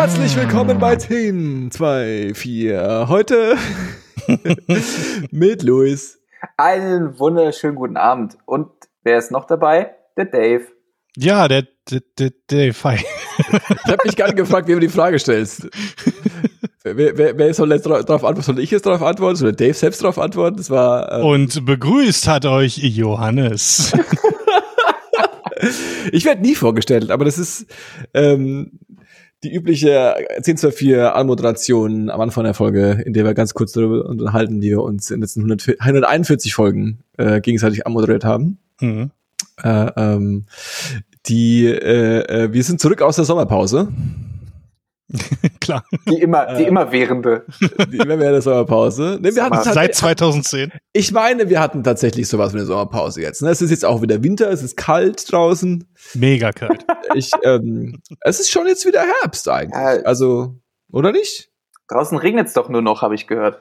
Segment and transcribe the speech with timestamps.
[0.00, 3.04] Herzlich willkommen bei 10, 2, 4.
[3.10, 3.54] Heute
[5.30, 6.18] mit Luis.
[6.56, 8.38] Einen wunderschönen guten Abend.
[8.46, 8.70] Und
[9.02, 9.90] wer ist noch dabei?
[10.16, 10.62] Der Dave.
[11.18, 12.74] Ja, der, der, der Dave.
[12.82, 12.96] Hi.
[12.96, 15.68] Ich habe mich gerade gefragt, wie du die Frage stellst.
[16.82, 18.40] Wer, wer, wer soll jetzt darauf antworten?
[18.40, 19.36] Soll ich jetzt darauf antworten?
[19.36, 20.56] Soll Dave selbst darauf antworten?
[20.56, 21.12] Das war.
[21.12, 23.92] Äh Und begrüßt hat euch Johannes.
[26.12, 27.66] ich werde nie vorgestellt, aber das ist
[28.14, 28.80] ähm,
[29.42, 33.72] die übliche 10 zu 4 Anmoderation am Anfang der Folge, in der wir ganz kurz
[33.72, 38.58] darüber unterhalten, wie wir uns in den letzten 100, 141 Folgen äh, gegenseitig anmoderiert haben.
[38.80, 39.10] Mhm.
[39.62, 40.46] Äh, ähm,
[41.26, 43.88] die, äh, äh, wir sind zurück aus der Sommerpause.
[45.60, 45.84] Klar.
[46.08, 47.44] Die immer, die immer währende.
[47.60, 49.18] Die immer währende Sommerpause.
[49.20, 50.72] Nee, wir hatten Seit 2010.
[50.92, 53.42] Ich meine, wir hatten tatsächlich sowas wie eine Sommerpause jetzt.
[53.42, 53.50] Ne?
[53.50, 55.86] Es ist jetzt auch wieder Winter, es ist kalt draußen.
[56.14, 56.84] Mega kalt.
[57.16, 60.06] Ich, ähm, es ist schon jetzt wieder Herbst eigentlich.
[60.06, 60.54] Also,
[60.92, 61.50] oder nicht?
[61.88, 63.60] Draußen regnet es doch nur noch, habe ich gehört.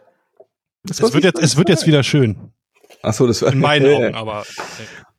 [0.88, 2.52] Es wird, jetzt, es wird jetzt wieder schön.
[3.02, 4.44] Ach so, das war in meinen Augen, aber.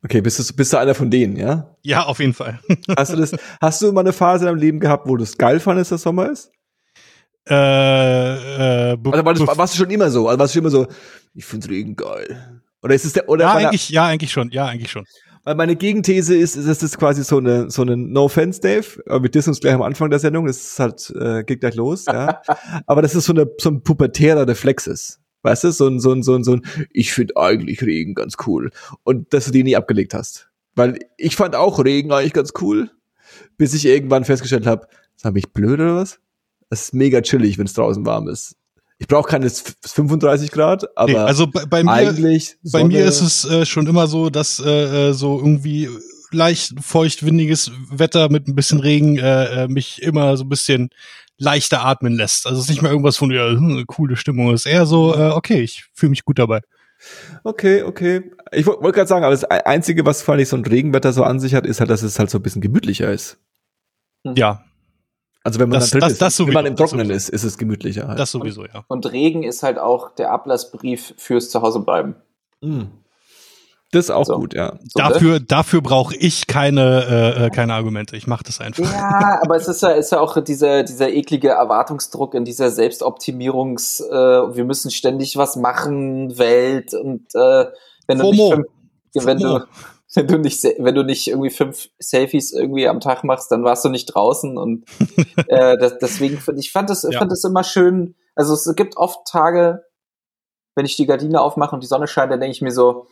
[0.03, 1.75] Okay, bist du, bist du einer von denen, ja?
[1.83, 2.59] Ja, auf jeden Fall.
[2.97, 5.37] hast du das, hast du mal eine Phase in deinem Leben gehabt, wo du es
[5.37, 6.51] geil fandest, dass Sommer ist?
[7.47, 10.27] Äh, äh, also war das, warst du schon immer so?
[10.27, 10.87] Also warst du schon immer so,
[11.33, 12.61] ich finde Regen geil.
[12.83, 13.45] Oder ist es der, oder?
[13.45, 15.05] Ja, eigentlich, ja, eigentlich schon, ja, eigentlich schon.
[15.43, 19.01] Weil meine Gegenthese ist, ist, das ist quasi so eine, so eine No Offense, Dave.
[19.07, 20.45] Aber wir dissen uns gleich am Anfang der Sendung.
[20.45, 22.41] Das ist halt, äh, geht gleich los, ja.
[22.85, 25.20] Aber das ist so eine, so ein pubertärer Reflex ist.
[25.43, 26.61] Weißt du, so ein, so ein, so ein, so ein,
[26.91, 28.71] ich finde eigentlich Regen ganz cool.
[29.03, 30.49] Und dass du die nie abgelegt hast.
[30.75, 32.91] Weil ich fand auch Regen eigentlich ganz cool,
[33.57, 36.19] bis ich irgendwann festgestellt habe, sag ich blöd oder was?
[36.69, 38.55] Es ist mega chillig, wenn es draußen warm ist.
[38.97, 43.21] Ich brauche keine 35 Grad, aber nee, also bei, bei mir, eigentlich bei mir ist
[43.21, 45.89] es äh, schon immer so, dass äh, äh so irgendwie
[46.29, 50.91] leicht feuchtwindiges Wetter mit ein bisschen Regen äh, äh mich immer so ein bisschen
[51.41, 52.45] leichter atmen lässt.
[52.45, 54.53] Also es ist nicht mehr irgendwas von ja, hm, coole Stimmung.
[54.53, 56.61] Es ist eher so, äh, okay, ich fühle mich gut dabei.
[57.43, 58.31] Okay, okay.
[58.51, 61.23] Ich wollte wollt gerade sagen, aber das Einzige, was vor allem so ein Regenwetter so
[61.23, 63.39] an sich hat, ist halt, dass es halt so ein bisschen gemütlicher ist.
[64.25, 64.35] Hm.
[64.35, 64.63] Ja.
[65.43, 68.07] Also wenn man das, das, ist, das wenn man im Trockenen ist, ist es gemütlicher
[68.07, 68.19] halt.
[68.19, 68.85] Das sowieso, ja.
[68.87, 72.13] Und Regen ist halt auch der Ablassbrief fürs Zuhausebleiben.
[72.61, 72.91] Mhm.
[73.91, 74.37] Das ist auch so.
[74.37, 74.79] gut, ja.
[74.83, 75.41] So, dafür ne?
[75.41, 78.15] dafür brauche ich keine, äh, äh, keine Argumente.
[78.15, 78.83] Ich mache das einfach.
[78.83, 83.99] Ja, aber es ist ja, ist ja auch dieser, dieser eklige Erwartungsdruck in dieser Selbstoptimierungs,
[83.99, 87.65] äh, wir müssen ständig was machen, Welt und äh,
[88.07, 88.55] wenn du Fomo.
[88.55, 89.59] nicht wenn du
[90.15, 93.83] wenn du nicht wenn du nicht irgendwie fünf Selfies irgendwie am Tag machst, dann warst
[93.83, 94.85] du nicht draußen und
[95.47, 97.19] äh, das, deswegen finde ich fand es ja.
[97.19, 98.15] fand es immer schön.
[98.35, 99.83] Also es gibt oft Tage,
[100.75, 103.07] wenn ich die Gardine aufmache und die Sonne scheint, dann denke ich mir so,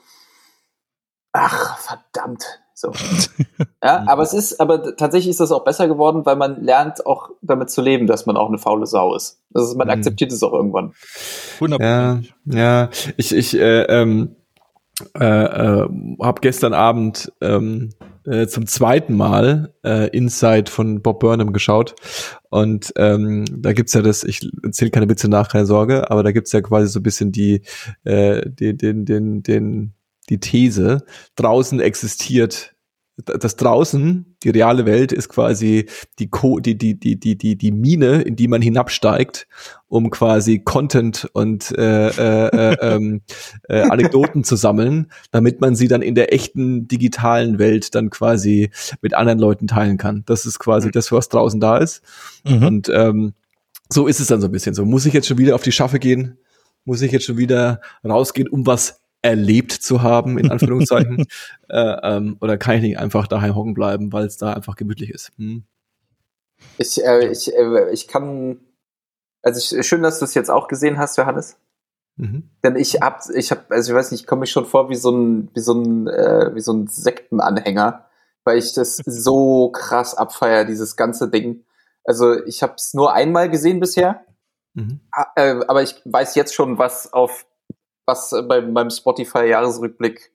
[1.33, 2.45] ach, verdammt.
[2.73, 2.93] So.
[3.83, 7.31] ja, aber es ist, aber tatsächlich ist das auch besser geworden, weil man lernt auch
[7.41, 9.41] damit zu leben, dass man auch eine faule Sau ist.
[9.53, 9.93] Also man mhm.
[9.93, 10.93] akzeptiert es auch irgendwann.
[11.81, 12.89] Ja, ja.
[13.17, 14.35] Ich, ich, äh, ähm,
[15.17, 15.87] äh, äh,
[16.21, 17.89] habe gestern Abend ähm,
[18.25, 21.95] äh, zum zweiten Mal äh, Inside von Bob Burnham geschaut
[22.49, 26.31] und ähm, da gibt's ja das, ich erzähle keine Witze nach, keine Sorge, aber da
[26.31, 27.61] gibt's ja quasi so ein bisschen die,
[28.03, 29.93] äh, die den, den, den
[30.29, 32.75] die These, draußen existiert
[33.25, 35.87] das draußen, die reale Welt ist quasi
[36.19, 39.47] die, Co die, die, die, die, die, die Mine, in die man hinabsteigt,
[39.87, 43.21] um quasi Content und äh, äh, äh, ähm,
[43.67, 48.71] äh, Anekdoten zu sammeln, damit man sie dann in der echten digitalen Welt dann quasi
[49.01, 50.23] mit anderen Leuten teilen kann.
[50.25, 50.91] Das ist quasi mhm.
[50.91, 52.01] das, was draußen da ist.
[52.45, 52.63] Mhm.
[52.63, 53.33] Und ähm,
[53.89, 54.85] so ist es dann so ein bisschen so.
[54.85, 56.37] Muss ich jetzt schon wieder auf die Schaffe gehen?
[56.85, 61.25] Muss ich jetzt schon wieder rausgehen, um was erlebt zu haben, in Anführungszeichen.
[61.69, 65.09] äh, ähm, oder kann ich nicht einfach daheim hocken bleiben, weil es da einfach gemütlich
[65.09, 65.31] ist?
[65.37, 65.63] Hm.
[66.77, 68.59] Ich, äh, ich, äh, ich kann,
[69.41, 71.57] also ich, schön, dass du es jetzt auch gesehen hast, Johannes.
[72.17, 72.49] Mhm.
[72.63, 74.95] Denn ich hab, ich hab, also ich weiß nicht, ich komme mich schon vor wie
[74.95, 78.05] so ein, wie so ein, äh, wie so ein Sektenanhänger,
[78.43, 81.63] weil ich das so krass abfeier, dieses ganze Ding.
[82.03, 84.25] Also ich habe es nur einmal gesehen bisher,
[84.73, 84.99] mhm.
[85.35, 87.45] äh, aber ich weiß jetzt schon, was auf
[88.09, 90.33] was äh, bei meinem Spotify-Jahresrückblick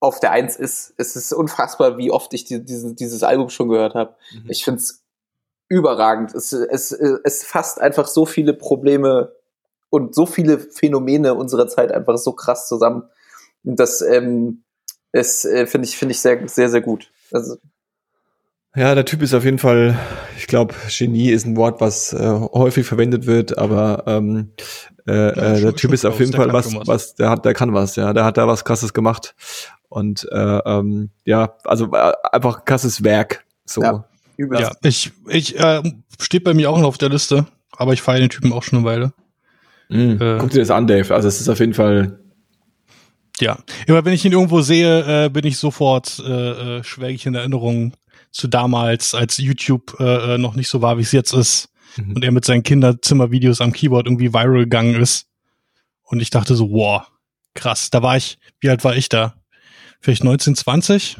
[0.00, 0.94] auf der Eins ist.
[0.96, 4.16] Es ist unfassbar, wie oft ich die, diese, dieses Album schon gehört habe.
[4.32, 4.50] Mhm.
[4.50, 5.04] Ich finde es
[5.68, 6.34] überragend.
[6.34, 9.34] Es, es, es fasst einfach so viele Probleme
[9.90, 13.08] und so viele Phänomene unserer Zeit einfach so krass zusammen.
[13.62, 14.64] Das ähm,
[15.12, 17.10] es, äh, finde ich, finde ich sehr, sehr, sehr gut.
[17.32, 17.56] Also,
[18.76, 19.98] ja, der Typ ist auf jeden Fall,
[20.36, 24.52] ich glaube, Genie ist ein Wort, was äh, häufig verwendet wird, aber ähm,
[25.06, 27.72] äh, ja, äh, der Typ ist auf jeden Fall was, was, der hat, der kann
[27.72, 29.34] was, ja, der hat da was krasses gemacht.
[29.88, 33.44] Und äh, ähm, ja, also äh, einfach krasses Werk.
[33.64, 33.82] So.
[33.82, 34.04] Ja.
[34.36, 34.60] Übel.
[34.60, 35.82] Ja, ich, ich äh,
[36.20, 37.46] steht bei mir auch noch auf der Liste,
[37.76, 39.12] aber ich feiere den Typen auch schon eine Weile.
[39.88, 40.20] Mhm.
[40.20, 41.14] Äh, Guck dir das an, Dave.
[41.14, 42.18] Also es ist auf jeden Fall.
[43.38, 47.26] Ja, immer wenn ich ihn irgendwo sehe, äh, bin ich sofort äh, äh, schwelge ich
[47.26, 47.92] in Erinnerung
[48.36, 51.70] zu damals, als YouTube äh, äh, noch nicht so war, wie es jetzt ist.
[51.96, 52.16] Mhm.
[52.16, 55.26] Und er mit seinen Kinderzimmervideos am Keyboard irgendwie viral gegangen ist.
[56.02, 57.02] Und ich dachte so, wow,
[57.54, 57.88] krass.
[57.88, 59.34] Da war ich, wie alt war ich da?
[60.00, 61.16] Vielleicht 19, 20?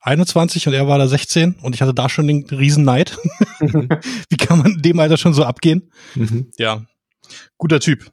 [0.00, 3.18] 21 und er war da 16 und ich hatte da schon den riesen Neid.
[4.28, 5.90] Wie kann man dem Alter schon so abgehen?
[6.14, 6.52] Mhm.
[6.58, 6.82] Ja,
[7.58, 8.08] guter Typ.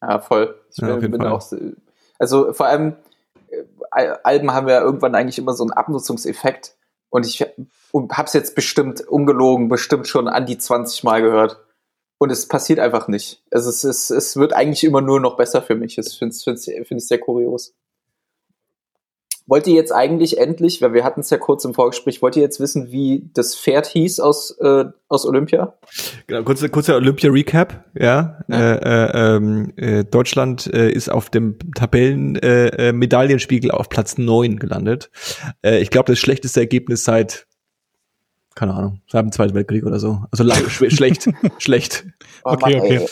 [0.00, 0.54] Ja, voll.
[0.70, 1.44] Ich ja, bin, bin auch,
[2.20, 2.94] also vor allem,
[3.50, 6.76] äh, Alben haben ja irgendwann eigentlich immer so einen Abnutzungseffekt
[7.14, 11.64] und ich habe es jetzt bestimmt, ungelogen, bestimmt schon an die 20 Mal gehört.
[12.18, 13.40] Und es passiert einfach nicht.
[13.50, 15.94] Es, ist, es wird eigentlich immer nur noch besser für mich.
[15.94, 17.72] Das finde find, find ich sehr kurios.
[19.46, 22.42] Wollt ihr jetzt eigentlich endlich, weil wir hatten es ja kurz im Vorgespräch, wollt ihr
[22.42, 25.74] jetzt wissen, wie das Pferd hieß aus, äh, aus Olympia?
[26.26, 28.38] Genau, kurzer, kurzer Olympia-Recap, ja.
[28.48, 28.56] ja.
[28.56, 35.10] Äh, äh, ähm, äh, Deutschland äh, ist auf dem Tabellen-Medaillenspiegel äh, auf Platz neun gelandet.
[35.62, 37.46] Äh, ich glaube, das schlechteste Ergebnis seit
[38.54, 40.24] keine Ahnung, seit dem Zweiten Weltkrieg oder so.
[40.30, 42.04] Also lang, schlecht, schlecht.
[42.44, 43.06] Oh, okay, Mann, okay.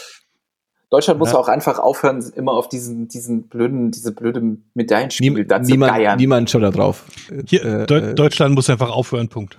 [0.93, 1.39] Deutschland muss ja.
[1.39, 5.93] auch einfach aufhören, immer auf diesen, diesen blöden, diese blöde Medaillenspiegel Niem, da zu niemand,
[5.95, 6.19] geiern.
[6.19, 7.07] Niemand schaut da drauf.
[7.47, 9.57] Hier, äh, De äh, Deutschland muss einfach aufhören, Punkt.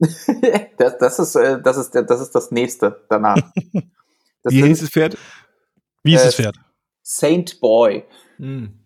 [0.00, 3.36] das, das, ist, äh, das, ist, das ist das nächste danach.
[4.44, 5.16] Das Wie hieß das Pferd?
[6.02, 6.56] Wie ist das Pferd?
[7.02, 8.02] Saint Boy.
[8.38, 8.76] Hm.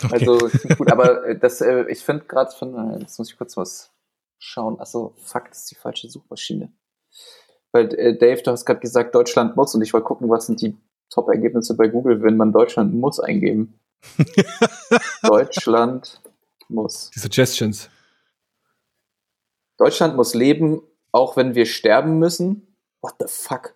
[0.00, 0.12] Okay.
[0.12, 0.38] Also
[0.78, 3.90] gut, aber äh, das, ich finde gerade von, jetzt muss ich kurz was
[4.38, 4.78] schauen.
[4.78, 6.72] Achso, fuck, das ist die falsche Suchmaschine.
[7.72, 10.76] Weil Dave, du hast gerade gesagt, Deutschland muss und ich wollte gucken, was sind die
[11.10, 13.78] Top-Ergebnisse bei Google, wenn man Deutschland muss eingeben.
[15.22, 16.20] Deutschland
[16.68, 17.10] muss.
[17.14, 17.90] Die Suggestions.
[19.78, 20.82] Deutschland muss leben,
[21.12, 22.76] auch wenn wir sterben müssen.
[23.00, 23.74] What the fuck?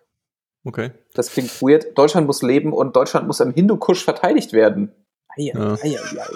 [0.63, 0.91] Okay.
[1.13, 1.97] Das klingt weird.
[1.97, 4.91] Deutschland muss leben und Deutschland muss im Hindukusch verteidigt werden.
[5.29, 5.73] Eier, ja.
[5.81, 6.27] eier, eier.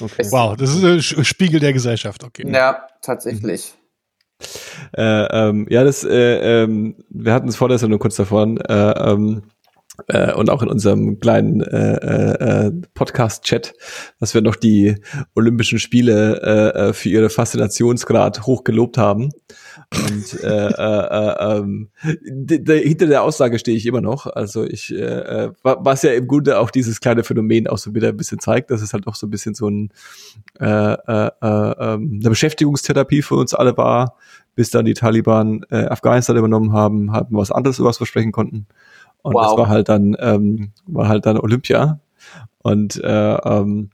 [0.00, 0.26] Okay.
[0.30, 2.48] Wow, das ist ein Spiegel der Gesellschaft, okay.
[2.50, 3.74] Ja, tatsächlich.
[4.96, 8.58] Äh, ähm, ja, das, äh, ähm, wir hatten es vorher nur kurz davon.
[8.58, 9.42] Äh, ähm,
[10.06, 13.74] äh, und auch in unserem kleinen äh, äh, äh, Podcast-Chat,
[14.20, 14.96] dass wir noch die
[15.34, 19.30] Olympischen Spiele äh, äh für ihre Faszinationsgrad hoch gelobt haben.
[19.90, 24.26] Und äh, äh, äh, äh, hinter der Aussage stehe ich immer noch.
[24.26, 28.16] Also ich, äh, was ja im Grunde auch dieses kleine Phänomen auch so wieder ein
[28.16, 29.90] bisschen zeigt, dass es halt auch so ein bisschen so ein,
[30.60, 34.16] äh, äh, äh, ähm, eine Beschäftigungstherapie für uns alle war,
[34.54, 38.66] bis dann die Taliban äh, Afghanistan übernommen haben, haben was anderes über was versprechen konnten.
[39.22, 39.44] Und wow.
[39.44, 42.00] das war halt dann, ähm, war halt dann Olympia.
[42.58, 43.90] Und äh, ähm,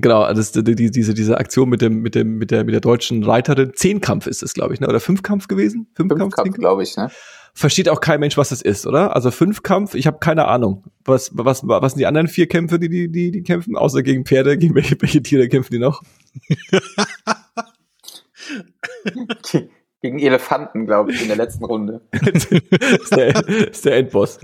[0.00, 3.24] Genau, das, die, diese, diese Aktion mit dem, mit dem, mit der, mit der deutschen
[3.24, 4.86] Reiterin, Zehnkampf ist es, glaube ich, ne?
[4.86, 5.88] Oder Fünfkampf gewesen?
[5.96, 7.10] Fünfkampf, Fünfkampf glaube ich, ne?
[7.52, 9.16] Versteht auch kein Mensch, was das ist, oder?
[9.16, 10.84] Also Fünfkampf, ich habe keine Ahnung.
[11.04, 13.76] Was, was, was sind die anderen vier Kämpfe, die, die, die, die kämpfen?
[13.76, 16.00] Außer gegen Pferde, gegen welche, welche Tiere kämpfen die noch?
[20.00, 22.02] Gegen Elefanten, glaube ich, in der letzten Runde.
[22.12, 24.38] ist, der, ist der Endboss.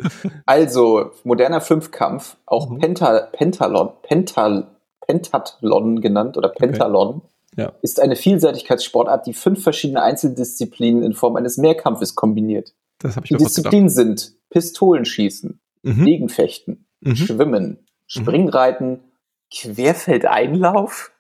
[0.47, 2.79] Also, moderner Fünfkampf, auch mhm.
[2.79, 4.67] Penta, Pentalon, Pental,
[5.06, 7.62] Pentathlon genannt oder Pentalon, okay.
[7.62, 7.73] ja.
[7.83, 12.75] ist eine Vielseitigkeitssportart, die fünf verschiedene Einzeldisziplinen in Form eines Mehrkampfes kombiniert.
[12.99, 16.05] Das ich die Disziplinen sind Pistolenschießen, mhm.
[16.05, 17.17] Degenfechten, mhm.
[17.17, 17.78] Schwimmen, mhm.
[18.07, 19.00] Springreiten,
[19.52, 21.12] Querfeldeinlauf,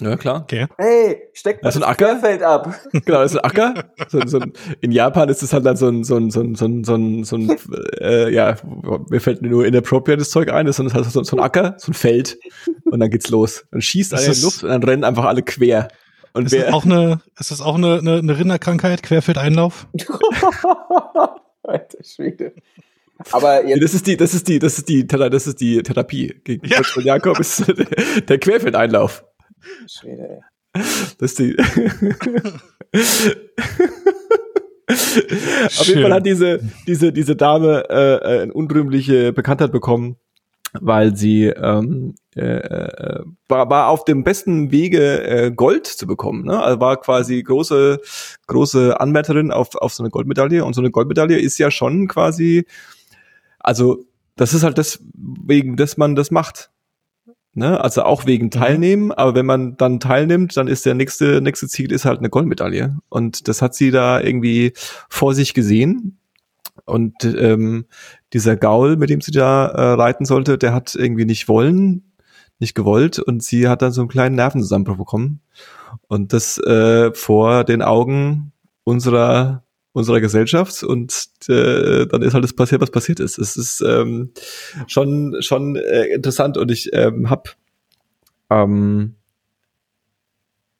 [0.00, 0.42] ja, klar.
[0.42, 0.66] Okay.
[0.76, 2.18] Hey, steck mal das, das ein Acker.
[2.18, 2.74] Feld ab.
[2.92, 3.74] Genau, das ist ein Acker.
[4.08, 6.54] So, so ein, in Japan ist es halt dann so ein, so ein, so ein,
[6.54, 7.56] so ein, so ein, so ein
[8.00, 8.56] äh, ja,
[9.10, 11.94] mir fällt nur inappropriates Zeug ein, das ist halt so, so ein Acker, so ein
[11.94, 12.38] Feld.
[12.84, 13.64] Und dann geht's los.
[13.70, 15.88] Dann schießt einer in die Luft und dann rennen einfach alle quer.
[16.32, 19.86] Und ist, wer, das auch eine, ist das auch eine, eine, eine Rinderkrankheit, Querfeldeinlauf?
[21.62, 22.52] Alter Schwede.
[23.32, 26.34] Aber jetzt das ist die, das ist die, das ist die, das ist die Therapie
[26.44, 26.82] gegen ja.
[27.02, 27.64] Jakob ist
[28.28, 29.24] der Querfeldeinlauf.
[29.86, 30.40] Schwede, ey.
[31.18, 31.56] Das ist die.
[34.88, 40.16] Auf jeden Fall hat diese, diese, diese Dame äh, äh, eine unrühmliche Bekanntheit bekommen,
[40.72, 46.44] weil sie ähm, äh, äh, war, war auf dem besten Wege, äh, Gold zu bekommen.
[46.44, 46.62] Ne?
[46.62, 48.00] Also war quasi große,
[48.46, 50.64] große Anwärterin auf, auf so eine Goldmedaille.
[50.64, 52.66] Und so eine Goldmedaille ist ja schon quasi,
[53.58, 54.04] also
[54.36, 56.70] das ist halt das, wegen dass man das macht.
[57.56, 57.80] Ne?
[57.80, 58.50] Also auch wegen mhm.
[58.50, 62.30] Teilnehmen, aber wenn man dann teilnimmt, dann ist der nächste, nächste Ziel ist halt eine
[62.30, 62.98] Goldmedaille.
[63.08, 64.72] Und das hat sie da irgendwie
[65.08, 66.18] vor sich gesehen.
[66.84, 67.86] Und ähm,
[68.32, 72.12] dieser Gaul, mit dem sie da äh, reiten sollte, der hat irgendwie nicht wollen.
[72.58, 75.40] nicht gewollt und sie hat dann so einen kleinen Nervenzusammenbruch bekommen
[76.08, 78.52] und das äh, vor den Augen
[78.84, 79.62] unserer
[79.96, 83.38] unserer Gesellschaft und äh, dann ist halt das passiert, was passiert ist.
[83.38, 84.32] Es ist ähm,
[84.86, 87.50] schon schon äh, interessant und ich ähm, habe
[88.50, 89.14] ähm,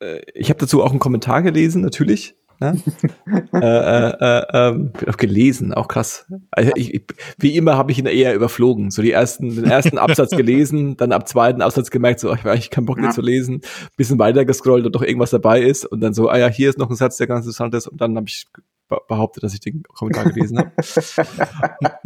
[0.00, 2.34] äh, ich habe dazu auch einen Kommentar gelesen, natürlich.
[2.58, 2.80] Ne?
[3.52, 6.26] äh, äh, äh, ähm, auch gelesen, auch krass.
[6.50, 7.02] Also ich, ich,
[7.38, 8.90] wie immer habe ich ihn eher überflogen.
[8.90, 12.52] So die ersten, den ersten Absatz gelesen, dann ab zweiten Absatz gemerkt, so ich habe
[12.52, 13.60] eigentlich keinen Bock mehr zu lesen,
[13.96, 16.78] bisschen weiter gescrollt und doch irgendwas dabei ist und dann so, ah ja, hier ist
[16.78, 18.46] noch ein Satz, der ganz interessant ist und dann habe ich
[18.88, 20.72] behauptet, dass ich den Kommentar gelesen habe.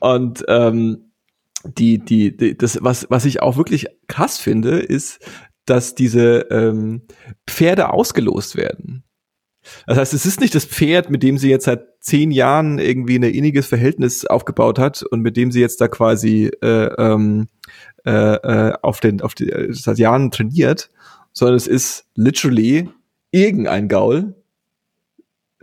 [0.00, 1.12] und ähm,
[1.64, 5.20] die, die, die, das, was, was ich auch wirklich krass finde, ist,
[5.64, 7.02] dass diese ähm,
[7.48, 9.04] Pferde ausgelost werden.
[9.86, 13.16] Das heißt, es ist nicht das Pferd, mit dem sie jetzt seit zehn Jahren irgendwie
[13.16, 17.46] ein inniges Verhältnis aufgebaut hat und mit dem sie jetzt da quasi äh, ähm,
[18.04, 20.90] äh, äh auf den auf die seit Jahren trainiert,
[21.32, 22.88] sondern es ist literally
[23.30, 24.34] irgendein Gaul,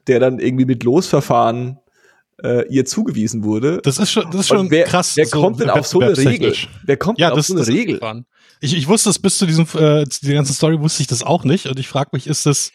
[0.07, 1.79] der dann irgendwie mit Losverfahren
[2.43, 3.79] äh, ihr zugewiesen wurde.
[3.83, 5.13] Das ist schon, das ist schon wer, krass.
[5.15, 6.55] Wer so kommt denn auf so eine Regel?
[6.85, 7.99] Wer kommt ja, denn auf so eine Regel?
[8.61, 11.23] Ich, ich wusste das bis zu diesem, äh, zu der ganzen Story wusste ich das
[11.23, 11.67] auch nicht.
[11.67, 12.71] Und ich frage mich, ist das,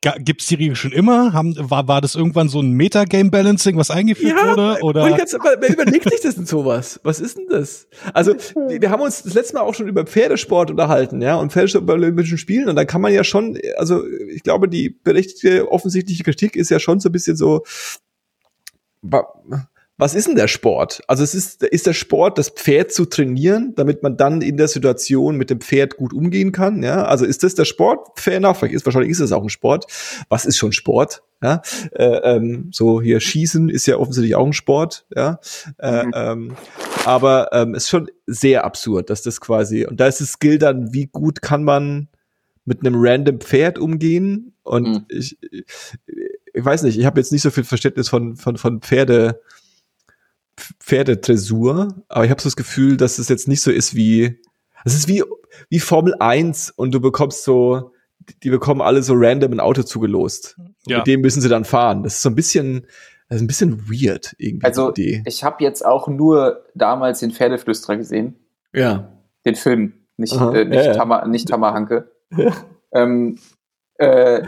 [0.00, 1.34] gibt's die Regel schon immer?
[1.34, 4.78] Haben, war, war das irgendwann so ein Metagame-Balancing, was eingeführt ja, wurde?
[4.80, 5.10] Oder?
[5.14, 7.00] Ganz, wer überlegt sich das denn sowas?
[7.02, 7.86] Was ist denn das?
[8.14, 11.84] Also, wir haben uns das letzte Mal auch schon über Pferdesport unterhalten, ja, und Pferdesport
[11.84, 12.70] bei Olympischen Spielen.
[12.70, 16.80] Und da kann man ja schon, also, ich glaube, die berechtigte, offensichtliche Kritik ist ja
[16.80, 17.62] schon so ein bisschen so,
[19.98, 21.02] was ist denn der Sport?
[21.06, 24.68] Also es ist, ist der Sport, das Pferd zu trainieren, damit man dann in der
[24.68, 26.82] Situation mit dem Pferd gut umgehen kann.
[26.82, 28.08] Ja, also ist das der Sport?
[28.20, 28.62] Fair enough.
[28.62, 29.86] Ist, wahrscheinlich ist es auch ein Sport.
[30.28, 31.22] Was ist schon Sport?
[31.42, 31.62] Ja,
[31.92, 35.06] äh, ähm, so hier Schießen ist ja offensichtlich auch ein Sport.
[35.14, 35.38] Ja,
[35.78, 36.12] äh, mhm.
[36.14, 36.56] ähm,
[37.04, 40.92] aber ähm, ist schon sehr absurd, dass das quasi und da ist das Skill dann,
[40.92, 42.08] wie gut kann man
[42.64, 45.04] mit einem random Pferd umgehen und mhm.
[45.08, 49.40] ich, ich weiß nicht, ich habe jetzt nicht so viel Verständnis von von von Pferde
[50.80, 54.40] Pferdedressur, aber ich habe so das Gefühl, dass es jetzt nicht so ist wie,
[54.84, 55.22] es ist wie,
[55.68, 57.92] wie Formel 1 und du bekommst so,
[58.42, 60.56] die bekommen alle so random ein Auto zugelost.
[60.86, 60.98] Ja.
[60.98, 62.02] Mit dem müssen sie dann fahren.
[62.02, 62.86] Das ist so ein bisschen,
[63.28, 64.66] das ist ein bisschen weird irgendwie.
[64.66, 68.36] Also, ich habe jetzt auch nur damals den Pferdeflüsterer gesehen.
[68.72, 69.12] Ja.
[69.44, 70.94] Den Film, nicht, äh, nicht, ja, ja.
[70.94, 72.10] Tamar, nicht Tammerhanke.
[72.36, 72.52] Ja.
[72.92, 73.36] Ähm,
[73.98, 74.42] äh,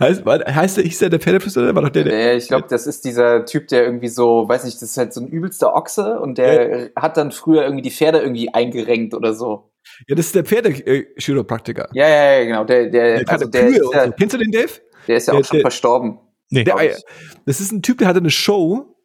[0.00, 2.86] heißt, heißt der, hieß der der Pferdeflüster oder war doch der, der Ich glaube, das
[2.86, 6.20] ist dieser Typ, der irgendwie so, weiß nicht, das ist halt so ein übelster Ochse
[6.20, 6.88] und der ja.
[6.96, 9.70] hat dann früher irgendwie die Pferde irgendwie eingerenkt oder so.
[10.08, 11.88] Ja, das ist der Pferde-Chiropraktiker.
[11.92, 12.64] Ja, ja, ja, genau.
[12.64, 14.12] Der, der, der, also der, ja, so.
[14.18, 14.72] Kennst du den, Dave?
[15.06, 16.18] Der ist ja auch schon verstorben.
[16.50, 16.64] Nee.
[16.64, 16.76] Der,
[17.46, 18.96] das ist ein Typ, der hatte eine Show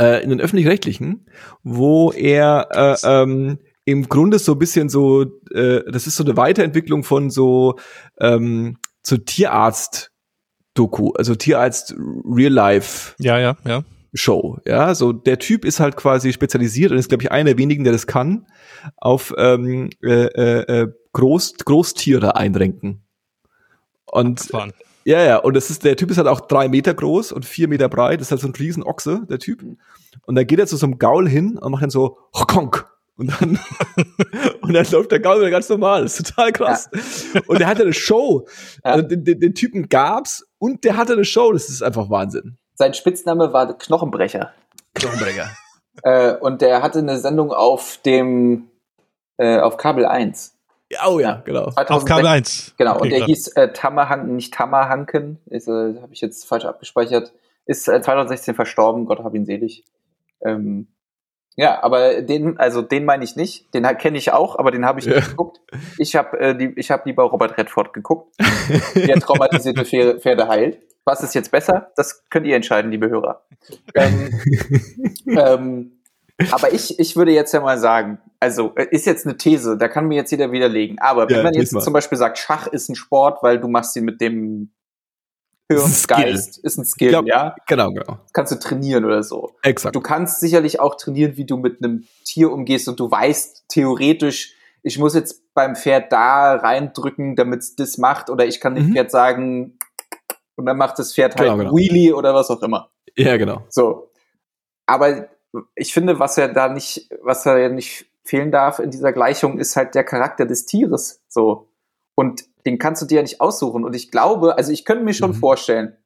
[0.00, 1.28] äh, in den öffentlich-rechtlichen,
[1.62, 2.68] wo er
[3.04, 5.22] äh, ähm, im Grunde so ein bisschen so,
[5.52, 7.78] äh, das ist so eine Weiterentwicklung von so,
[8.20, 13.14] ähm, so Tierarzt-Doku, also Tierarzt Real-Life.
[13.18, 13.82] Ja, ja, ja.
[14.14, 17.58] Show, ja, so der Typ ist halt quasi spezialisiert und ist glaube ich einer der
[17.58, 18.46] wenigen, der das kann,
[18.98, 23.02] auf ähm, äh, äh, äh Groß, Großtiere einrenken.
[24.06, 24.50] Und
[25.04, 27.68] ja, ja, und das ist der Typ ist halt auch drei Meter groß und vier
[27.68, 29.62] Meter breit, das ist halt so ein Riesenochse, der Typ.
[30.26, 33.28] Und dann geht er zu so einem Gaul hin und macht dann so Honk und
[33.28, 33.58] dann,
[34.62, 36.02] und dann läuft der Gaul ganz normal.
[36.02, 36.90] Das ist total krass.
[37.34, 37.40] Ja.
[37.46, 38.46] Und der hatte eine Show.
[38.84, 38.92] Ja.
[38.92, 41.52] Also den, den, den, Typen gab's und der hatte eine Show.
[41.52, 42.56] Das ist einfach Wahnsinn.
[42.74, 44.52] Sein Spitzname war Knochenbrecher.
[44.94, 45.50] Knochenbrecher.
[46.02, 48.70] äh, und der hatte eine Sendung auf dem,
[49.36, 50.56] äh, auf Kabel 1.
[51.06, 51.70] Oh ja, genau.
[51.70, 52.74] 2006, auf Kabel 1.
[52.76, 52.92] Genau.
[52.92, 53.26] Okay, und der klar.
[53.28, 55.38] hieß äh, Tammerhanken, nicht Tammerhanken.
[55.46, 57.32] Ist, äh, habe ich jetzt falsch abgespeichert.
[57.64, 59.06] Ist äh, 2016 verstorben.
[59.06, 59.84] Gott hab ihn selig.
[60.44, 60.88] Ähm,
[61.56, 63.74] ja, aber den, also den meine ich nicht.
[63.74, 65.16] Den kenne ich auch, aber den habe ich ja.
[65.16, 65.60] nicht geguckt.
[65.98, 68.34] Ich habe äh, die, ich habe lieber Robert Redford geguckt,
[68.94, 70.78] der traumatisierte Pferde heilt.
[71.04, 71.90] Was ist jetzt besser?
[71.96, 73.42] Das könnt ihr entscheiden, liebe Hörer.
[73.94, 74.40] Ähm,
[75.26, 75.92] ähm,
[76.50, 79.88] aber ich, ich würde jetzt ja mal sagen, also äh, ist jetzt eine These, da
[79.88, 80.98] kann mir jetzt jeder widerlegen.
[81.00, 83.96] Aber wenn ja, man jetzt zum Beispiel sagt, Schach ist ein Sport, weil du machst
[83.96, 84.70] ihn mit dem
[85.70, 87.54] Hirngeist ist ein Skill, glaub, ja?
[87.66, 88.18] Genau, genau.
[88.32, 89.52] Kannst du trainieren oder so.
[89.62, 89.94] Exakt.
[89.94, 94.54] Du kannst sicherlich auch trainieren, wie du mit einem Tier umgehst und du weißt theoretisch,
[94.82, 98.88] ich muss jetzt beim Pferd da reindrücken, damit es das macht oder ich kann dem
[98.88, 98.92] mhm.
[98.92, 99.78] Pferd sagen
[100.56, 101.76] und dann macht das Pferd halt genau, genau.
[101.76, 102.90] Wheelie oder was auch immer.
[103.16, 103.64] Ja, genau.
[103.68, 104.10] So.
[104.86, 105.28] Aber
[105.74, 109.76] ich finde, was ja da nicht, was ja nicht fehlen darf in dieser Gleichung, ist
[109.76, 111.22] halt der Charakter des Tieres.
[111.28, 111.68] So.
[112.14, 113.84] Und den kannst du dir ja nicht aussuchen.
[113.84, 115.36] Und ich glaube, also ich könnte mir schon mhm.
[115.36, 115.96] vorstellen,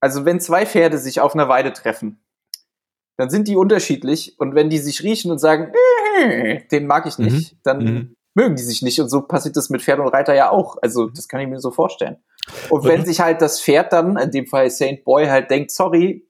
[0.00, 2.22] also wenn zwei Pferde sich auf einer Weide treffen
[3.16, 5.72] dann sind die unterschiedlich und wenn die sich riechen und sagen,
[6.18, 7.58] äh, den mag ich nicht, mhm.
[7.62, 8.16] dann mhm.
[8.34, 10.76] mögen die sich nicht und so passiert das mit Pferd und Reiter ja auch.
[10.82, 12.16] Also das kann ich mir so vorstellen.
[12.70, 16.26] Und wenn sich halt das Pferd dann, in dem Fall Saint Boy, halt denkt, sorry,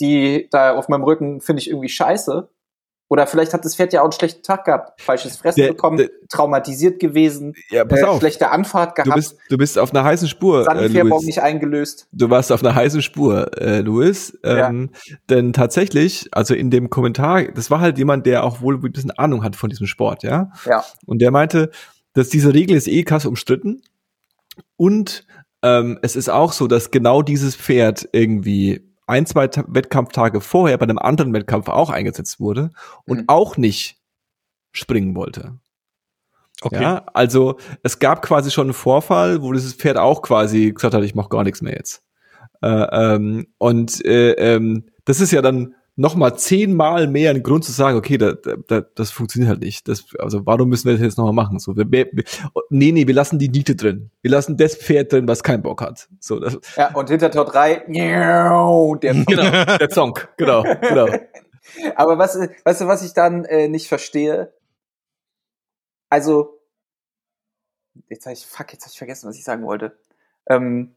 [0.00, 2.48] die da auf meinem Rücken finde ich irgendwie scheiße,
[3.08, 5.98] oder vielleicht hat das Pferd ja auch einen schlechten Tag gehabt, falsches Fressen der, bekommen,
[5.98, 8.18] der, traumatisiert gewesen, ja, pass äh, auf.
[8.18, 9.08] schlechte Anfahrt gehabt.
[9.08, 10.64] Du bist, du bist auf einer heißen Spur.
[10.64, 12.08] Sanifairbaum äh, nicht eingelöst.
[12.12, 14.36] Du warst auf einer heißen Spur, äh, Louis.
[14.42, 15.16] Ähm, ja.
[15.30, 19.12] Denn tatsächlich, also in dem Kommentar, das war halt jemand, der auch wohl ein bisschen
[19.12, 20.50] Ahnung hat von diesem Sport, ja.
[20.64, 20.84] Ja.
[21.06, 21.70] Und der meinte,
[22.14, 23.82] dass diese Regel ist eh krass umstritten.
[24.76, 25.26] Und
[25.62, 30.84] ähm, es ist auch so, dass genau dieses Pferd irgendwie ein, zwei Wettkampftage vorher bei
[30.84, 32.70] einem anderen Wettkampf auch eingesetzt wurde
[33.04, 33.24] und mhm.
[33.28, 34.00] auch nicht
[34.72, 35.58] springen wollte.
[36.62, 36.82] Okay.
[36.82, 41.04] Ja, also es gab quasi schon einen Vorfall, wo dieses Pferd auch quasi gesagt hat,
[41.04, 42.02] ich mache gar nichts mehr jetzt.
[42.62, 42.68] Äh,
[43.14, 47.72] ähm, und äh, ähm, das ist ja dann noch mal zehnmal mehr ein Grund zu
[47.72, 49.88] sagen, okay, da, da, das funktioniert halt nicht.
[49.88, 51.58] Das, also warum müssen wir das jetzt noch mal machen?
[51.58, 52.06] So, wir, wir,
[52.68, 54.10] nee, nee, wir lassen die Niete drin.
[54.20, 56.08] Wir lassen das Pferd drin, was keinen Bock hat.
[56.20, 59.24] So, das, ja, und hinter Tor 3, der Song.
[59.26, 61.08] Genau, der Song, genau, genau.
[61.96, 64.52] Aber was, weißt du, was ich dann äh, nicht verstehe?
[66.10, 66.60] Also,
[68.08, 69.98] jetzt habe ich, fuck, jetzt habe ich vergessen, was ich sagen wollte.
[70.48, 70.94] Ähm,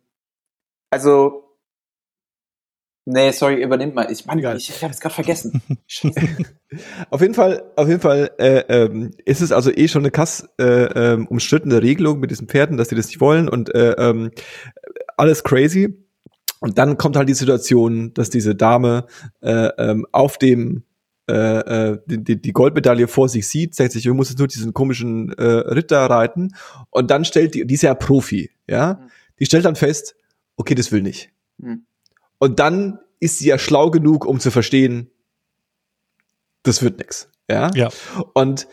[0.91, 1.48] also,
[3.11, 4.11] Nee, sorry, übernimmt mal.
[4.11, 5.63] Ich meine, ich, ich habe es gerade vergessen.
[7.09, 10.47] auf jeden Fall, auf jeden Fall äh, ähm, ist es also eh schon eine krass
[10.59, 10.63] äh,
[11.13, 14.29] ähm, umstrittene Regelung mit diesen Pferden, dass die das nicht wollen und äh, ähm,
[15.17, 15.97] alles crazy.
[16.59, 19.07] Und dann kommt halt die Situation, dass diese Dame
[19.41, 20.83] äh, ähm, auf dem
[21.27, 24.75] äh, äh die, die Goldmedaille vor sich sieht, sagt sich, ich muss jetzt nur diesen
[24.75, 26.53] komischen äh, Ritter reiten
[26.91, 29.09] und dann stellt die, die ist ja Profi, ja, mhm.
[29.39, 30.15] die stellt dann fest,
[30.57, 31.31] okay, das will nicht.
[31.57, 31.85] Mhm.
[32.39, 35.11] Und dann ist sie ja schlau genug, um zu verstehen,
[36.63, 37.29] das wird nix.
[37.49, 37.69] Ja.
[37.73, 37.89] ja.
[38.33, 38.67] Und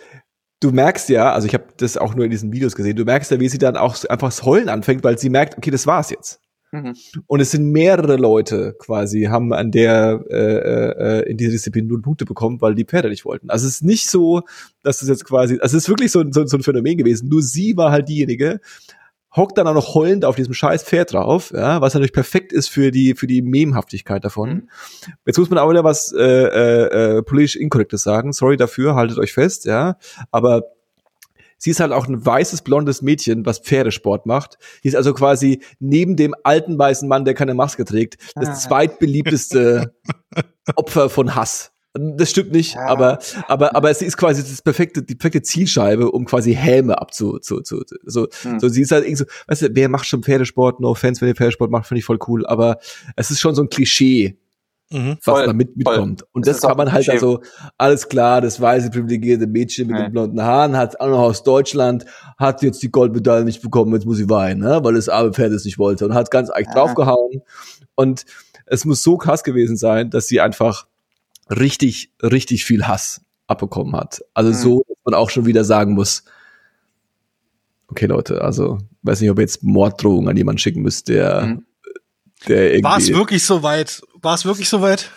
[0.61, 3.31] du merkst ja, also ich habe das auch nur in diesen Videos gesehen, du merkst
[3.31, 6.11] ja, wie sie dann auch einfach das Heulen anfängt, weil sie merkt, okay, das war's
[6.11, 6.41] jetzt.
[6.73, 6.95] Mhm.
[7.27, 12.03] Und es sind mehrere Leute quasi, haben an der äh, äh, in dieser Disziplin null
[12.03, 13.51] Punkte bekommen, weil die Pferde nicht wollten.
[13.51, 14.43] Also es ist nicht so,
[14.83, 17.29] dass es jetzt quasi, also es ist wirklich so, so, so ein Phänomen gewesen.
[17.29, 18.61] Nur sie war halt diejenige,
[19.37, 22.69] hockt dann auch noch heulend auf diesem scheiß Pferd drauf, ja, was natürlich perfekt ist
[22.69, 24.51] für die für die Memhaftigkeit davon.
[24.51, 24.69] Mhm.
[25.27, 28.33] Jetzt muss man auch wieder was äh, äh, äh, politisch inkorrektes sagen.
[28.33, 29.97] Sorry dafür, haltet euch fest, ja.
[30.31, 30.63] Aber
[31.59, 34.59] sie ist halt auch ein weißes blondes Mädchen, was Pferdesport macht.
[34.83, 38.55] Sie ist also quasi neben dem alten weißen Mann, der keine Maske trägt, das ah.
[38.55, 39.95] zweitbeliebteste
[40.77, 41.73] Opfer von Hass.
[41.99, 42.87] Das stimmt nicht, ja.
[42.87, 47.39] aber, aber, aber sie ist quasi das perfekte, die perfekte Zielscheibe, um quasi Häme abzu,
[47.39, 48.61] zu, zu, so, hm.
[48.61, 50.81] so, sie ist halt irgendwie so, weißt du, wer macht schon Pferdesport?
[50.81, 52.79] No offense, wenn ihr Pferdesport macht, finde ich voll cool, aber
[53.17, 54.39] es ist schon so ein Klischee,
[54.91, 56.21] Mhm, was voll, da mit, mitkommt.
[56.21, 56.29] Voll.
[56.33, 57.41] Und das, das kann man halt also,
[57.77, 60.05] alles klar, das weiße privilegierte Mädchen mit ja.
[60.05, 62.05] den blonden Haaren hat auch noch aus Deutschland,
[62.39, 64.79] hat jetzt die Goldmedaille nicht bekommen, jetzt muss sie weinen, ne?
[64.85, 66.75] weil das arme Pferd es nicht wollte und hat ganz eigentlich ja.
[66.75, 67.43] draufgehauen.
[67.97, 68.27] Und
[68.67, 70.87] es muss so krass gewesen sein, dass sie einfach
[71.51, 74.25] richtig, richtig viel Hass abbekommen hat.
[74.35, 74.55] Also mhm.
[74.55, 76.25] so, dass man auch schon wieder sagen muss,
[77.89, 81.67] okay Leute, also weiß nicht, ob ihr jetzt Morddrohungen an jemanden schicken müsst, der, mhm.
[82.49, 82.85] der irgendwie.
[82.85, 84.03] War es wirklich so weit?
[84.21, 85.11] War es wirklich so weit?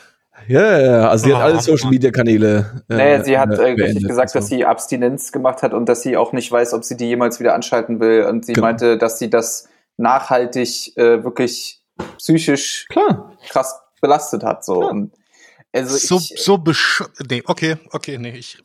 [0.47, 2.83] Ja, ja, also sie oh, hat alle Social Media Kanäle.
[2.89, 4.39] Äh, naja, sie hat äh, richtig gesagt, so.
[4.39, 7.39] dass sie Abstinenz gemacht hat und dass sie auch nicht weiß, ob sie die jemals
[7.39, 8.23] wieder anschalten will.
[8.23, 8.67] Und sie genau.
[8.67, 11.81] meinte, dass sie das nachhaltig äh, wirklich
[12.17, 13.37] psychisch Klar.
[13.49, 14.63] krass belastet hat.
[14.63, 14.89] So.
[14.89, 15.11] Und
[15.71, 18.57] also so, ich, so besch nee, okay, okay, nee, ich.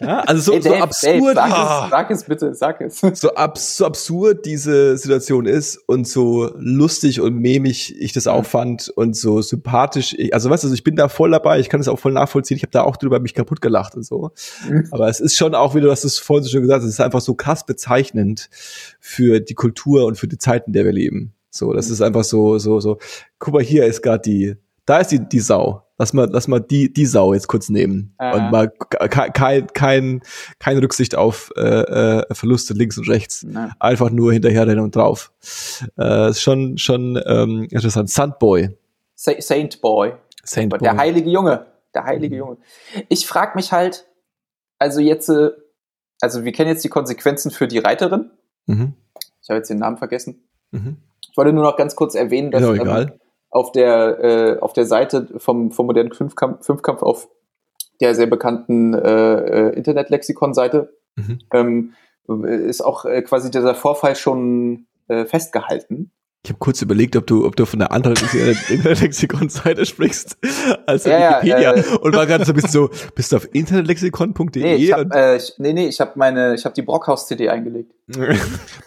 [0.00, 1.36] Ja, also so, hey, Dave, so absurd.
[1.36, 3.00] Dave, sag, es, sag es bitte, sag es.
[3.20, 8.46] So, abs so absurd diese Situation ist und so lustig und memig ich das auch
[8.46, 10.14] fand und so sympathisch.
[10.16, 12.12] Ich, also weißt du, also ich bin da voll dabei, ich kann das auch voll
[12.12, 12.56] nachvollziehen.
[12.56, 14.30] Ich habe da auch drüber mich kaputt gelacht und so.
[14.68, 14.86] Mhm.
[14.92, 17.20] Aber es ist schon auch, wie du hast es vorhin schon gesagt, es ist einfach
[17.20, 18.48] so krass bezeichnend
[19.00, 21.34] für die Kultur und für die Zeiten, in der wir leben.
[21.50, 21.94] So, das mhm.
[21.94, 22.98] ist einfach so, so, so.
[23.40, 26.60] Guck mal, hier ist gerade die, da ist die, die Sau lass mal, lass mal
[26.60, 28.34] die, die Sau jetzt kurz nehmen äh.
[28.34, 30.20] und mal kein, kein,
[30.58, 33.44] kein Rücksicht auf äh, äh, Verluste links und rechts.
[33.44, 33.72] Nein.
[33.78, 35.32] Einfach nur hinterher rennen und drauf.
[35.96, 38.10] Äh, ist schon, schon ähm, interessant.
[38.10, 38.70] Sandboy.
[39.14, 40.14] Saint Boy.
[40.42, 40.80] Saint Boy.
[40.80, 41.66] Der heilige Junge.
[41.94, 42.40] Der heilige mhm.
[42.40, 42.56] Junge.
[43.08, 44.06] Ich frag mich halt,
[44.80, 45.50] also jetzt, äh,
[46.20, 48.30] also wir kennen jetzt die Konsequenzen für die Reiterin.
[48.66, 48.94] Mhm.
[49.40, 50.42] Ich habe jetzt den Namen vergessen.
[50.72, 50.96] Mhm.
[51.30, 53.12] Ich wollte nur noch ganz kurz erwähnen, dass ähm,
[53.52, 57.28] auf der, äh, auf der Seite vom, vom modernen Fünfkampf, Fünfkampf auf
[58.00, 61.38] der sehr bekannten äh, äh, Internet-Lexikon-Seite mhm.
[61.52, 61.94] ähm,
[62.44, 66.10] ist auch äh, quasi dieser Vorfall schon äh, festgehalten.
[66.44, 68.16] Ich habe kurz überlegt, ob du, ob du von der anderen
[68.68, 70.38] Internetlexikon-Seite sprichst
[70.86, 73.54] als ja, Wikipedia ja, äh, und war gerade so ein bisschen so, bist du auf
[73.54, 74.60] internetlexikon.de?
[74.60, 77.92] Nee, ich hab, äh, ich, nee, nee, ich habe meine, ich habe die Brockhaus-CD eingelegt.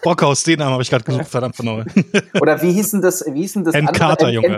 [0.01, 1.83] Brockhaus, den Namen habe ich gerade gesucht, verdammt von neu.
[2.41, 3.73] Oder wie hießen das, wie hießen das?
[3.73, 4.47] N Carter, Junge.
[4.47, 4.57] N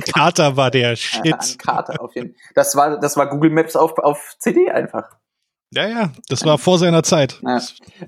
[0.00, 1.26] Carter war der Shit.
[1.26, 2.36] N Carter auf jeden Fall.
[2.54, 5.10] Das war, das war Google Maps auf, auf CD einfach.
[5.72, 7.40] Ja, ja, das war vor seiner Zeit.
[7.42, 7.60] Ja.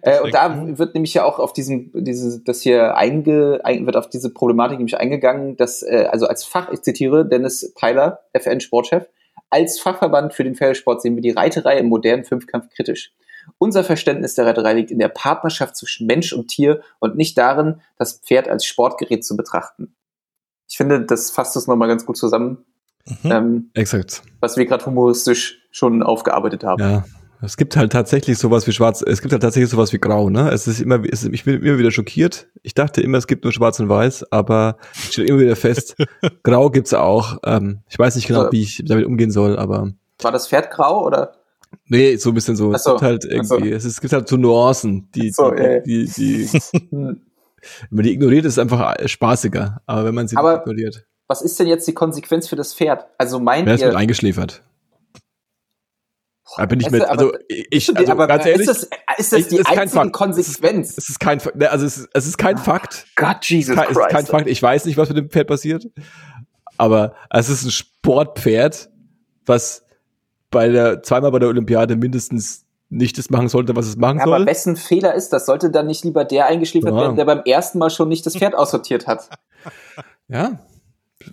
[0.02, 3.96] Äh, und da wird nämlich ja auch auf diesem, diese, das hier einge, ein, wird
[3.96, 9.08] auf diese Problematik nämlich eingegangen, dass, äh, also als Fach, ich zitiere Dennis Peiler, FN-Sportchef,
[9.50, 13.12] als Fachverband für den Pferdesport sehen wir die Reiterei im modernen Fünfkampf kritisch.
[13.56, 17.80] Unser Verständnis der Reiterei liegt in der Partnerschaft zwischen Mensch und Tier und nicht darin,
[17.96, 19.94] das Pferd als Sportgerät zu betrachten.
[20.68, 22.64] Ich finde, das fasst es nochmal ganz gut zusammen.
[23.22, 23.32] Mhm.
[23.32, 24.22] Ähm, Exakt.
[24.40, 26.82] Was wir gerade humoristisch schon aufgearbeitet haben.
[26.82, 27.04] Ja,
[27.40, 30.50] es gibt halt tatsächlich sowas wie schwarz, es gibt halt tatsächlich sowas wie grau, ne?
[30.50, 32.48] Es ist immer, es, ich bin immer wieder schockiert.
[32.62, 35.96] Ich dachte immer, es gibt nur schwarz und weiß, aber ich stelle immer wieder fest,
[36.42, 37.38] grau gibt's auch.
[37.44, 39.92] Ähm, ich weiß nicht genau, also, wie ich damit umgehen soll, aber.
[40.20, 41.34] War das Pferd grau oder?
[41.86, 42.72] Nee, so ein bisschen so.
[42.72, 46.06] Es gibt halt irgendwie, es, ist, es gibt halt so Nuancen, die, so, die, die,
[46.06, 46.60] die, die
[46.92, 47.20] wenn
[47.90, 49.80] man die ignoriert, ist es einfach spaßiger.
[49.86, 51.06] Aber wenn man sie aber ignoriert.
[51.26, 53.06] Was ist denn jetzt die Konsequenz für das Pferd?
[53.18, 54.62] Also meint Wer ist mit eingeschläfert?
[56.56, 59.56] Da bin ich mit, also ich, also aber ganz ehrlich, ist das, ist das die
[59.56, 60.96] ist einzige Konsequenz?
[60.96, 63.06] Es ist kein, ne, also es ist, es ist kein oh, Fakt.
[63.16, 63.90] Gott, Jesus Christ.
[63.90, 64.48] Es ist kein Fakt.
[64.48, 65.86] Ich weiß nicht, was mit dem Pferd passiert,
[66.76, 68.90] aber es ist ein Sportpferd,
[69.44, 69.84] was
[70.50, 74.24] bei der zweimal bei der Olympiade mindestens nicht das machen sollte, was es machen ja,
[74.24, 74.34] soll.
[74.34, 75.46] Aber wessen Fehler ist das?
[75.46, 77.00] Sollte dann nicht lieber der eingeschliefert ja.
[77.00, 79.28] werden, der beim ersten Mal schon nicht das Pferd aussortiert hat?
[80.28, 80.60] Ja,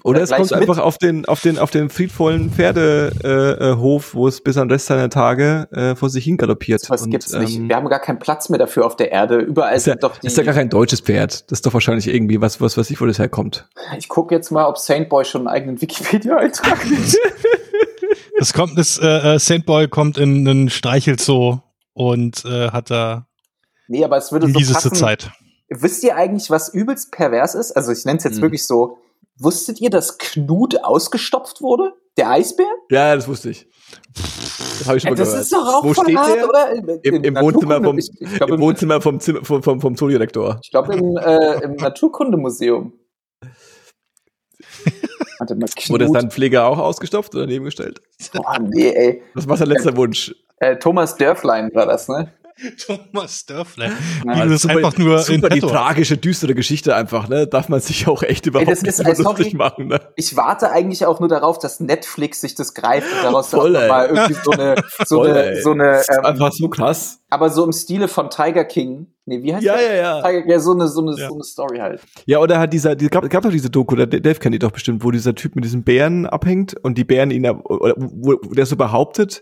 [0.03, 4.41] oder es kommt einfach auf den, auf den, auf den friedvollen Pferdehof, äh, wo es
[4.41, 6.89] bis an den Rest seiner Tage äh, vor sich hin galoppiert.
[6.89, 7.69] Was gibt's ähm, nicht.
[7.69, 9.37] Wir haben gar keinen Platz mehr dafür auf der Erde.
[9.37, 10.27] Überall ist ja, sind doch die.
[10.27, 11.51] Ist ja gar kein deutsches Pferd.
[11.51, 13.69] Das ist doch wahrscheinlich irgendwie was, was weiß ich, wo das herkommt.
[13.97, 16.91] Ich gucke jetzt mal, ob Saint Boy schon einen eigenen Wikipedia-Eintrag hat.
[18.39, 21.59] das kommt, das äh, äh, Saint Boy kommt in einen Streichelzoo
[21.93, 23.27] und äh, hat da.
[23.87, 24.95] Nee, aber es würde so passen.
[24.95, 25.31] Zeit.
[25.69, 27.71] Wisst ihr eigentlich, was übelst pervers ist?
[27.71, 28.43] Also ich nenne es jetzt hm.
[28.43, 28.97] wirklich so
[29.37, 31.93] Wusstet ihr, dass Knut ausgestopft wurde?
[32.17, 32.67] Der Eisbär?
[32.89, 33.67] Ja, das wusste ich.
[34.79, 35.43] Das habe ich schon mal das gehört.
[35.43, 36.49] ist doch auch Wo voll hart, der?
[36.49, 36.71] oder?
[36.71, 39.97] Im, Im, im Wohnzimmer vom, ich, ich glaub, im, Wohnzimmer vom, Zimmer, vom, vom, vom
[39.97, 40.59] Zoodirektor.
[40.63, 42.93] Ich glaube im, äh, im Naturkundemuseum.
[45.39, 45.89] Warte mal, Knut.
[45.89, 48.01] Wurde sein Pfleger auch ausgestopft oder nebengestellt?
[48.33, 49.23] Boah, nee, ey.
[49.33, 50.33] Was war sein letzter äh, Wunsch?
[50.59, 52.31] Äh, Thomas Dörflein war das, ne?
[52.85, 53.91] Thomas Dörfler.
[54.25, 57.47] Ja, das ist super, einfach nur super die tragische, düstere Geschichte einfach, ne?
[57.47, 59.99] Darf man sich auch echt überhaupt Ey, nicht ist, lustig machen, ne?
[60.15, 64.07] Ich warte eigentlich auch nur darauf, dass Netflix sich das greift und daraus Voll, mal
[64.07, 67.19] irgendwie so eine, so Voll, eine, so eine, ähm, einfach so krass.
[67.29, 69.07] Aber so im Stile von Tiger King.
[69.25, 69.81] Nee, wie heißt ja, das?
[69.81, 70.59] Ja, ja, Tiger, ja.
[70.59, 71.27] So eine, so eine, ja.
[71.27, 72.01] so eine Story halt.
[72.25, 74.71] Ja, oder hat dieser, die, gab, gab doch diese Doku, der Dave kennt die doch
[74.71, 78.53] bestimmt, wo dieser Typ mit diesen Bären abhängt und die Bären ihn, oder wo, wo
[78.53, 79.41] der so behauptet,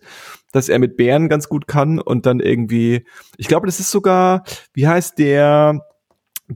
[0.54, 3.06] dass er mit Bären ganz gut kann und dann irgendwie,
[3.38, 5.82] ich glaube, das ist sogar, wie heißt der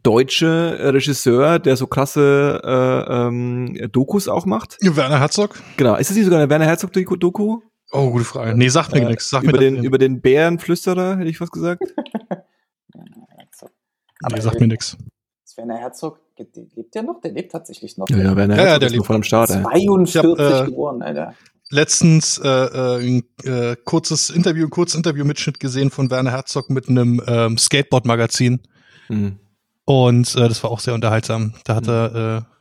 [0.04, 4.78] deutsche Regisseur, der so krasse äh, ähm, Dokus auch macht?
[4.82, 5.60] Werner Herzog?
[5.76, 7.60] Genau, ist das nicht sogar eine Werner Herzog Doku?
[7.92, 8.56] Oh, gute Frage.
[8.56, 9.30] Nee, sagt mir äh, nichts.
[9.30, 11.82] Sag über, mir den, über den Bärenflüsterer, hätte ich was gesagt.
[14.24, 14.98] Aber nee, sagt mir nichts.
[15.56, 17.22] Werner Herzog, lebt der noch?
[17.22, 18.08] Der lebt tatsächlich noch.
[18.10, 19.50] Ja, ja Werner Herzog ja, der ist noch voll am Start.
[19.50, 21.34] 42 hab, äh, geboren, Alter
[21.70, 26.90] letztens äh, äh, ein äh, kurzes Interview, ein kurzes Interview-Mitschnitt gesehen von Werner Herzog mit
[26.90, 28.62] einem ähm, Skateboard-Magazin.
[29.10, 29.40] Mhm.
[29.86, 31.54] Und äh, das war auch sehr unterhaltsam.
[31.66, 31.94] Da hat mhm.
[31.94, 32.58] er äh,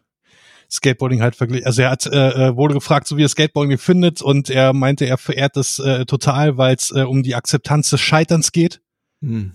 [0.70, 1.66] Skateboarding halt verglichen.
[1.66, 5.06] Also er hat äh, äh, wurde gefragt, so wie er Skateboarding findet, und er meinte,
[5.06, 8.80] er verehrt das äh, total, weil es äh, um die Akzeptanz des Scheiterns geht.
[9.20, 9.52] Mhm.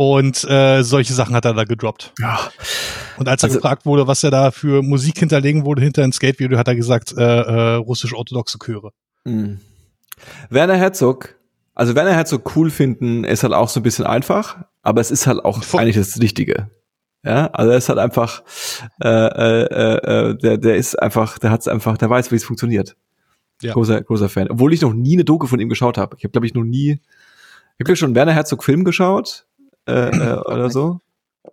[0.00, 2.14] Und äh, solche Sachen hat er da gedroppt.
[2.18, 2.40] Ja.
[3.18, 6.10] Und als er also, gefragt wurde, was er da für Musik hinterlegen wurde hinter ein
[6.10, 8.92] Skate-Video, hat er gesagt, äh, äh, russisch-orthodoxe Chöre.
[9.26, 9.58] Mh.
[10.48, 11.36] Werner Herzog,
[11.74, 15.26] also Werner Herzog cool finden, ist halt auch so ein bisschen einfach, aber es ist
[15.26, 16.70] halt auch Vor eigentlich das Richtige.
[17.22, 18.42] Ja, also er ist halt einfach,
[19.02, 22.96] äh, äh, äh, der, der ist einfach, der hat's einfach, der weiß, wie es funktioniert.
[23.60, 23.74] Ja.
[23.74, 24.48] Großer, großer Fan.
[24.48, 26.16] Obwohl ich noch nie eine Doku von ihm geschaut habe.
[26.16, 29.44] Ich habe, glaube ich, noch nie, ich habe ja schon Werner Herzog Film geschaut
[29.90, 31.00] äh, äh, oder so.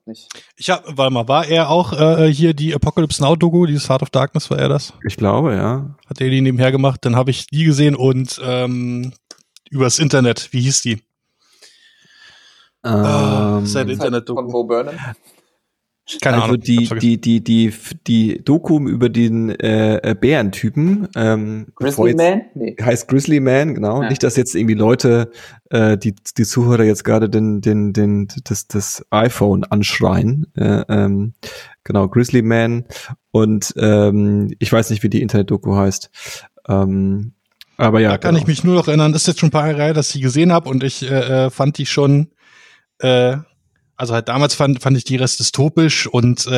[0.06, 0.28] Nicht.
[0.56, 4.04] Ich hab, warte mal, war er auch äh, hier die Apocalypse Now Doku, dieses Heart
[4.04, 4.94] of Darkness, war er das?
[5.08, 5.96] Ich glaube, ja.
[6.08, 9.14] Hat er die nebenher gemacht, dann habe ich die gesehen und ähm,
[9.70, 11.02] übers Internet, wie hieß die?
[12.84, 14.42] Ähm, oh, Internet Doku.
[14.42, 14.96] Von Bo Burnham?
[16.22, 17.74] Keine also Ahnung, die, die, die, die,
[18.08, 21.10] die Doku über den äh, Bärentypen.
[21.16, 22.44] Ähm, Grizzly Man?
[22.56, 22.78] Nee.
[22.82, 24.02] Heißt Grizzly Man, genau.
[24.02, 24.10] Ja.
[24.10, 25.32] Nicht, dass jetzt irgendwie Leute,
[25.70, 30.48] äh, die, die Zuhörer jetzt gerade den, den, den, das, das iPhone anschreien.
[30.56, 31.34] Äh, ähm,
[31.84, 32.86] genau, Grizzly Man.
[33.32, 36.10] Und ähm, ich weiß nicht, wie die Internet-Doku heißt.
[36.70, 37.34] Ähm,
[37.76, 38.12] aber ja.
[38.12, 38.42] Da kann genau.
[38.42, 40.14] ich mich nur noch erinnern, das ist jetzt schon ein paar Jahre her, dass ich
[40.14, 42.32] sie gesehen habe und ich äh, äh, fand die schon,
[43.00, 43.38] äh,
[43.98, 46.52] also halt damals fand, fand ich die Rest dystopisch und äh,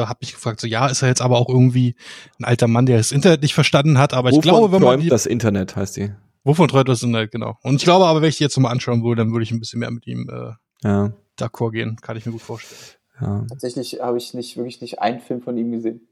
[0.00, 1.94] äh, habe mich gefragt, so ja, ist er jetzt aber auch irgendwie
[2.40, 5.00] ein alter Mann, der das Internet nicht verstanden hat, aber Wovon ich glaube, wenn man
[5.00, 6.12] die, das Internet heißt die.
[6.42, 7.58] Wovon träumt das Internet, genau.
[7.62, 9.60] Und ich glaube aber, wenn ich die jetzt mal anschauen würde, dann würde ich ein
[9.60, 11.12] bisschen mehr mit ihm äh, ja.
[11.38, 12.80] d'accord gehen, kann ich mir gut vorstellen.
[13.20, 13.44] Ja.
[13.48, 16.08] Tatsächlich habe ich nicht wirklich nicht einen Film von ihm gesehen.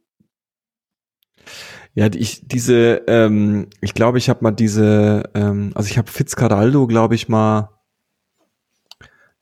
[1.94, 6.87] Ja, ich diese, ähm, ich glaube, ich habe mal diese, ähm, also ich habe Fitzcarraldo,
[6.88, 7.73] glaube ich mal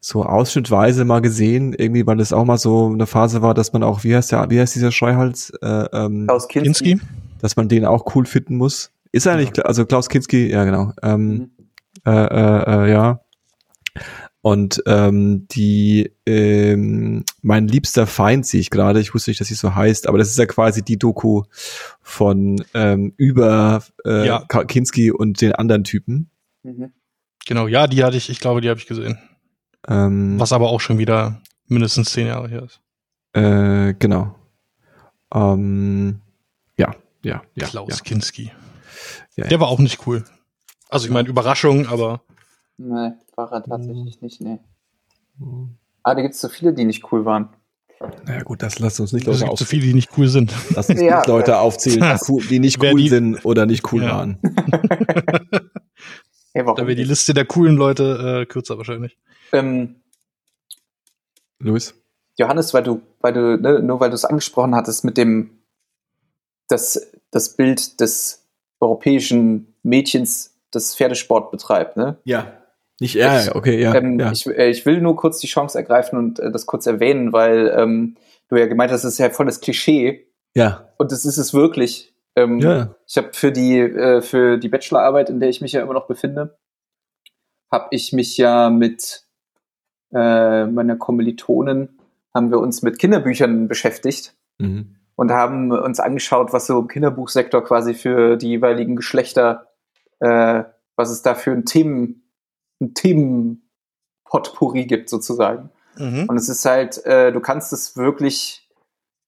[0.04, 3.84] so ausschnittweise mal gesehen, irgendwie, weil es auch mal so eine Phase war, dass man
[3.84, 5.50] auch, wie heißt der, wie heißt dieser Scheuhals?
[5.62, 7.00] Äh, ähm, Klaus Kinski.
[7.40, 8.90] Dass man den auch cool finden muss.
[9.12, 10.92] Ist er nicht, also Klaus Kinski, ja genau.
[11.02, 11.50] Ähm, mhm.
[12.04, 13.20] äh, äh, äh, ja.
[14.40, 18.98] Und ähm, die ähm, mein liebster Feind sehe ich gerade.
[18.98, 21.44] Ich wusste nicht, dass sie so heißt, aber das ist ja quasi die Doku
[22.00, 24.44] von ähm, über äh, ja.
[24.46, 26.28] Kinski und den anderen Typen.
[26.64, 26.90] Mhm.
[27.46, 28.30] Genau, ja, die hatte ich.
[28.30, 29.16] Ich glaube, die habe ich gesehen.
[29.88, 32.80] Ähm, Was aber auch schon wieder mindestens zehn Jahre her ist.
[33.32, 34.34] Äh, genau.
[35.34, 36.20] Ähm,
[36.76, 37.66] ja, ja, ja.
[37.66, 38.04] Klaus ja.
[38.04, 38.52] Kinski.
[39.36, 40.24] Ja, Der war auch nicht cool.
[40.88, 42.22] Also ich meine, Überraschung, aber.
[42.76, 44.58] Nee, war er tatsächlich nicht, nee.
[46.02, 47.48] Ah, da gibt es so viele, die nicht cool waren.
[48.26, 49.56] Naja gut, das lasst uns nicht Leute aufzählen.
[49.56, 50.52] so viele, die nicht cool sind.
[50.74, 52.18] Lass uns ja, nicht Leute aufzählen,
[52.50, 54.10] die nicht cool die, sind oder nicht cool ja.
[54.10, 54.38] waren.
[56.52, 59.16] hey, da wäre die Liste der coolen Leute äh, kürzer wahrscheinlich.
[59.52, 59.96] Ähm,
[61.58, 61.94] Luis?
[62.38, 65.62] Johannes, weil du, weil du, ne, nur weil du es angesprochen hattest mit dem,
[66.68, 68.48] das, das Bild des
[68.80, 72.18] europäischen Mädchens, das Pferdesport betreibt, ne?
[72.24, 72.52] Ja.
[73.00, 73.94] Nicht er, ich, okay, ja.
[73.94, 74.32] Ähm, ja.
[74.32, 77.72] Ich, äh, ich, will nur kurz die Chance ergreifen und äh, das kurz erwähnen, weil
[77.76, 78.16] ähm,
[78.48, 80.28] du ja gemeint hast, das ist ja volles Klischee.
[80.54, 80.88] Ja.
[80.98, 82.14] Und das ist es wirklich.
[82.36, 82.94] Ähm, ja.
[83.06, 86.06] Ich habe für die äh, für die Bachelorarbeit, in der ich mich ja immer noch
[86.06, 86.58] befinde,
[87.70, 89.24] habe ich mich ja mit
[90.12, 91.98] äh, meiner Kommilitonen
[92.35, 94.96] haben wir uns mit Kinderbüchern beschäftigt mhm.
[95.16, 99.68] und haben uns angeschaut, was so im Kinderbuchsektor quasi für die jeweiligen Geschlechter,
[100.20, 100.64] äh,
[100.96, 102.22] was es da für ein Themen
[102.83, 105.70] ein Themenpotpourri gibt sozusagen.
[105.96, 106.27] Mhm.
[106.29, 108.68] Und es ist halt, äh, du kannst es wirklich,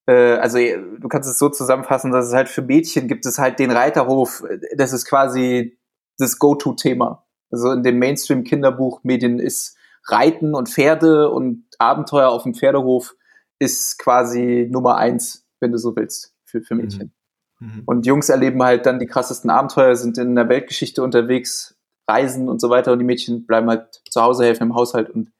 [0.06, 3.58] äh, also du kannst es so zusammenfassen, dass es halt für Mädchen gibt es halt
[3.58, 4.44] den Reiterhof,
[4.76, 5.78] das ist quasi
[6.18, 7.24] das Go-To-Thema.
[7.50, 13.14] Also in den Mainstream-Kinderbuchmedien ist Reiten und Pferde und Abenteuer auf dem Pferdehof
[13.58, 17.12] ist quasi Nummer eins, wenn du so willst, für, für Mädchen.
[17.60, 17.66] Mhm.
[17.66, 17.82] mhm.
[17.86, 21.76] Und Jungs erleben halt dann die krassesten Abenteuer, sind in der Weltgeschichte unterwegs,
[22.08, 25.32] reisen und so weiter und die Mädchen bleiben halt zu Hause, helfen im Haushalt und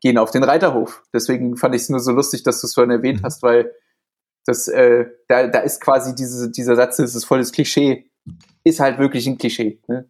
[0.00, 1.02] gehen auf den Reiterhof.
[1.12, 3.24] Deswegen fand ich es nur so lustig, dass du es vorhin erwähnt mhm.
[3.24, 3.72] hast, weil
[4.44, 8.10] das, äh, da, da ist quasi diese, dieser Satz, das ist volles Klischee,
[8.64, 9.80] ist halt wirklich ein Klischee.
[9.88, 10.08] Ne?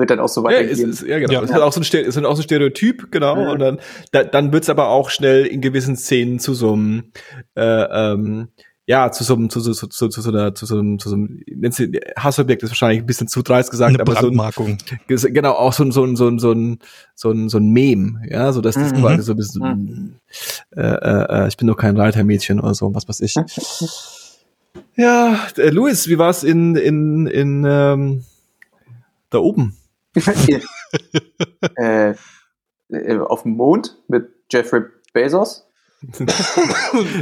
[0.00, 0.76] Wird dann auch so weitergehen.
[0.76, 1.32] Ja, ist, ist, ja genau.
[1.34, 1.42] Ja.
[1.42, 3.36] Es hat auch so ein, ist auch so ein Stereotyp, genau.
[3.36, 3.52] Ja.
[3.52, 3.78] Und dann,
[4.12, 7.12] da, dann wird's aber auch schnell in gewissen Szenen zu so einem
[7.54, 8.48] äh, ähm,
[8.90, 11.10] ja, zu so einem, zu, zu, zu, zu, zu, so einer, zu so einem, zu
[11.10, 11.42] so einem,
[12.18, 14.78] Hassobjekt ist wahrscheinlich ein bisschen zu dreist gesagt, Eine aber so ein,
[15.32, 16.80] genau, auch so ein, so ein, so ein, so ein,
[17.14, 18.96] so ein, so ein Mem, ja, so dass das mhm.
[18.96, 20.14] quasi so ein bisschen, mhm.
[20.76, 23.36] äh, äh, ich bin nur kein Reitermädchen oder so, was weiß ich.
[24.96, 28.24] ja, äh, Luis, wie war's in, in, in, ähm,
[29.30, 29.76] da oben?
[31.76, 32.14] äh,
[32.88, 35.66] äh, auf dem Mond mit Jeffrey Bezos?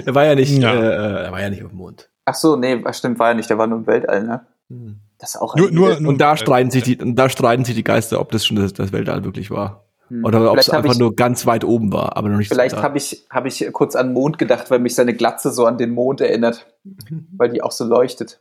[0.07, 0.73] er war ja nicht, ja.
[0.73, 2.09] Äh, äh, er war ja nicht auf dem Mond.
[2.25, 4.47] Ach so, nee, stimmt, war ja nicht, der war nur im Weltall, ne?
[4.69, 5.01] Hm.
[5.19, 7.75] Das ist auch nur, nur, nur, und da streiten sich die, und da streiten sich
[7.75, 9.85] die Geister, ob das schon das, das Weltall wirklich war.
[10.09, 10.25] Hm.
[10.25, 12.83] Oder ob es einfach ich, nur ganz weit oben war, aber noch nicht Vielleicht so
[12.83, 15.91] habe ich, hab ich kurz an Mond gedacht, weil mich seine Glatze so an den
[15.91, 17.27] Mond erinnert, mhm.
[17.37, 18.41] weil die auch so leuchtet.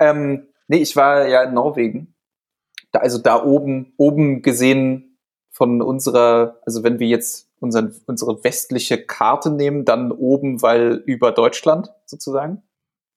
[0.00, 2.13] Ähm, nee, ich war ja in Norwegen.
[2.94, 5.18] Da, also da oben, oben gesehen
[5.50, 11.32] von unserer, also wenn wir jetzt unseren, unsere westliche Karte nehmen, dann oben, weil über
[11.32, 12.62] Deutschland sozusagen.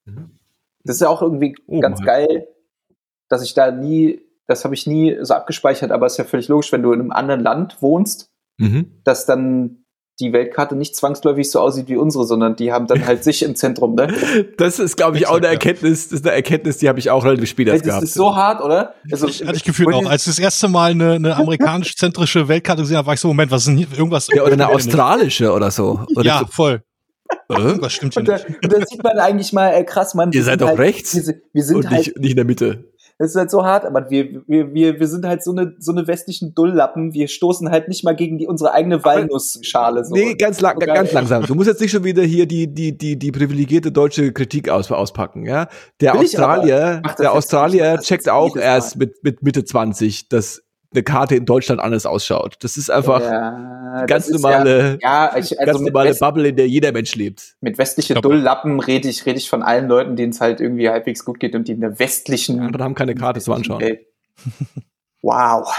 [0.06, 0.40] Mhm.
[0.84, 2.48] Das ist ja auch irgendwie oh, ganz geil,
[3.30, 6.48] dass ich da nie, das habe ich nie so abgespeichert, aber es ist ja völlig
[6.48, 9.00] logisch, wenn du in einem anderen Land wohnst, mhm.
[9.04, 9.86] dass dann
[10.20, 13.56] die Weltkarte nicht zwangsläufig so aussieht wie unsere, sondern die haben dann halt sich im
[13.56, 14.08] Zentrum, ne?
[14.58, 17.24] Das ist, glaube ich, auch eine Erkenntnis, das ist eine Erkenntnis, die habe ich auch
[17.24, 18.02] relativ spät erst gehabt.
[18.02, 18.96] Das ist so hart, oder?
[19.12, 22.98] Also, ich, hatte ich gefühlt auch, als das erste Mal eine, eine amerikanisch-zentrische Weltkarte gesehen
[22.98, 24.28] habe, war ich so, Moment, was ist denn hier, irgendwas?
[24.34, 26.00] Ja, oder eine australische oder so.
[26.16, 26.46] Oder ja, so.
[26.48, 26.82] voll.
[27.50, 28.48] Was stimmt hier und da, nicht?
[28.64, 30.32] Und da sieht man eigentlich mal, äh, krass, man.
[30.32, 31.16] Ihr seid doch halt, rechts.
[31.16, 32.86] Wir, wir sind und halt, nicht, nicht in der Mitte.
[33.20, 35.92] Das ist halt so hart, aber wir, wir, wir, wir sind halt so eine, so
[35.92, 37.14] eine westlichen Dulllappen.
[37.14, 40.06] Wir stoßen halt nicht mal gegen die, unsere eigene Walnussschale.
[40.06, 40.14] So.
[40.14, 40.86] Nee, ganz, lang, okay.
[40.86, 41.44] ganz langsam.
[41.44, 44.92] Du musst jetzt nicht schon wieder hier die, die, die, die privilegierte deutsche Kritik aus,
[44.92, 45.68] auspacken, ja?
[46.00, 51.36] Der Will Australier, der Australier checkt auch erst mit, mit Mitte 20, dass eine Karte
[51.36, 52.58] in Deutschland anders ausschaut.
[52.62, 56.56] Das ist einfach ja, ganz normale, ja, ja, ich, also ganz normale West Bubble, in
[56.56, 57.56] der jeder Mensch lebt.
[57.62, 61.26] Mit westliche Dulllappen rede ich, rede ich von allen Leuten, denen es halt irgendwie halbwegs
[61.26, 62.60] gut geht und die in der westlichen.
[62.60, 63.82] Andere haben keine Karte zum Anschauen.
[63.82, 64.06] Welt.
[65.22, 65.74] Wow.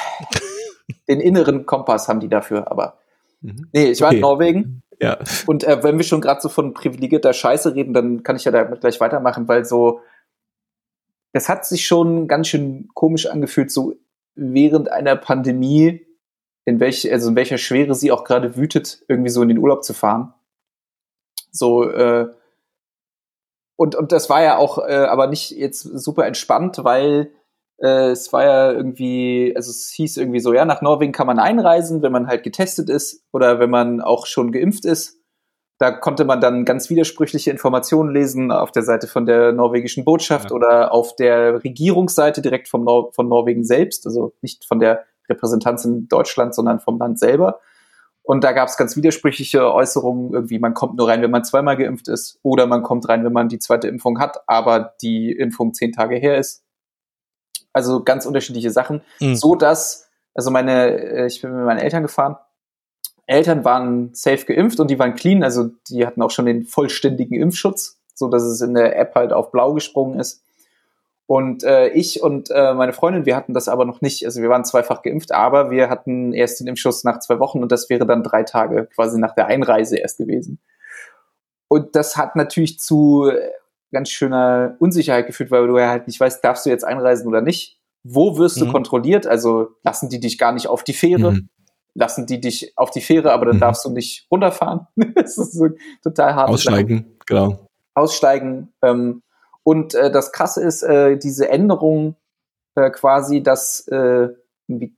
[1.09, 2.99] Den inneren Kompass haben die dafür, aber.
[3.41, 3.69] Mhm.
[3.73, 4.17] Nee, ich war okay.
[4.17, 4.83] in Norwegen.
[5.01, 5.19] Ja.
[5.47, 8.53] Und äh, wenn wir schon gerade so von privilegierter Scheiße reden, dann kann ich ja
[8.53, 10.01] damit gleich weitermachen, weil so,
[11.33, 13.95] es hat sich schon ganz schön komisch angefühlt, so
[14.39, 16.07] während einer Pandemie,
[16.65, 19.85] in welch, also in welcher Schwere sie auch gerade wütet, irgendwie so in den Urlaub
[19.85, 20.35] zu fahren.
[21.51, 22.29] So, äh,
[23.77, 27.31] und, und das war ja auch äh, aber nicht jetzt super entspannt, weil
[27.79, 31.39] äh, es war ja irgendwie, also es hieß irgendwie so, ja, nach Norwegen kann man
[31.39, 35.18] einreisen, wenn man halt getestet ist oder wenn man auch schon geimpft ist.
[35.79, 40.51] Da konnte man dann ganz widersprüchliche Informationen lesen auf der Seite von der norwegischen Botschaft
[40.51, 40.57] ja.
[40.57, 45.85] oder auf der Regierungsseite direkt vom Nor von Norwegen selbst, also nicht von der Repräsentanz
[45.85, 47.61] in Deutschland, sondern vom Land selber.
[48.23, 51.77] Und da gab es ganz widersprüchliche Äußerungen, irgendwie, man kommt nur rein, wenn man zweimal
[51.77, 55.73] geimpft ist, oder man kommt rein, wenn man die zweite Impfung hat, aber die Impfung
[55.75, 56.65] zehn Tage her ist.
[57.73, 59.03] Also ganz unterschiedliche Sachen.
[59.21, 59.37] Mhm.
[59.37, 62.37] So dass, also meine, äh, ich bin mit meinen Eltern gefahren
[63.29, 67.39] Eltern waren safe geimpft und die waren clean, also die hatten auch schon den vollständigen
[67.39, 70.43] Impfschutz, so dass es in der App halt auf blau gesprungen ist.
[71.27, 74.25] Und äh, ich und äh, meine Freundin, wir hatten das aber noch nicht.
[74.25, 77.71] Also wir waren zweifach geimpft, aber wir hatten erst den Impfschuss nach zwei Wochen und
[77.71, 80.59] das wäre dann drei Tage quasi nach der Einreise erst gewesen.
[81.69, 83.51] Und das hat natürlich zu äh,
[83.93, 87.43] ganz schöner Unsicherheit geführt, weil du ja halt nicht weißt, darfst du jetzt einreisen oder
[87.43, 87.79] nicht?
[88.05, 88.65] Wo wirst mhm.
[88.65, 89.27] du kontrolliert?
[89.27, 91.33] Also lassen die dich gar nicht auf die Fähre?
[91.33, 91.51] Mhm
[91.99, 93.61] lassen die dich auf die Fähre, aber dann mhm.
[93.61, 94.87] darfst du nicht runterfahren.
[95.15, 95.69] das ist so
[96.03, 96.49] total hart.
[96.49, 97.25] Aussteigen, Sache.
[97.27, 97.67] genau.
[97.95, 98.73] Aussteigen.
[98.83, 99.23] Ähm,
[99.65, 102.17] und äh, das Krasse ist, äh, diese Änderung
[102.77, 104.29] äh, quasi, dass äh,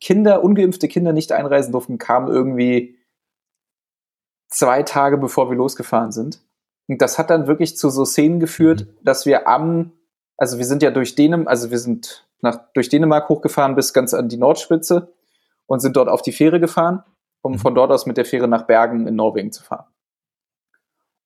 [0.00, 2.98] Kinder, ungeimpfte Kinder nicht einreisen durften, kam irgendwie
[4.48, 6.40] zwei Tage bevor wir losgefahren sind.
[6.88, 9.04] Und das hat dann wirklich zu so Szenen geführt, mhm.
[9.04, 9.92] dass wir am,
[10.36, 14.12] also wir sind ja durch Dänemark, also wir sind nach, durch Dänemark hochgefahren bis ganz
[14.12, 15.12] an die Nordspitze
[15.70, 17.04] und sind dort auf die Fähre gefahren,
[17.42, 17.58] um mhm.
[17.58, 19.86] von dort aus mit der Fähre nach Bergen in Norwegen zu fahren.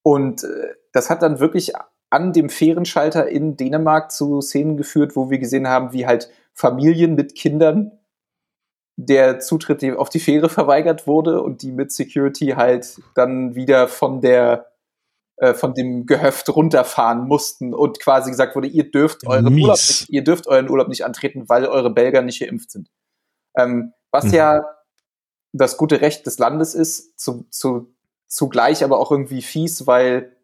[0.02, 1.72] Und äh, das hat dann wirklich
[2.10, 7.14] an dem Fährenschalter in Dänemark zu Szenen geführt, wo wir gesehen haben, wie halt Familien
[7.14, 7.98] mit Kindern
[8.96, 14.20] der Zutritt auf die Fähre verweigert wurde und die mit Security halt dann wieder von
[14.20, 14.70] der
[15.36, 20.10] äh, von dem Gehöft runterfahren mussten und quasi gesagt wurde, ihr dürft euren Urlaub nicht,
[20.10, 22.90] ihr dürft euren Urlaub nicht antreten, weil eure Belger nicht geimpft sind.
[23.56, 24.34] Ähm, was mhm.
[24.34, 24.64] ja
[25.52, 27.92] das gute Recht des Landes ist, zu, zu,
[28.28, 30.36] zugleich aber auch irgendwie fies, weil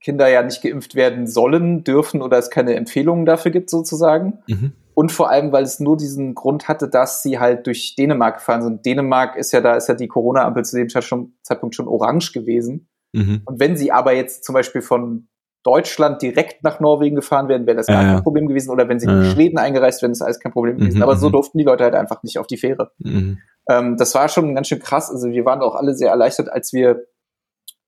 [0.00, 4.42] Kinder ja nicht geimpft werden sollen, dürfen oder es keine Empfehlungen dafür gibt sozusagen.
[4.46, 4.72] Mhm.
[4.94, 8.62] Und vor allem, weil es nur diesen Grund hatte, dass sie halt durch Dänemark gefahren
[8.62, 8.84] sind.
[8.84, 12.88] Dänemark ist ja, da ist ja die Corona-Ampel zu dem Zeitpunkt schon orange gewesen.
[13.12, 13.42] Mhm.
[13.46, 15.28] Und wenn sie aber jetzt zum Beispiel von
[15.62, 18.70] Deutschland direkt nach Norwegen gefahren wären, wäre das gar ja, kein Problem gewesen.
[18.70, 20.98] Oder wenn sie in Schweden eingereist wären, ist alles kein Problem gewesen.
[20.98, 21.32] Mhm, Aber so mhm.
[21.32, 22.92] durften die Leute halt einfach nicht auf die Fähre.
[22.98, 23.38] Mhm.
[23.68, 25.10] Ähm, das war schon ganz schön krass.
[25.10, 27.04] Also wir waren auch alle sehr erleichtert, als wir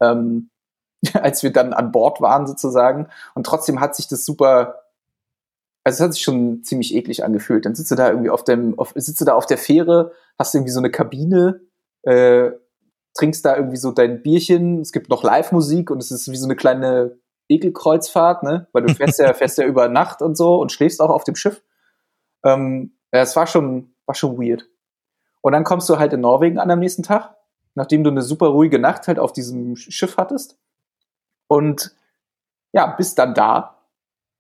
[0.03, 0.51] ähm,
[1.15, 3.09] als wir dann an Bord waren sozusagen.
[3.35, 4.83] Und trotzdem hat sich das super,
[5.85, 7.65] also es hat sich schon ziemlich eklig angefühlt.
[7.65, 10.55] Dann sitzt du da irgendwie auf dem, auf, sitzt du da auf der Fähre, hast
[10.55, 11.61] irgendwie so eine Kabine,
[12.03, 12.53] äh,
[13.15, 16.47] trinkst da irgendwie so dein Bierchen, es gibt noch Live-Musik und es ist wie so
[16.47, 17.19] eine kleine
[17.55, 18.67] Ekelkreuzfahrt, ne?
[18.73, 21.37] Weil du fährst ja, fährst ja über Nacht und so und schläfst auch auf dem
[21.37, 21.63] Schiff.
[22.45, 24.69] Ähm, es war schon, war schon weird.
[25.41, 27.35] Und dann kommst du halt in Norwegen an am nächsten Tag,
[27.75, 30.57] nachdem du eine super ruhige Nacht halt auf diesem Schiff hattest.
[31.49, 31.95] Und
[32.73, 33.79] ja, bist dann da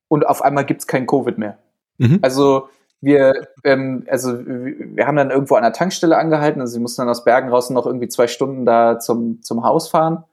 [0.09, 1.59] und auf einmal gibt's kein Covid mehr.
[1.98, 2.20] Mhm.
[2.22, 2.68] Also
[3.01, 7.09] wir, ähm, also wir haben dann irgendwo an der Tankstelle angehalten, also wir mussten dann
[7.09, 10.25] aus Bergen raus noch irgendwie zwei Stunden da zum, zum Haus fahren.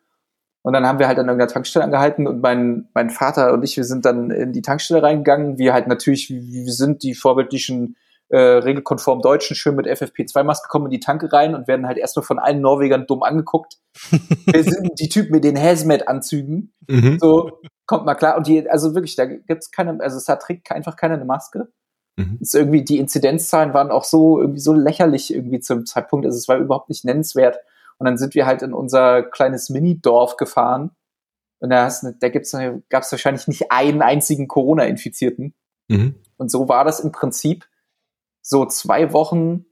[0.69, 3.75] Und dann haben wir halt an irgendeiner Tankstelle angehalten und mein, mein Vater und ich,
[3.75, 5.57] wir sind dann in die Tankstelle reingegangen.
[5.57, 7.95] Wir halt natürlich, wir sind die vorbildlichen
[8.27, 12.23] äh, regelkonform Deutschen schön mit FFP2-Maske kommen in die Tanke rein und werden halt erstmal
[12.23, 13.79] von allen Norwegern dumm angeguckt.
[14.45, 16.71] wir sind die Typen mit den Hazmat-Anzügen.
[16.87, 17.17] Mhm.
[17.19, 18.37] So, kommt mal klar.
[18.37, 21.69] Und die, also wirklich, da gibt's keine, also es hat trägt einfach keiner eine Maske.
[22.15, 22.37] Mhm.
[22.41, 26.27] Ist irgendwie, die Inzidenzzahlen waren auch so, irgendwie so lächerlich irgendwie zum Zeitpunkt.
[26.27, 27.57] Also es war überhaupt nicht nennenswert.
[27.99, 30.91] Und dann sind wir halt in unser kleines Mini-Dorf gefahren,
[31.59, 32.55] Und da, hast, da gibt's,
[32.89, 35.53] gab's wahrscheinlich nicht einen einzigen Corona-Infizierten.
[35.89, 36.15] Mhm.
[36.37, 37.67] Und so war das im Prinzip
[38.41, 39.65] so zwei Wochen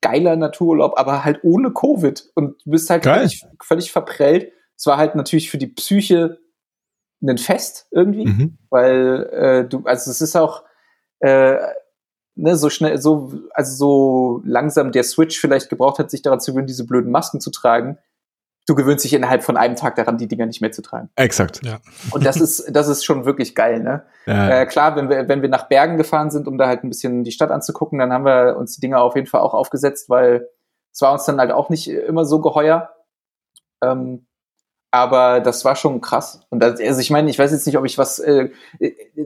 [0.00, 2.30] geiler Natururlaub, aber halt ohne Covid.
[2.34, 4.52] Und du bist halt völlig, völlig verprellt.
[4.76, 6.38] Es war halt natürlich für die Psyche
[7.22, 8.58] ein Fest irgendwie, mhm.
[8.70, 10.64] weil äh, du, also es ist auch
[11.20, 11.56] äh,
[12.34, 16.52] ne, so schnell, so, also so langsam der Switch vielleicht gebraucht hat, sich daran zu
[16.52, 17.98] gewöhnen, diese blöden Masken zu tragen.
[18.66, 21.10] Du gewöhnst dich innerhalb von einem Tag daran, die Dinger nicht mehr zu tragen.
[21.16, 21.60] Exakt.
[21.64, 21.80] Ja.
[22.12, 24.04] Und das ist, das ist schon wirklich geil, ne?
[24.26, 24.60] Ja.
[24.60, 27.24] Äh, klar, wenn wir, wenn wir nach Bergen gefahren sind, um da halt ein bisschen
[27.24, 30.48] die Stadt anzugucken, dann haben wir uns die Dinger auf jeden Fall auch aufgesetzt, weil
[30.92, 32.90] es war uns dann halt auch nicht immer so geheuer.
[33.82, 34.26] Ähm,
[34.92, 36.42] aber das war schon krass.
[36.50, 38.18] Und das, also ich meine, ich weiß jetzt nicht, ob ich was.
[38.18, 38.50] Äh,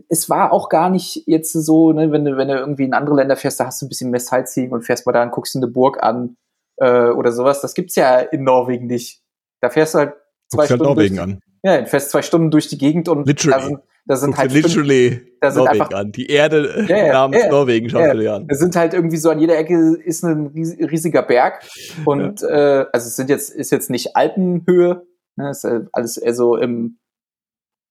[0.09, 3.17] es war auch gar nicht jetzt so, ne, wenn du wenn du irgendwie in andere
[3.17, 5.57] Länder fährst, da hast du ein bisschen mehr Sightseeing und fährst mal da und guckst
[5.57, 6.37] in eine Burg an
[6.77, 7.61] äh, oder sowas.
[7.61, 9.23] Das gibt's ja in Norwegen nicht.
[9.61, 10.15] Da fährst du halt
[10.49, 10.85] zwei Guckst halt Stunden.
[10.85, 11.41] Norwegen durch, an.
[11.65, 13.61] Ja, du fährst zwei Stunden durch die Gegend und literally.
[13.61, 16.13] da sind, da sind halt literally fünf, da sind Norwegen einfach, an.
[16.13, 18.47] Die Erde ja, namens ja, Norwegen schaust ja, du dir an.
[18.49, 21.65] Es sind halt irgendwie so an jeder Ecke ist ein riesiger Berg
[22.05, 22.83] und ja.
[22.83, 25.05] äh, also es sind jetzt ist jetzt nicht Alpenhöhe,
[25.37, 26.99] Ne, ist alles eher so im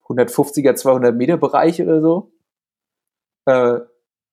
[0.08, 2.32] 150er, 200 Meter Bereich oder so.
[3.46, 3.80] Äh,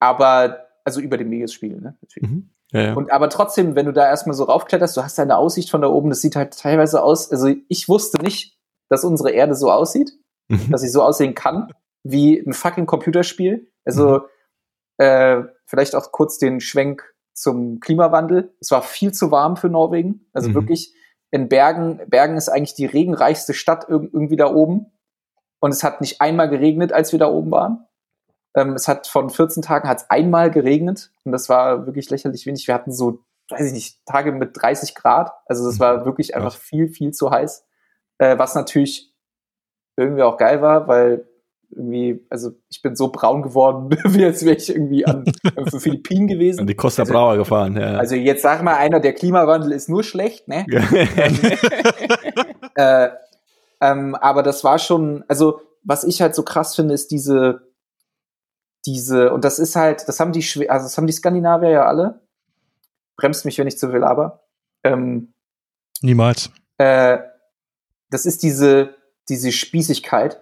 [0.01, 1.99] aber, also über dem Meeresspiegel, ne?
[2.21, 2.51] Mhm.
[2.73, 2.95] Ja, ja.
[2.95, 5.89] Und aber trotzdem, wenn du da erstmal so raufkletterst, du hast deine Aussicht von da
[5.89, 8.59] oben, das sieht halt teilweise aus, also ich wusste nicht,
[8.89, 10.13] dass unsere Erde so aussieht,
[10.49, 10.71] mhm.
[10.71, 11.71] dass sie so aussehen kann,
[12.03, 13.71] wie ein fucking Computerspiel.
[13.85, 14.21] Also,
[14.99, 15.05] mhm.
[15.05, 17.05] äh, vielleicht auch kurz den Schwenk
[17.35, 18.55] zum Klimawandel.
[18.61, 20.27] Es war viel zu warm für Norwegen.
[20.33, 20.55] Also mhm.
[20.55, 20.95] wirklich,
[21.33, 24.93] in Bergen, Bergen ist eigentlich die regenreichste Stadt irgendwie da oben.
[25.61, 27.87] Und es hat nicht einmal geregnet, als wir da oben waren.
[28.55, 32.45] Ähm, es hat von 14 Tagen hat es einmal geregnet und das war wirklich lächerlich
[32.45, 32.67] wenig.
[32.67, 35.33] Wir hatten so, weiß ich nicht, Tage mit 30 Grad.
[35.47, 36.05] Also das war mhm.
[36.05, 37.65] wirklich einfach viel, viel zu heiß.
[38.19, 39.15] Äh, was natürlich
[39.97, 41.27] irgendwie auch geil war, weil
[41.75, 46.27] irgendwie, also ich bin so braun geworden, wie als wäre ich irgendwie an den Philippinen
[46.27, 46.61] gewesen.
[46.61, 47.97] An die Costa also, Brava gefahren, ja.
[47.97, 50.67] Also jetzt sag mal einer, der Klimawandel ist nur schlecht, ne?
[52.75, 53.09] äh,
[53.81, 57.73] ähm, aber das war schon, also was ich halt so krass finde, ist diese,
[58.87, 62.21] diese, und das ist halt, das haben die, also das haben die Skandinavier ja alle.
[63.17, 64.45] Bremst mich, wenn ich zu viel aber.
[64.85, 65.33] Ähm,
[66.01, 66.51] Niemals.
[66.79, 67.19] Äh,
[68.11, 68.95] das ist diese,
[69.29, 70.41] diese Spießigkeit.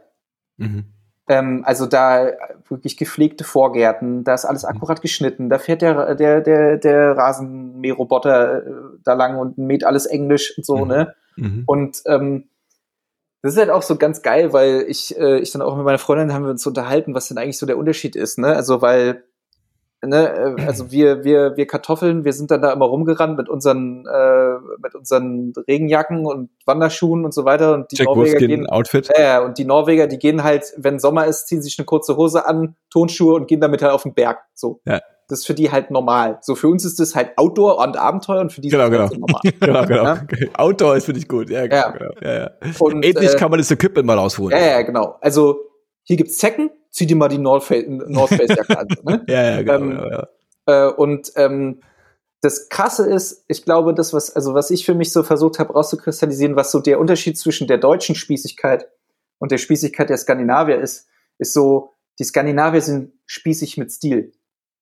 [0.57, 0.93] Mhm.
[1.31, 2.33] Ähm, also da
[2.68, 4.70] wirklich gepflegte Vorgärten, da ist alles mhm.
[4.70, 8.70] akkurat geschnitten, da fährt der, der, der, der Rasenmäherroboter äh,
[9.05, 10.89] da lang und mäht alles Englisch und so, mhm.
[10.89, 11.14] ne?
[11.37, 11.62] Mhm.
[11.66, 12.49] Und ähm,
[13.43, 15.99] das ist halt auch so ganz geil, weil ich, äh, ich dann auch mit meiner
[15.99, 18.49] Freundin haben wir uns unterhalten, was denn eigentlich so der Unterschied ist, ne?
[18.49, 19.22] Also weil
[20.03, 24.07] ne, äh, also wir, wir, wir Kartoffeln, wir sind dann da immer rumgerannt mit unseren,
[24.07, 27.74] äh, mit unseren Regenjacken und Wanderschuhen und so weiter.
[27.74, 29.09] Und die Jack Norweger gehen, Outfit.
[29.12, 32.46] Äh, und die Norweger, die gehen halt, wenn Sommer ist, ziehen sich eine kurze Hose
[32.46, 34.38] an, Tonschuhe und gehen damit halt auf den Berg.
[34.55, 34.80] So.
[34.84, 35.01] Ja.
[35.28, 36.38] Das ist für die halt normal.
[36.40, 39.11] So für uns ist das halt Outdoor und Abenteuer und für die genau, ist das
[39.11, 39.26] genau.
[39.28, 39.40] normal.
[39.61, 40.05] genau, genau.
[40.05, 40.48] Ja?
[40.55, 41.51] Outdoor ist finde ich gut.
[41.51, 41.76] Ja, genau.
[41.76, 41.90] Ja.
[41.90, 42.11] genau.
[42.20, 42.51] Ja, ja.
[42.80, 44.59] Und, Ähnlich äh, kann man das Equipment mal rausholen.
[44.59, 45.18] Ja, ja, genau.
[45.20, 45.61] Also
[46.03, 48.88] hier gibt's Zecken, zieh dir mal die North Face, North Face Jacke an.
[49.03, 49.24] Ne?
[49.28, 49.74] ja, ja, genau.
[49.74, 50.88] Ähm, ja, ja.
[50.88, 51.80] Äh, und ähm,
[52.43, 55.74] das Krasse ist, ich glaube, das, was, also was ich für mich so versucht habe
[55.74, 58.88] rauszukristallisieren, was so der Unterschied zwischen der deutschen Spießigkeit
[59.38, 61.07] und der Spießigkeit der Skandinavier ist,
[61.38, 64.32] ist so, die Skandinavier sind spießig mit Stil.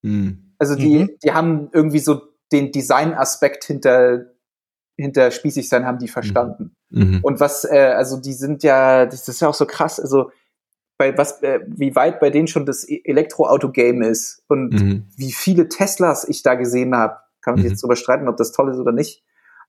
[0.02, 0.54] Mhm.
[0.58, 1.10] Also die, mhm.
[1.22, 2.20] die haben irgendwie so
[2.52, 4.26] den Design-Aspekt hinter,
[4.96, 6.76] hinter spießig sein, haben die verstanden.
[6.90, 7.20] Mhm.
[7.22, 10.30] Und was, äh, also die sind ja, das ist ja auch so krass, also
[10.98, 15.06] bei was, äh, wie weit bei denen schon das e-, Elektroauto-Game ist und mhm.
[15.16, 17.18] wie viele Teslas ich da gesehen habe.
[17.40, 17.72] Kann man sich mhm.
[17.72, 19.22] jetzt drüber streiten, ob das toll ist oder nicht.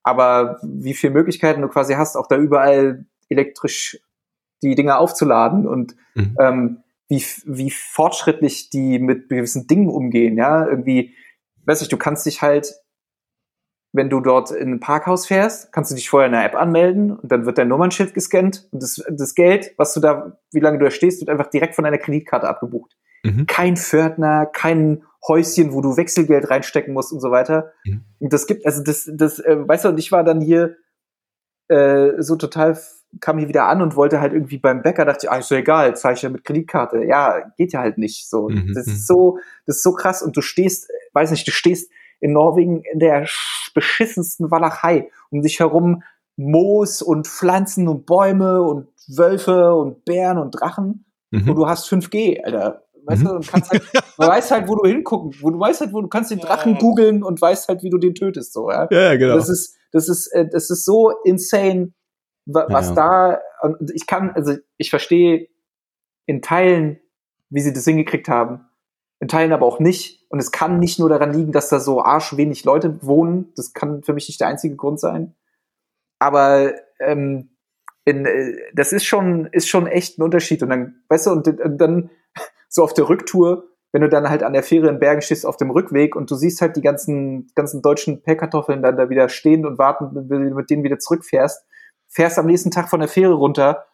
[0.04, 4.00] Aber wie viele Möglichkeiten du quasi hast, auch da überall elektrisch
[4.62, 6.36] die Dinge aufzuladen und mhm.
[6.40, 11.14] ähm, wie, wie fortschrittlich die mit gewissen Dingen umgehen, ja, irgendwie,
[11.66, 12.74] weiß ich, du kannst dich halt
[13.92, 17.12] wenn du dort in ein Parkhaus fährst, kannst du dich vorher in der App anmelden
[17.12, 20.78] und dann wird dein Nummernschild gescannt und das, das Geld, was du da, wie lange
[20.78, 22.96] du da stehst, wird einfach direkt von deiner Kreditkarte abgebucht.
[23.24, 23.48] Mhm.
[23.48, 27.74] Kein Pförtner, kein Häuschen, wo du Wechselgeld reinstecken musst und so weiter.
[27.84, 28.06] Mhm.
[28.20, 30.78] Und das gibt, also das, das, äh, weißt du, und ich war dann hier
[31.68, 32.80] äh, so total,
[33.20, 35.56] kam hier wieder an und wollte halt irgendwie beim Bäcker, dachte ich, ah, ist so
[35.56, 37.04] egal, zeige ich ja mit Kreditkarte.
[37.04, 38.50] Ja, geht ja halt nicht so.
[38.50, 38.72] Mhm.
[38.74, 42.34] Das ist so, das ist so krass und du stehst, weiß nicht, du stehst in
[42.34, 43.28] Norwegen in der
[43.74, 45.10] beschissensten Walachei.
[45.32, 46.04] Um sich herum
[46.36, 51.06] Moos und Pflanzen und Bäume und Wölfe und Bären und Drachen.
[51.32, 51.50] Mhm.
[51.50, 52.84] Und du hast 5G, Alter.
[53.06, 53.28] Weißt mhm.
[53.28, 56.02] du, und kannst halt, du weißt halt, wo du hingucken, wo du weißt halt, wo
[56.02, 56.80] du kannst den Drachen ja.
[56.80, 58.88] googeln und weißt halt, wie du den tötest, so, ja.
[58.92, 59.36] Ja, genau.
[59.36, 61.94] Das ist, das ist, äh, das ist so insane,
[62.46, 62.96] was ja.
[62.96, 65.48] da und ich kann, also ich verstehe
[66.26, 67.00] in Teilen,
[67.50, 68.69] wie sie das hingekriegt haben,
[69.20, 70.26] in Teilen aber auch nicht.
[70.30, 73.52] Und es kann nicht nur daran liegen, dass da so arschwenig Leute wohnen.
[73.56, 75.36] Das kann für mich nicht der einzige Grund sein.
[76.20, 77.50] Aber ähm,
[78.06, 80.64] in, äh, das ist schon, ist schon echt ein Unterschied.
[80.64, 82.10] Und dann, weißt du, und, und dann
[82.70, 85.58] so auf der Rücktour, wenn du dann halt an der Fähre in Bergen stehst auf
[85.58, 89.66] dem Rückweg und du siehst halt die ganzen, ganzen deutschen Pellkartoffeln dann da wieder stehen
[89.66, 91.66] und warten, wenn du mit denen wieder zurückfährst,
[92.08, 93.88] fährst am nächsten Tag von der Fähre runter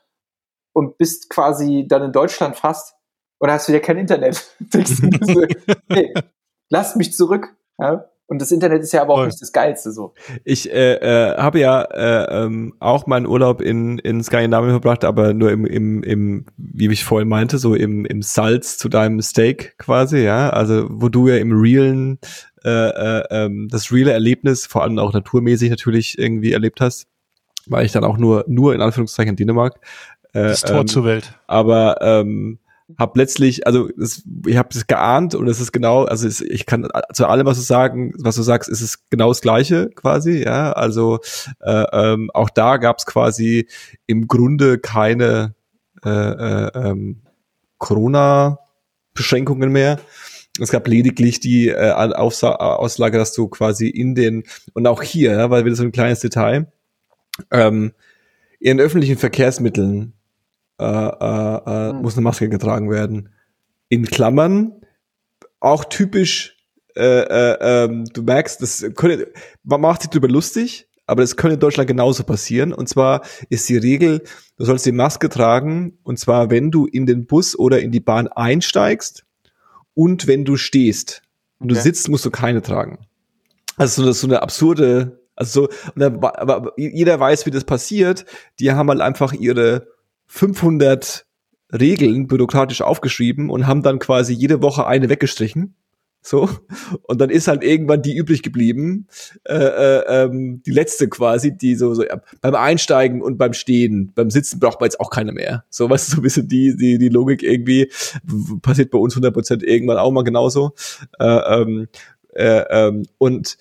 [0.73, 2.94] und bist quasi dann in Deutschland fast
[3.39, 4.45] und hast wieder kein Internet.
[5.89, 6.13] hey,
[6.69, 7.55] lasst mich zurück.
[7.77, 8.05] Ja?
[8.27, 9.27] Und das Internet ist ja aber auch Voll.
[9.27, 10.15] nicht das Geilste so.
[10.43, 15.35] Ich äh, äh, habe ja äh, ähm, auch meinen Urlaub in, in Skandinavien verbracht, aber
[15.35, 19.77] nur im, im, im, wie ich vorhin meinte, so im, im Salz zu deinem Steak
[19.77, 20.49] quasi, ja.
[20.49, 22.17] Also wo du ja im realen,
[22.63, 27.05] äh, äh, ähm, das reale Erlebnis, vor allem auch naturmäßig natürlich irgendwie erlebt hast,
[27.67, 29.79] war ich dann auch nur, nur in Anführungszeichen in Dänemark.
[30.33, 31.33] Äh, das Tor ähm, zur Welt.
[31.45, 32.57] Aber ähm,
[32.99, 36.65] habe letztlich, also es, ich habe es geahnt und es ist genau, also es, ich
[36.65, 40.43] kann zu allem, was du sagen, was du sagst, ist es genau das Gleiche quasi,
[40.43, 40.71] ja.
[40.71, 41.19] Also
[41.61, 43.67] äh, ähm, auch da gab es quasi
[44.05, 45.55] im Grunde keine
[46.03, 47.23] äh, äh, ähm,
[47.79, 49.99] Corona-Beschränkungen mehr.
[50.59, 55.31] Es gab lediglich die äh, Aufsa Auslage, dass du quasi in den und auch hier,
[55.31, 56.71] ja, weil wieder so ein kleines Detail,
[57.51, 57.93] ähm,
[58.59, 60.13] in öffentlichen Verkehrsmitteln
[60.79, 62.01] äh, äh, mhm.
[62.01, 63.29] muss eine Maske getragen werden.
[63.89, 64.73] In Klammern,
[65.59, 66.57] auch typisch,
[66.95, 69.31] äh, äh, ähm, du merkst, das könnte,
[69.63, 72.73] man macht sich darüber lustig, aber das könnte in Deutschland genauso passieren.
[72.73, 74.23] Und zwar ist die Regel,
[74.57, 77.99] du sollst die Maske tragen, und zwar wenn du in den Bus oder in die
[77.99, 79.25] Bahn einsteigst
[79.93, 81.21] und wenn du stehst.
[81.59, 81.75] Und okay.
[81.75, 82.99] du sitzt, musst du keine tragen.
[83.77, 88.25] Also so eine, so eine absurde, also so, aber jeder weiß, wie das passiert.
[88.59, 89.87] Die haben halt einfach ihre
[90.27, 91.25] 500
[91.71, 95.75] Regeln bürokratisch aufgeschrieben und haben dann quasi jede Woche eine weggestrichen.
[96.25, 96.49] So.
[97.03, 99.07] Und dann ist halt irgendwann die übrig geblieben,
[99.43, 104.11] äh, äh, ähm, die letzte quasi, die so, so ja, beim Einsteigen und beim Stehen,
[104.15, 105.65] beim Sitzen braucht man jetzt auch keine mehr.
[105.69, 107.91] So, was so ein bisschen die, die, die Logik irgendwie,
[108.63, 110.73] passiert bei uns 100% irgendwann auch mal genauso.
[111.19, 111.87] Äh, ähm,
[112.33, 113.57] äh, ähm, und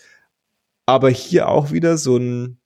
[0.86, 2.58] aber hier auch wieder so ein,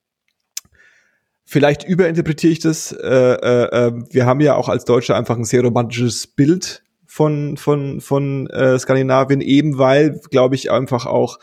[1.51, 2.93] Vielleicht überinterpretiere ich das.
[2.93, 7.57] Äh, äh, ähm, wir haben ja auch als Deutsche einfach ein sehr romantisches Bild von
[7.57, 11.39] von von äh, Skandinavien, eben weil, glaube ich, einfach auch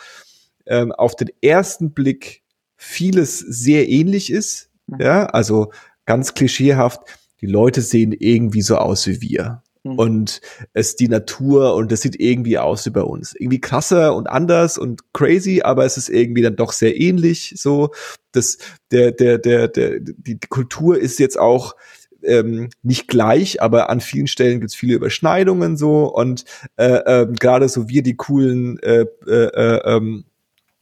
[0.68, 2.44] ähm, auf den ersten Blick
[2.78, 4.70] vieles sehr ähnlich ist.
[5.00, 5.72] Ja, also
[6.06, 7.02] ganz klischeehaft.
[7.42, 9.64] Die Leute sehen irgendwie so aus wie wir.
[9.86, 10.00] Mhm.
[10.00, 10.42] Und
[10.74, 13.36] es die Natur und das sieht irgendwie aus wie bei uns.
[13.38, 17.54] Irgendwie krasser und anders und crazy, aber es ist irgendwie dann doch sehr ähnlich.
[17.56, 17.92] So,
[18.32, 18.58] das,
[18.92, 21.76] der, der, der, der, die Kultur ist jetzt auch
[22.24, 26.46] ähm, nicht gleich, aber an vielen Stellen gibt es viele Überschneidungen so und
[26.78, 30.26] äh, äh, gerade so wir die coolen äh, äh, äh, ähm,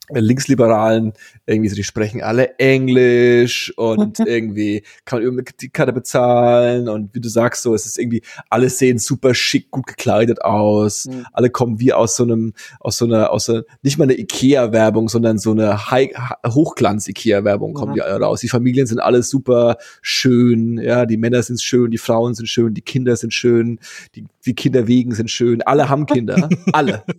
[0.09, 1.13] Linksliberalen
[1.45, 7.21] irgendwie so, die sprechen alle Englisch und irgendwie kann man die Karte bezahlen und wie
[7.21, 11.25] du sagst so, es ist irgendwie, alle sehen super schick, gut gekleidet aus, mhm.
[11.31, 15.07] alle kommen wie aus so einem, aus so einer, aus so, nicht mal eine Ikea-Werbung,
[15.07, 18.41] sondern so eine Hochglanz-Ikea-Werbung kommen die alle raus.
[18.41, 22.73] Die Familien sind alle super schön, ja, die Männer sind schön, die Frauen sind schön,
[22.73, 23.79] die Kinder sind schön,
[24.15, 27.03] die, die Kinder wegen sind schön, alle haben Kinder, alle.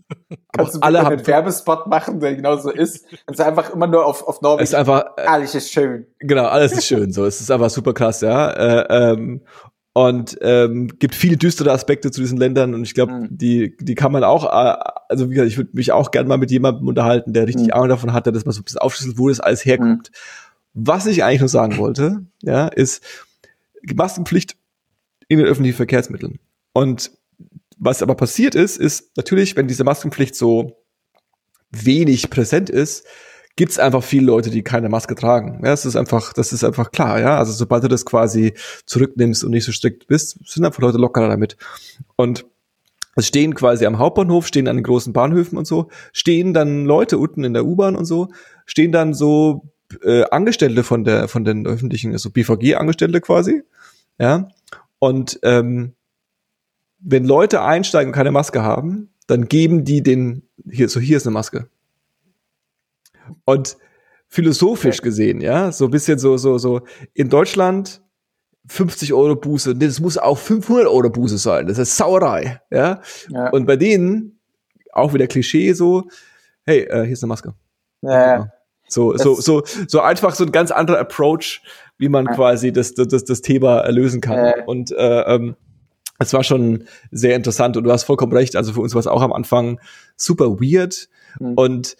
[0.52, 3.06] Kannst Aber du alle haben einen Werbespot machen, der genauso ist.
[3.26, 4.62] Es ist einfach immer nur auf, auf Norwegen.
[4.62, 6.06] Es ist einfach, äh, alles ist schön.
[6.18, 7.12] Genau, alles ist schön.
[7.12, 8.50] So, es ist einfach super krass, ja.
[8.50, 9.42] Äh, ähm,
[9.96, 13.28] und ähm, gibt viele düstere Aspekte zu diesen Ländern und ich glaube, mhm.
[13.30, 14.76] die die kann man auch, äh,
[15.08, 17.74] also wie gesagt, ich würde mich auch gerne mal mit jemandem unterhalten, der richtig mhm.
[17.74, 20.10] Ahnung davon hatte, dass man so ein bisschen aufschlüsselt, wo das alles herkommt.
[20.10, 20.16] Mhm.
[20.74, 23.04] Was ich eigentlich nur sagen wollte, ja, ist
[23.94, 24.56] Maskenpflicht
[25.28, 26.40] in den öffentlichen Verkehrsmitteln.
[26.72, 27.12] Und
[27.78, 30.83] was aber passiert ist, ist natürlich, wenn diese Maskenpflicht so
[31.74, 33.06] wenig präsent ist,
[33.56, 35.60] gibt es einfach viele Leute, die keine Maske tragen.
[35.62, 37.38] Ja, das ist einfach, das ist einfach klar, ja.
[37.38, 38.54] Also sobald du das quasi
[38.86, 41.56] zurücknimmst und nicht so strikt bist, sind einfach Leute lockerer damit.
[42.16, 42.46] Und
[43.16, 47.18] es stehen quasi am Hauptbahnhof, stehen an den großen Bahnhöfen und so, stehen dann Leute
[47.18, 48.28] unten in der U-Bahn und so,
[48.66, 49.62] stehen dann so
[50.02, 53.62] äh, Angestellte von der, von den öffentlichen, also BVG-Angestellte quasi,
[54.18, 54.48] ja.
[54.98, 55.94] Und ähm,
[56.98, 61.26] wenn Leute einsteigen und keine Maske haben, dann geben die den, hier, so hier ist
[61.26, 61.68] eine Maske.
[63.44, 63.76] Und
[64.28, 66.82] philosophisch gesehen, ja, so ein bisschen so, so, so,
[67.14, 68.02] in Deutschland
[68.66, 73.00] 50 Euro Buße, nee, das muss auch 500 Euro Buße sein, das ist Sauerei, ja.
[73.28, 73.50] ja.
[73.50, 74.40] Und bei denen,
[74.92, 76.04] auch wieder Klischee so,
[76.64, 77.54] hey, äh, hier ist eine Maske.
[78.02, 78.50] Ja.
[78.88, 81.62] So, so, so, so einfach so ein ganz anderer Approach,
[81.98, 82.34] wie man ja.
[82.34, 84.38] quasi das, das, das Thema lösen kann.
[84.38, 84.62] Äh.
[84.66, 85.56] Und äh, ähm,
[86.18, 88.56] es war schon sehr interessant und du hast vollkommen recht.
[88.56, 89.80] Also für uns war es auch am Anfang
[90.16, 91.08] super weird.
[91.40, 91.54] Mhm.
[91.54, 91.96] Und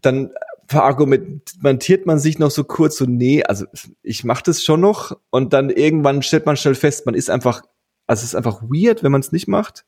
[0.00, 0.30] dann
[0.70, 3.66] verargumentiert man sich noch so kurz so, nee, also
[4.02, 7.62] ich mache das schon noch und dann irgendwann stellt man schnell fest, man ist einfach,
[8.06, 9.84] also es ist einfach weird, wenn man es nicht macht.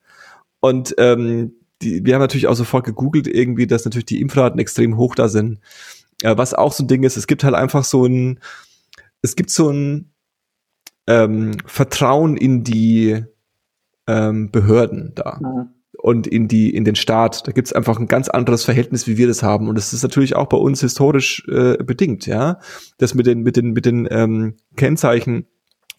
[0.59, 4.97] Und ähm, die, wir haben natürlich auch sofort gegoogelt irgendwie, dass natürlich die Impfraten extrem
[4.97, 5.61] hoch da sind.
[6.23, 8.41] Äh, was auch so ein Ding ist, es gibt halt einfach so ein,
[9.23, 10.13] es gibt so ein
[11.07, 13.25] ähm, Vertrauen in die
[14.07, 15.39] ähm, Behörden da.
[15.41, 15.69] Mhm.
[15.99, 17.47] Und in die, in den Staat.
[17.47, 19.69] Da gibt's einfach ein ganz anderes Verhältnis, wie wir das haben.
[19.69, 22.59] Und das ist natürlich auch bei uns historisch äh, bedingt, ja.
[22.99, 25.47] Das mit den, mit den, mit den ähm, Kennzeichen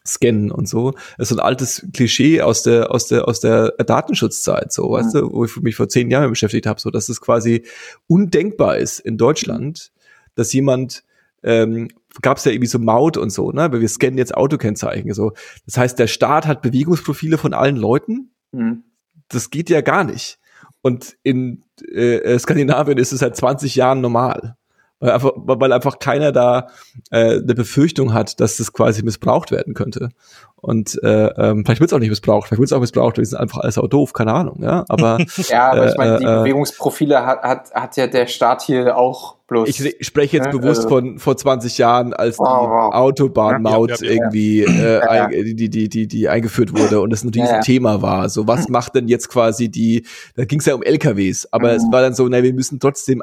[0.05, 0.91] scannen und so.
[1.17, 4.91] Das ist ein altes Klischee aus der, aus der, aus der Datenschutzzeit, so, mhm.
[4.91, 7.65] weißt du, wo ich mich vor zehn Jahren beschäftigt habe, so, dass es quasi
[8.07, 9.91] undenkbar ist in Deutschland,
[10.35, 11.03] dass jemand
[11.43, 11.89] ähm,
[12.21, 13.71] gab es ja irgendwie so Maut und so, ne?
[13.71, 15.13] Weil wir scannen jetzt Autokennzeichen.
[15.13, 15.33] So.
[15.65, 18.33] Das heißt, der Staat hat Bewegungsprofile von allen Leuten.
[18.51, 18.83] Mhm.
[19.27, 20.39] Das geht ja gar nicht.
[20.81, 24.57] Und in äh, Skandinavien ist es seit 20 Jahren normal
[25.03, 26.69] weil einfach, weil einfach keiner da
[27.11, 30.09] äh, eine Befürchtung hat, dass das quasi missbraucht werden könnte.
[30.55, 33.25] Und äh, ähm, vielleicht wird es auch nicht missbraucht, vielleicht wird es auch missbraucht, wir
[33.25, 34.85] sind einfach alles auch doof, keine Ahnung, ja.
[34.87, 35.17] Aber
[35.49, 38.95] ja, aber ich meine, die äh, äh, Bewegungsprofile hat, hat, hat ja der Staat hier
[38.95, 39.67] auch bloß.
[39.67, 40.57] Ich spreche jetzt ne?
[40.57, 42.93] bewusst also, von vor 20 Jahren, als die wow.
[42.93, 47.25] Autobahnmaut ja, ja, ja, irgendwie äh, ein, die, die, die, die eingeführt wurde und es
[47.25, 48.29] ein Riesenthema war.
[48.29, 50.05] So, was macht denn jetzt quasi die,
[50.37, 51.75] da ging es ja um LKWs, aber mhm.
[51.75, 53.21] es war dann so, na, wir müssen trotzdem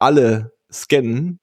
[0.00, 1.38] alle scannen,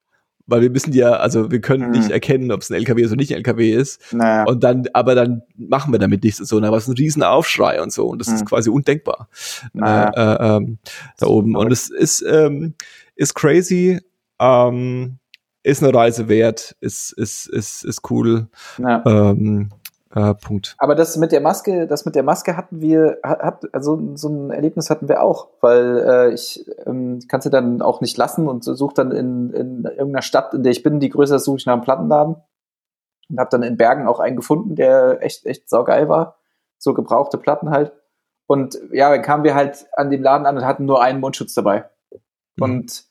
[0.47, 1.91] weil wir müssen ja, also wir können mhm.
[1.91, 4.13] nicht erkennen, ob es ein LKW ist oder nicht ein LKW ist.
[4.13, 4.45] Naja.
[4.45, 6.57] Und dann, aber dann machen wir damit nichts so.
[6.57, 8.07] Aber es ist ein riesen Aufschrei und so.
[8.07, 8.36] Und das mhm.
[8.36, 9.28] ist quasi undenkbar
[9.73, 10.09] naja.
[10.15, 10.78] äh, äh, ähm,
[11.17, 11.55] da oben.
[11.55, 12.75] Und es ist, ähm,
[13.15, 13.99] ist crazy.
[14.39, 15.19] Ähm,
[15.63, 18.47] ist eine Reise wert, ist, ist, ist, ist cool.
[18.78, 19.03] Ja.
[19.05, 19.69] Ähm,
[20.16, 20.76] äh, Punkt.
[20.78, 24.51] Aber das mit der Maske, das mit der Maske hatten wir, hat, also so ein
[24.51, 28.64] Erlebnis hatten wir auch, weil äh, ich ähm, kann sie dann auch nicht lassen und
[28.64, 31.66] suche dann in, in irgendeiner Stadt, in der ich bin, die größer ist, suche ich
[31.66, 32.36] nach einem Plattenladen
[33.30, 36.38] und habe dann in Bergen auch einen gefunden, der echt echt saugeil war,
[36.78, 37.91] so gebrauchte Platten halt.
[38.47, 41.53] Und ja, dann kamen wir halt an dem Laden an und hatten nur einen Mundschutz
[41.53, 41.89] dabei.
[42.55, 42.64] Mhm.
[42.64, 43.03] Und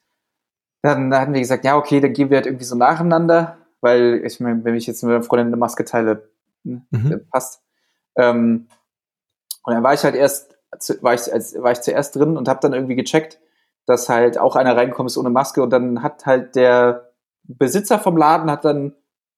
[0.83, 4.41] dann hatten wir gesagt, ja, okay, dann gehen wir halt irgendwie so nacheinander, weil ich
[4.41, 6.31] meine, wenn ich jetzt mit meiner Freundin eine Maske teile,
[6.91, 7.27] mhm.
[7.31, 7.63] passt.
[8.17, 8.69] Ähm,
[9.65, 10.57] und dann war ich halt erst,
[11.01, 13.41] war ich, als, war ich zuerst drin und habe dann irgendwie gecheckt,
[13.87, 17.13] dass halt auch einer reingekommen ist ohne Maske und dann hat halt der
[17.45, 18.95] Besitzer vom Laden hat dann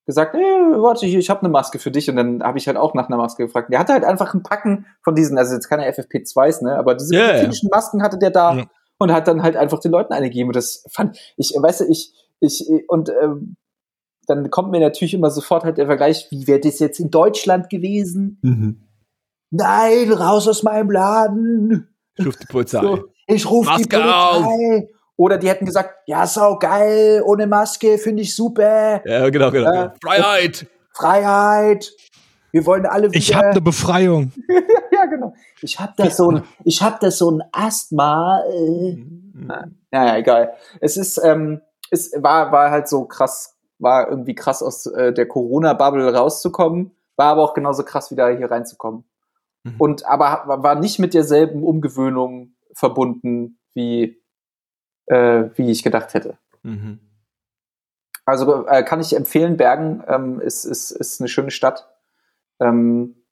[0.06, 2.78] gesagt, hey, warte, ich, ich habe eine Maske für dich und dann habe ich halt
[2.78, 3.70] auch nach einer Maske gefragt.
[3.70, 7.14] Der hatte halt einfach ein Packen von diesen, also jetzt keine FFP2s, ne, aber diese
[7.14, 8.64] yeah, medizinischen Masken hatte der da ja.
[8.98, 11.84] und hat dann halt einfach den Leuten eine gegeben und das fand ich, weißt du,
[11.84, 13.56] ich ich und ähm,
[14.28, 17.70] dann kommt mir natürlich immer sofort halt der Vergleich, wie wäre das jetzt in Deutschland
[17.70, 18.38] gewesen?
[18.42, 18.88] Mhm.
[19.50, 21.88] Nein, raus aus meinem Laden.
[22.16, 22.80] Ich rufe die Polizei.
[22.80, 24.82] So, ich rufe die Polizei.
[24.82, 24.88] Auf.
[25.16, 29.02] Oder die hätten gesagt, ja, sau geil, ohne Maske, finde ich super.
[29.04, 29.72] Ja, genau, genau.
[29.72, 30.66] Äh, Freiheit.
[30.92, 31.92] Freiheit.
[32.52, 33.18] Wir wollen alle wieder.
[33.18, 34.32] Ich habe eine Befreiung.
[34.92, 35.34] ja, genau.
[35.60, 38.42] Ich habe das so ein, ich habe das so ein Asthma.
[38.52, 38.94] Äh.
[38.94, 39.50] Mhm.
[39.92, 40.52] Ja, egal.
[40.80, 45.26] Es ist, ähm, es war, war halt so krass war irgendwie krass aus äh, der
[45.26, 49.04] Corona-Bubble rauszukommen, war aber auch genauso krass wieder hier reinzukommen.
[49.64, 49.74] Mhm.
[49.78, 54.22] Und aber war nicht mit derselben Umgewöhnung verbunden, wie,
[55.06, 56.38] äh, wie ich gedacht hätte.
[56.62, 57.00] Mhm.
[58.24, 61.88] Also äh, kann ich empfehlen, Bergen ähm, ist, ist, ist eine schöne Stadt.
[62.60, 63.24] Ähm,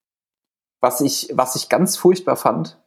[0.81, 2.81] was, ich, was ich ganz furchtbar fand,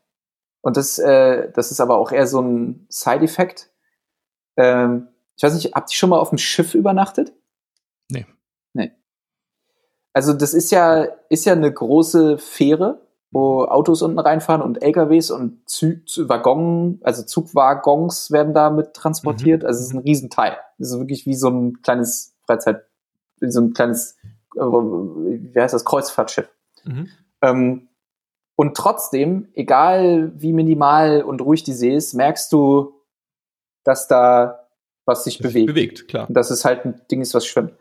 [0.62, 3.72] und das, äh, das ist aber auch eher so ein Side-Effekt.
[4.58, 5.08] Ähm,
[5.38, 7.34] ich weiß nicht, habt ihr schon mal auf dem Schiff übernachtet?
[8.10, 8.26] Nee.
[8.74, 8.92] Nee.
[10.14, 13.02] Also das ist ja, ist ja eine große Fähre,
[13.32, 19.62] wo Autos unten reinfahren und LKWs und Zü Waggon, also Zugwaggons werden da mit transportiert.
[19.62, 19.68] Mhm.
[19.68, 20.58] Also es ist ein Riesenteil.
[20.80, 22.86] Es ist wirklich wie so ein kleines Freizeit,
[23.40, 24.18] wie so ein kleines,
[24.56, 26.50] äh, wie heißt das, Kreuzfahrtschiff.
[26.86, 27.10] Mhm.
[27.42, 27.90] Ähm,
[28.56, 32.94] und trotzdem, egal wie minimal und ruhig die See ist, merkst du,
[33.84, 34.68] dass da
[35.06, 35.68] was sich das bewegt.
[35.68, 36.28] bewegt, klar.
[36.28, 37.74] Und dass es halt ein Ding ist, was schwimmt.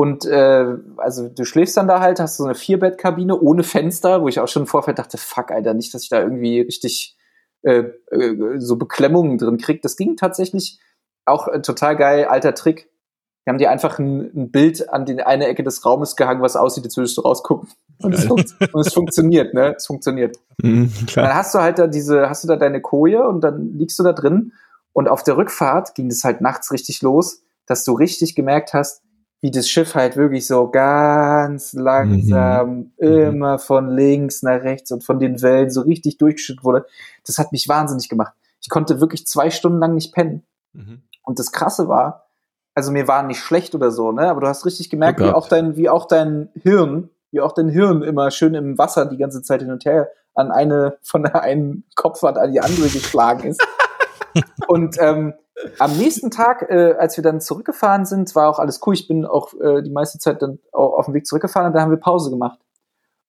[0.00, 4.28] Und äh, also du schläfst dann da halt, hast so eine Vierbettkabine ohne Fenster, wo
[4.28, 7.18] ich auch schon im Vorfeld dachte, fuck, Alter, nicht, dass ich da irgendwie richtig
[7.60, 9.82] äh, äh, so Beklemmungen drin krieg.
[9.82, 10.80] Das ging tatsächlich
[11.26, 12.88] auch äh, total geil, alter Trick.
[13.44, 16.56] Wir haben dir einfach ein, ein, Bild an die eine Ecke des Raumes gehangen, was
[16.56, 17.68] aussieht, als würdest du rausgucken.
[17.98, 19.74] Und es, und es funktioniert, ne?
[19.76, 20.38] Es funktioniert.
[20.62, 23.98] Mhm, dann hast du halt da diese, hast du da deine Koje und dann liegst
[23.98, 24.54] du da drin.
[24.94, 29.00] Und auf der Rückfahrt ging es halt nachts richtig los dass du richtig gemerkt hast,
[29.40, 33.08] wie das Schiff halt wirklich so ganz langsam mhm.
[33.08, 36.86] immer von links nach rechts und von den Wellen so richtig durchgeschüttet wurde.
[37.26, 38.34] Das hat mich wahnsinnig gemacht.
[38.60, 40.42] Ich konnte wirklich zwei Stunden lang nicht pennen.
[40.74, 41.02] Mhm.
[41.22, 42.26] Und das Krasse war,
[42.74, 44.28] also mir war nicht schlecht oder so, ne?
[44.28, 47.52] Aber du hast richtig gemerkt, oh wie auch dein, wie auch dein Hirn, wie auch
[47.52, 51.22] dein Hirn immer schön im Wasser die ganze Zeit hin und her an eine von
[51.22, 53.66] der einen Kopfwand an die andere geschlagen ist.
[54.68, 55.34] und ähm,
[55.78, 58.94] am nächsten Tag, äh, als wir dann zurückgefahren sind, war auch alles cool.
[58.94, 61.80] Ich bin auch äh, die meiste Zeit dann auch auf dem Weg zurückgefahren und da
[61.80, 62.58] haben wir Pause gemacht.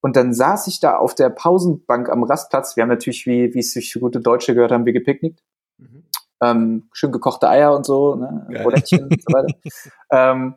[0.02, 2.76] Und dann saß ich da auf der Pausenbank am Rastplatz.
[2.76, 5.44] Wir haben natürlich, wie, wie es sich für gute Deutsche gehört, haben wir gepicknickt.
[5.78, 6.04] Mhm.
[6.42, 8.48] Ähm, schön gekochte Eier und so, ne?
[8.64, 9.56] Rolettchen und so weiter.
[10.12, 10.56] ähm,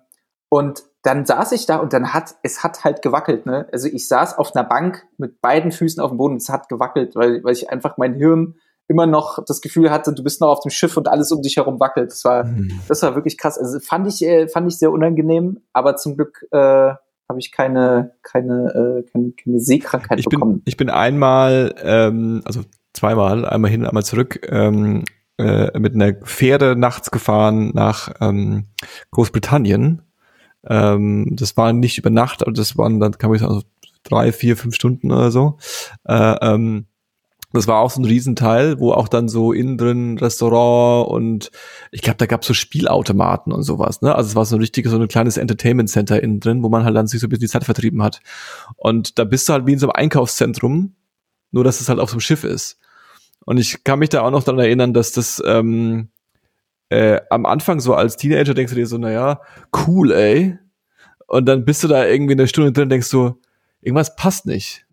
[0.48, 3.68] und dann saß ich da und dann hat, es hat halt gewackelt, ne?
[3.70, 6.70] Also ich saß auf einer Bank mit beiden Füßen auf dem Boden und es hat
[6.70, 8.54] gewackelt, weil, weil ich einfach mein Hirn
[8.88, 11.56] immer noch das Gefühl hatte, du bist noch auf dem Schiff und alles um dich
[11.56, 12.10] herum wackelt.
[12.10, 12.80] Das war, mhm.
[12.88, 13.58] das war wirklich krass.
[13.58, 16.56] Also fand ich, äh, fand ich sehr unangenehm, aber zum Glück äh,
[17.28, 20.54] habe ich keine, keine, äh, keine, keine Seekrankheit ich bekommen.
[20.54, 22.62] Bin, ich bin einmal, ähm, also
[22.92, 25.04] zweimal, einmal hin, einmal zurück, ähm,
[25.38, 28.66] äh, mit einer Fähre nachts gefahren nach ähm,
[29.10, 30.02] Großbritannien.
[30.66, 33.66] Ähm, das war nicht über Nacht, aber das waren dann, kann ich sagen, also
[34.02, 35.56] drei, vier, fünf Stunden oder so.
[36.04, 36.86] Äh, ähm,
[37.54, 41.50] das war auch so ein Riesenteil, wo auch dann so innen drin Restaurant und
[41.92, 44.02] ich glaube, da gab es so Spielautomaten und sowas.
[44.02, 44.14] Ne?
[44.14, 46.84] Also es war so ein richtiges, so ein kleines Entertainment Center innen drin, wo man
[46.84, 48.20] halt dann sich so ein bisschen die Zeit vertrieben hat.
[48.76, 50.94] Und da bist du halt wie in so einem Einkaufszentrum,
[51.52, 52.78] nur dass es halt auf so einem Schiff ist.
[53.46, 56.08] Und ich kann mich da auch noch daran erinnern, dass das ähm,
[56.88, 59.40] äh, am Anfang so als Teenager denkst du dir so, naja,
[59.86, 60.58] cool, ey.
[61.26, 63.38] Und dann bist du da irgendwie eine Stunde drin denkst so,
[63.84, 64.86] irgendwas passt nicht.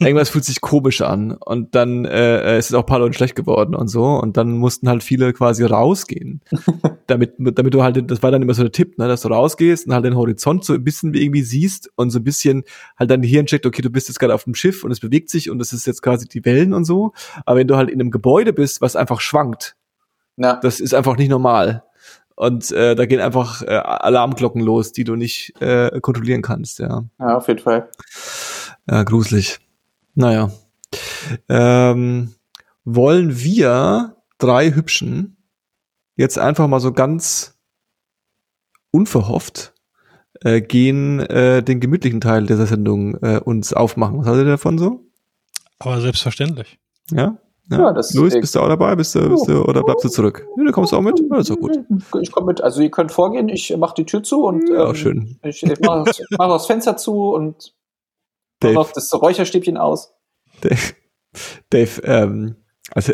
[0.00, 1.32] irgendwas fühlt sich komisch an.
[1.32, 4.04] Und dann äh, ist es auch ein paar Leuten schlecht geworden und so.
[4.04, 6.40] Und dann mussten halt viele quasi rausgehen.
[7.06, 9.86] damit, damit du halt, das war dann immer so der Tipp, ne, dass du rausgehst
[9.86, 12.64] und halt den Horizont so ein bisschen irgendwie siehst und so ein bisschen
[12.98, 15.30] halt dein Hirn checkt, okay, du bist jetzt gerade auf dem Schiff und es bewegt
[15.30, 17.12] sich und es ist jetzt quasi die Wellen und so.
[17.44, 19.76] Aber wenn du halt in einem Gebäude bist, was einfach schwankt,
[20.36, 20.56] ja.
[20.56, 21.84] das ist einfach nicht normal.
[22.36, 27.04] Und äh, da gehen einfach äh, Alarmglocken los, die du nicht äh, kontrollieren kannst, ja.
[27.18, 27.88] Ja, auf jeden Fall.
[28.88, 29.58] Ja, gruselig.
[30.14, 30.50] Naja.
[31.48, 32.34] Ähm,
[32.84, 35.38] wollen wir drei Hübschen
[36.14, 37.58] jetzt einfach mal so ganz
[38.90, 39.74] unverhofft
[40.42, 44.18] äh, gehen äh, den gemütlichen Teil dieser Sendung äh, uns aufmachen.
[44.20, 45.04] Was haltet ihr davon so?
[45.78, 46.78] Aber selbstverständlich.
[47.10, 47.38] Ja?
[47.70, 48.94] Ja, ja das Luis, bist du auch dabei?
[48.94, 50.46] Bist du, bist du, oder bleibst du zurück?
[50.56, 51.20] Ja, du kommst auch mit?
[51.30, 51.78] Ja, ist auch gut.
[52.20, 52.60] Ich komme mit.
[52.60, 55.38] Also ihr könnt vorgehen, ich mache die Tür zu und ja, ähm, schön.
[55.42, 57.74] ich, ich mache das, mach das Fenster zu und
[58.62, 60.14] mache das Räucherstäbchen aus.
[60.60, 60.94] Dave,
[61.70, 62.56] Dave ähm,
[62.94, 63.12] also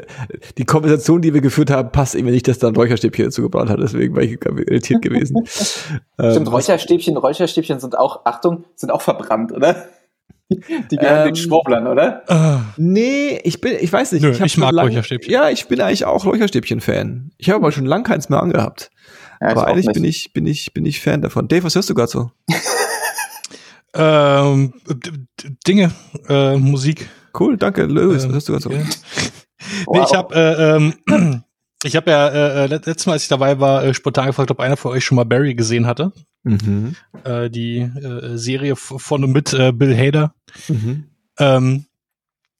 [0.59, 3.71] die Konversation, die wir geführt haben, passt irgendwie nicht, dass da ein Räucherstäbchen dazu gebracht
[3.71, 5.37] hat, deswegen war ich irritiert gewesen.
[5.47, 9.89] Stimmt, ähm, Räucherstäbchen, Räucherstäbchen sind auch, Achtung, sind auch verbrannt, oder?
[10.49, 12.23] Die gehören ähm, den Schwurblern, oder?
[12.29, 14.23] Uh, nee, ich bin, ich weiß nicht.
[14.23, 15.33] Nö, ich, ich mag lang, Räucherstäbchen.
[15.33, 17.33] Ja, ich bin eigentlich auch Räucherstäbchen-Fan.
[17.39, 18.91] Ich habe aber schon lange keins mehr angehabt.
[19.41, 21.49] Ja, aber eigentlich bin ich, bin ich, bin ich Fan davon.
[21.49, 22.31] Dave, was hörst du gerade so?
[23.95, 24.75] ähm,
[25.67, 25.91] Dinge,
[26.29, 27.09] äh, Musik.
[27.39, 27.85] Cool, danke.
[27.85, 28.71] Lewis, ähm, was hörst du gerade so?
[28.71, 28.79] Ja.
[29.93, 31.45] nee, ich habe äh, ähm,
[31.85, 34.61] ich habe ja äh, äh, letztes Mal, als ich dabei war, äh, spontan gefragt, ob
[34.61, 36.13] einer von euch schon mal Barry gesehen hatte.
[36.45, 36.97] Mhm.
[37.25, 40.35] Äh, die äh, Serie von und mit äh, Bill Hader.
[40.69, 41.07] Mhm.
[41.39, 41.87] Ähm,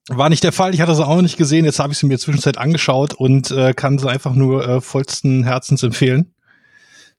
[0.09, 0.75] war nicht der Fall.
[0.75, 1.65] Ich hatte sie auch noch nicht gesehen.
[1.65, 5.45] Jetzt habe ich sie mir zwischenzeit angeschaut und äh, kann sie einfach nur äh, vollsten
[5.45, 6.35] Herzens empfehlen.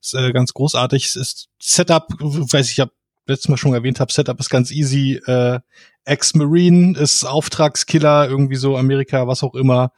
[0.02, 1.06] Ist äh, ganz großartig.
[1.06, 2.92] Es ist Setup, weiß ich, ich habe
[3.26, 5.20] letztes Mal schon erwähnt habe, Setup ist ganz easy.
[5.26, 5.60] Äh,
[6.04, 9.92] Ex-Marine ist Auftragskiller, irgendwie so Amerika, was auch immer.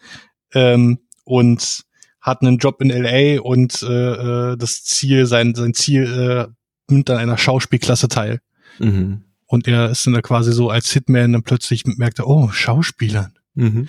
[0.54, 1.84] Ähm, und
[2.26, 3.86] hat einen Job in LA und äh,
[4.52, 8.40] äh, das Ziel, sein, sein Ziel äh, nimmt an einer Schauspielklasse teil.
[8.80, 9.22] Mhm.
[9.46, 13.32] Und er ist dann da quasi so als Hitman dann plötzlich merkt er, oh, Schauspielern.
[13.54, 13.88] Mhm.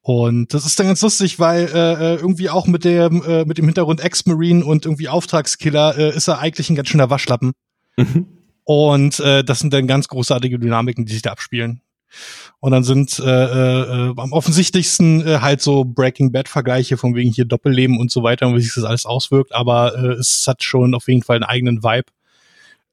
[0.00, 3.58] Und das ist dann ganz lustig, weil äh, äh, irgendwie auch mit dem äh, mit
[3.58, 7.52] dem Hintergrund Ex-Marine und irgendwie Auftragskiller äh, ist er eigentlich ein ganz schöner Waschlappen.
[7.96, 8.26] Mhm.
[8.64, 11.82] Und äh, das sind dann ganz großartige Dynamiken, die sich da abspielen.
[12.60, 17.30] Und dann sind äh, äh, am offensichtlichsten äh, halt so Breaking Bad Vergleiche von wegen
[17.30, 20.62] hier Doppelleben und so weiter und wie sich das alles auswirkt, aber äh, es hat
[20.62, 22.10] schon auf jeden Fall einen eigenen Vibe,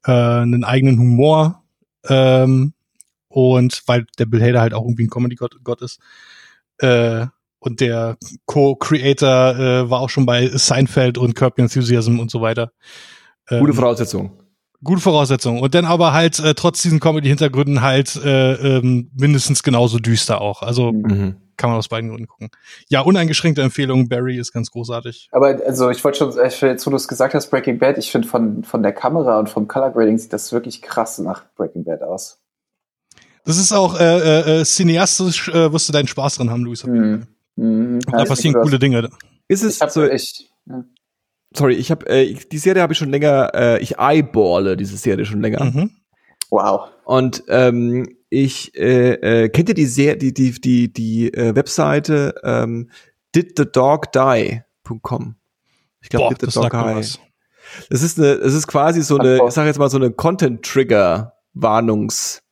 [0.04, 1.62] äh, einen eigenen Humor
[2.08, 2.74] ähm,
[3.28, 5.98] und weil der Bill Hader halt auch irgendwie ein Comedy-Gott Gott ist.
[6.78, 7.26] Äh,
[7.58, 12.72] und der Co-Creator äh, war auch schon bei Seinfeld und Curb Enthusiasm und so weiter.
[13.48, 14.43] Gute ähm, Voraussetzung
[14.84, 15.60] gute Voraussetzungen.
[15.60, 20.62] Und dann aber halt äh, trotz diesen Comedy-Hintergründen halt äh, ähm, mindestens genauso düster auch.
[20.62, 21.36] Also mhm.
[21.56, 22.50] kann man aus beiden Gründen gucken.
[22.88, 25.28] Ja, uneingeschränkte Empfehlung, Barry ist ganz großartig.
[25.32, 26.32] Aber also ich wollte schon,
[26.68, 29.48] jetzt wo du es gesagt hast, Breaking Bad, ich finde von, von der Kamera und
[29.48, 32.38] vom Color Grading sieht das wirklich krass nach Breaking Bad aus.
[33.44, 36.84] Das ist auch äh, äh, äh cineastisch, äh, wirst du deinen Spaß dran haben, Luis.
[36.86, 37.26] Mhm.
[37.56, 38.00] Mhm.
[38.10, 39.08] Da passieren coole Dinge.
[39.48, 40.04] Ist es ich so?
[40.04, 40.84] Ich, ja.
[41.56, 43.50] Sorry, ich habe äh, die Serie habe ich schon länger.
[43.54, 45.64] Äh, ich eyeballe diese Serie schon länger.
[45.64, 45.90] Mhm.
[46.50, 46.88] Wow.
[47.04, 52.34] Und ähm, ich äh, äh, kennt ihr die Serie, die die die die äh, Webseite
[52.42, 52.90] ähm,
[53.34, 55.36] didthedogdie.com.
[56.02, 57.18] Ich glaube, did the dog die.
[57.90, 60.62] Das ist eine, es ist quasi so eine, ich sag jetzt mal so eine Content
[60.62, 62.42] Trigger Warnungs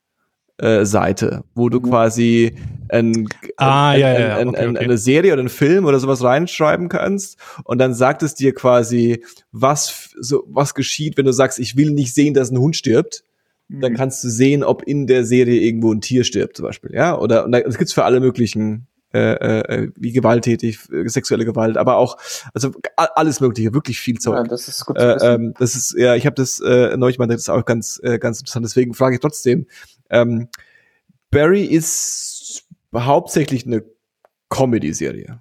[0.59, 1.91] äh, Seite, wo du mhm.
[1.91, 2.55] quasi
[2.93, 4.79] ein, ah, ein, ja, ja, ein, okay, okay.
[4.79, 9.25] eine Serie oder einen Film oder sowas reinschreiben kannst und dann sagt es dir quasi,
[9.51, 13.25] was so was geschieht, wenn du sagst, ich will nicht sehen, dass ein Hund stirbt.
[13.69, 13.97] Dann mhm.
[13.97, 17.17] kannst du sehen, ob in der Serie irgendwo ein Tier stirbt, zum Beispiel, ja.
[17.17, 22.19] Oder und das gibt's für alle möglichen äh, äh, wie gewalttätig, sexuelle Gewalt, aber auch
[22.53, 24.37] also alles Mögliche, wirklich viel Zeug.
[24.37, 24.99] Ja, das ist gut.
[24.99, 28.01] Äh, ähm, das ist ja, ich habe das äh, neulich mal, das ist auch ganz
[28.03, 28.67] äh, ganz interessant.
[28.67, 29.67] Deswegen frage ich trotzdem,
[30.11, 30.49] ähm,
[31.31, 32.42] Barry ist
[32.95, 33.85] hauptsächlich eine
[34.49, 35.41] Comedy-Serie.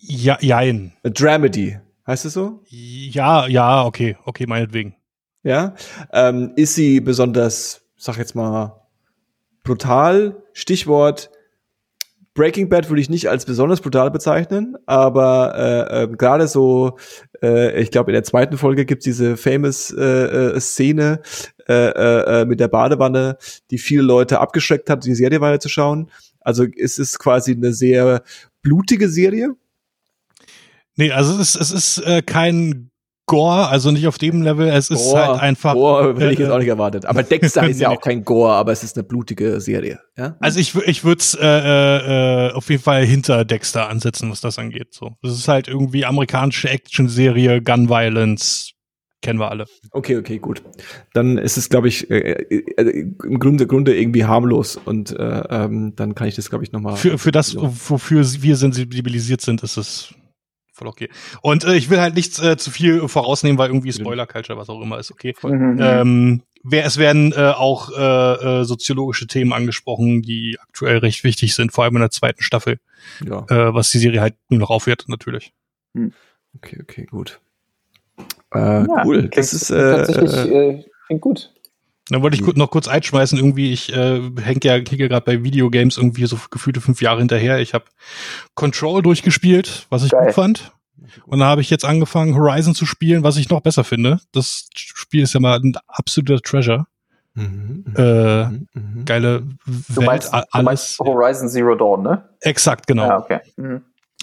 [0.00, 0.92] Ja, jein.
[1.04, 2.62] A Dramedy, heißt es so?
[2.68, 4.94] Ja, ja, okay, okay, meinetwegen.
[5.42, 5.74] Ja,
[6.12, 8.86] ähm, ist sie besonders, sag jetzt mal,
[9.62, 10.42] brutal?
[10.52, 11.30] Stichwort
[12.34, 16.96] Breaking Bad würde ich nicht als besonders brutal bezeichnen, aber äh, äh, gerade so,
[17.42, 21.20] äh, ich glaube in der zweiten Folge gibt's diese famous äh, äh, Szene
[21.70, 23.36] äh, äh, mit der Badewanne,
[23.70, 26.10] die viele Leute abgeschreckt hat, die Serie weiterzuschauen.
[26.40, 28.22] Also ist es quasi eine sehr
[28.62, 29.54] blutige Serie.
[30.96, 32.90] Nee, also es ist, es ist äh, kein
[33.30, 34.66] Gore, also nicht auf dem Level.
[34.68, 35.74] Es ist Gore, halt einfach.
[35.74, 37.06] Gore hätte ich jetzt auch nicht erwartet.
[37.06, 40.00] Aber Dexter ist ja auch kein Gore, aber es ist eine blutige Serie.
[40.16, 40.36] Ja?
[40.40, 44.58] Also ich, ich würde es äh, äh, auf jeden Fall hinter Dexter ansetzen, was das
[44.58, 44.94] angeht.
[44.94, 48.72] So, das ist halt irgendwie amerikanische Action-Serie, Gun Violence,
[49.22, 49.66] kennen wir alle.
[49.90, 50.62] Okay, okay, gut.
[51.12, 55.94] Dann ist es, glaube ich, äh, äh, im Grunde, Grunde irgendwie harmlos und äh, ähm,
[55.96, 56.96] dann kann ich das, glaube ich, nochmal.
[56.96, 60.14] Für, für das, wofür wir sensibilisiert sind, ist es
[60.72, 61.08] voll okay.
[61.42, 64.80] Und äh, ich will halt nichts äh, zu viel vorausnehmen, weil irgendwie Spoiler-Culture, was auch
[64.80, 65.34] immer ist, okay.
[65.42, 65.78] Mhm.
[65.80, 71.54] Ähm, wer, es werden äh, auch äh, äh, soziologische Themen angesprochen, die aktuell recht wichtig
[71.54, 72.78] sind, vor allem in der zweiten Staffel.
[73.24, 73.44] Ja.
[73.48, 75.52] Äh, was die Serie halt nur noch aufwertet, natürlich.
[75.94, 76.12] Hm.
[76.56, 77.40] Okay, okay, gut.
[78.54, 79.28] Äh, ja, cool.
[79.34, 81.52] Das ist äh, tatsächlich äh, klingt gut.
[82.10, 82.54] Dann wollte ich mhm.
[82.56, 86.80] noch kurz einschmeißen, irgendwie, ich äh, hänge ja kicke gerade bei Videogames irgendwie so gefühlte
[86.80, 87.60] fünf Jahre hinterher.
[87.60, 87.84] Ich habe
[88.54, 90.26] Control durchgespielt, was ich Geil.
[90.26, 90.72] gut fand.
[91.26, 94.20] Und dann habe ich jetzt angefangen, Horizon zu spielen, was ich noch besser finde.
[94.32, 96.86] Das Spiel ist ja mal ein absoluter Treasure.
[97.34, 99.04] Mhm, mhm äh, mhm, mhm.
[99.04, 100.48] geile du Welt, meinst, alles.
[100.52, 102.28] Du meinst Horizon Zero Dawn, ne?
[102.40, 103.06] Exakt, genau.
[103.06, 103.40] Ja, okay.
[103.56, 103.82] Mhm.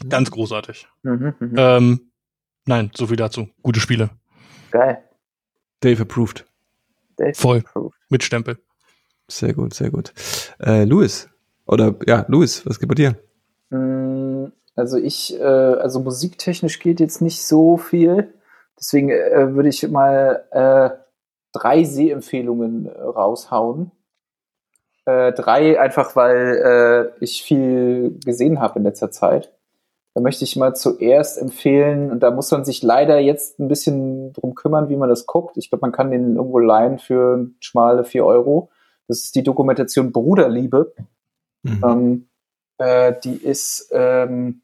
[0.09, 0.87] Ganz großartig.
[1.03, 2.06] Mhm, ähm,
[2.67, 3.47] nein, so viel dazu.
[3.63, 4.09] Gute Spiele.
[4.71, 5.03] Geil.
[5.79, 6.45] Dave approved.
[7.33, 7.63] Voll.
[8.09, 8.57] Mit Stempel.
[9.27, 10.13] Sehr gut, sehr gut.
[10.59, 11.29] Äh, Louis.
[11.65, 13.15] Oder ja, Louis, was geht bei dir?
[13.69, 18.33] Mm, also ich, äh, also musiktechnisch geht jetzt nicht so viel.
[18.79, 20.89] Deswegen äh, würde ich mal äh,
[21.51, 23.91] drei Sehempfehlungen raushauen.
[25.05, 29.56] Äh, drei einfach, weil äh, ich viel gesehen habe in letzter Zeit.
[30.17, 34.33] Da möchte ich mal zuerst empfehlen, und da muss man sich leider jetzt ein bisschen
[34.33, 35.57] drum kümmern, wie man das guckt.
[35.57, 38.71] Ich glaube, man kann den irgendwo leihen für schmale vier Euro.
[39.07, 40.95] Das ist die Dokumentation Bruderliebe.
[41.61, 41.83] Mhm.
[41.87, 42.29] Ähm,
[42.79, 44.63] äh, die ist, ähm,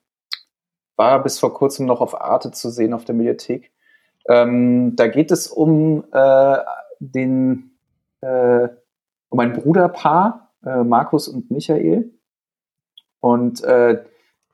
[0.96, 3.72] war bis vor kurzem noch auf Arte zu sehen auf der Mediathek.
[4.28, 6.58] Ähm, da geht es um äh,
[6.98, 7.78] den,
[8.22, 8.70] äh,
[9.30, 12.12] um ein Bruderpaar, äh, Markus und Michael.
[13.20, 14.04] Und äh,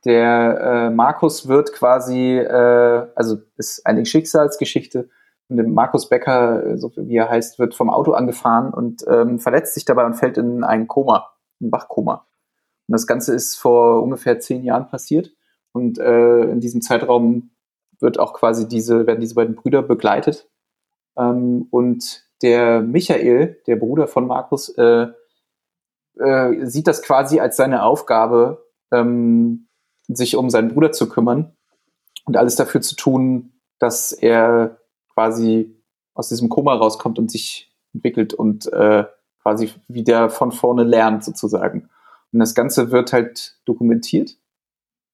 [0.06, 5.10] der äh, Markus wird quasi, äh, also ist eine Schicksalsgeschichte.
[5.50, 9.74] Und der Markus Becker, so wie er heißt, wird vom Auto angefahren und ähm, verletzt
[9.74, 12.28] sich dabei und fällt in ein Koma, ein Wachkoma.
[12.88, 15.32] Und das Ganze ist vor ungefähr zehn Jahren passiert.
[15.72, 17.52] Und äh, in diesem Zeitraum
[18.00, 20.50] wird auch quasi diese, werden diese beiden Brüder begleitet.
[21.18, 25.08] Ähm, und der Michael, der Bruder von Markus, äh,
[26.20, 29.69] äh, sieht das quasi als seine Aufgabe, ähm,
[30.16, 31.56] sich um seinen Bruder zu kümmern
[32.26, 34.78] und alles dafür zu tun, dass er
[35.14, 35.76] quasi
[36.14, 39.06] aus diesem Koma rauskommt und sich entwickelt und äh,
[39.42, 41.90] quasi wieder von vorne lernt sozusagen.
[42.32, 44.38] Und das Ganze wird halt dokumentiert,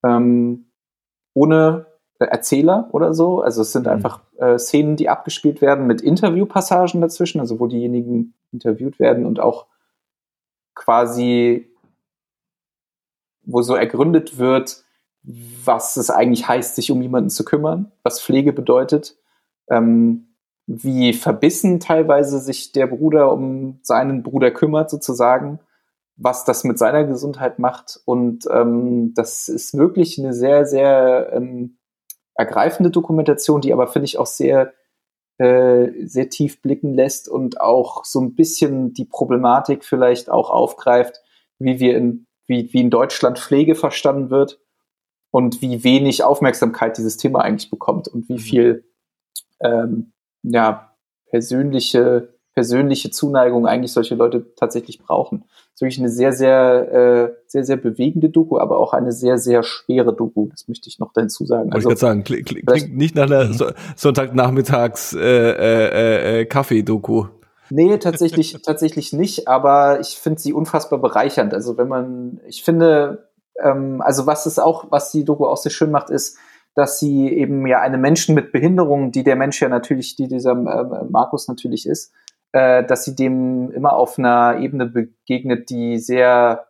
[0.03, 0.71] ähm,
[1.33, 1.85] ohne
[2.19, 3.41] Erzähler oder so.
[3.41, 3.91] Also es sind mhm.
[3.91, 9.39] einfach äh, Szenen, die abgespielt werden mit Interviewpassagen dazwischen, also wo diejenigen interviewt werden und
[9.39, 9.67] auch
[10.73, 11.71] quasi
[13.43, 14.84] wo so ergründet wird,
[15.25, 19.17] was es eigentlich heißt, sich um jemanden zu kümmern, was Pflege bedeutet,
[19.69, 20.35] ähm,
[20.67, 25.59] wie verbissen teilweise sich der Bruder um seinen Bruder kümmert, sozusagen,
[26.15, 27.99] was das mit seiner Gesundheit macht.
[28.05, 31.77] Und ähm, das ist wirklich eine sehr, sehr ähm,
[32.35, 34.73] ergreifende Dokumentation, die aber, finde ich, auch sehr,
[35.37, 41.21] äh, sehr tief blicken lässt und auch so ein bisschen die Problematik vielleicht auch aufgreift,
[41.59, 44.59] wie wir in, wie, wie in Deutschland Pflege verstanden wird
[45.35, 48.39] und wie wenig Aufmerksamkeit dieses Thema eigentlich bekommt und wie mhm.
[48.39, 48.85] viel
[49.59, 50.13] ähm,
[50.43, 50.95] ja,
[51.29, 55.39] persönliche, persönliche Zuneigung eigentlich solche Leute tatsächlich brauchen.
[55.41, 59.37] Das ist wirklich eine sehr, sehr, äh, sehr, sehr bewegende Doku, aber auch eine sehr,
[59.37, 60.47] sehr schwere Doku.
[60.51, 61.73] Das möchte ich noch dazu sagen.
[61.73, 63.65] Also, ich sagen, klingt, klingt nicht nach einer so
[63.97, 67.25] Sonntagnachmittags äh, äh, äh, Kaffee-Doku.
[67.69, 71.53] Nee, tatsächlich, tatsächlich nicht, aber ich finde sie unfassbar bereichernd.
[71.53, 73.27] Also wenn man, ich finde,
[73.61, 76.37] ähm, also was es auch, was die Doku auch sehr schön macht, ist,
[76.75, 80.51] dass sie eben ja eine Menschen mit Behinderung, die der Mensch ja natürlich, die dieser
[80.51, 82.13] äh, Markus natürlich ist,
[82.51, 86.67] äh, dass sie dem immer auf einer Ebene begegnet, die sehr,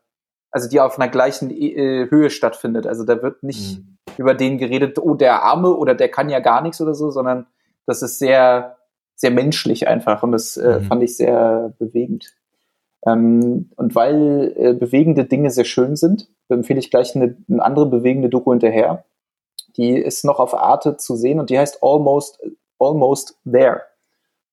[0.51, 2.85] also die auf einer gleichen äh, Höhe stattfindet.
[2.85, 3.97] Also da wird nicht mhm.
[4.17, 7.47] über den geredet, oh, der Arme oder der kann ja gar nichts oder so, sondern
[7.87, 8.77] das ist sehr,
[9.15, 10.83] sehr menschlich einfach und das äh, mhm.
[10.83, 12.35] fand ich sehr bewegend.
[13.05, 17.85] Ähm, und weil äh, bewegende Dinge sehr schön sind, empfehle ich gleich eine, eine andere
[17.85, 19.05] bewegende Doku hinterher.
[19.77, 22.41] Die ist noch auf Arte zu sehen und die heißt Almost,
[22.79, 23.81] Almost There.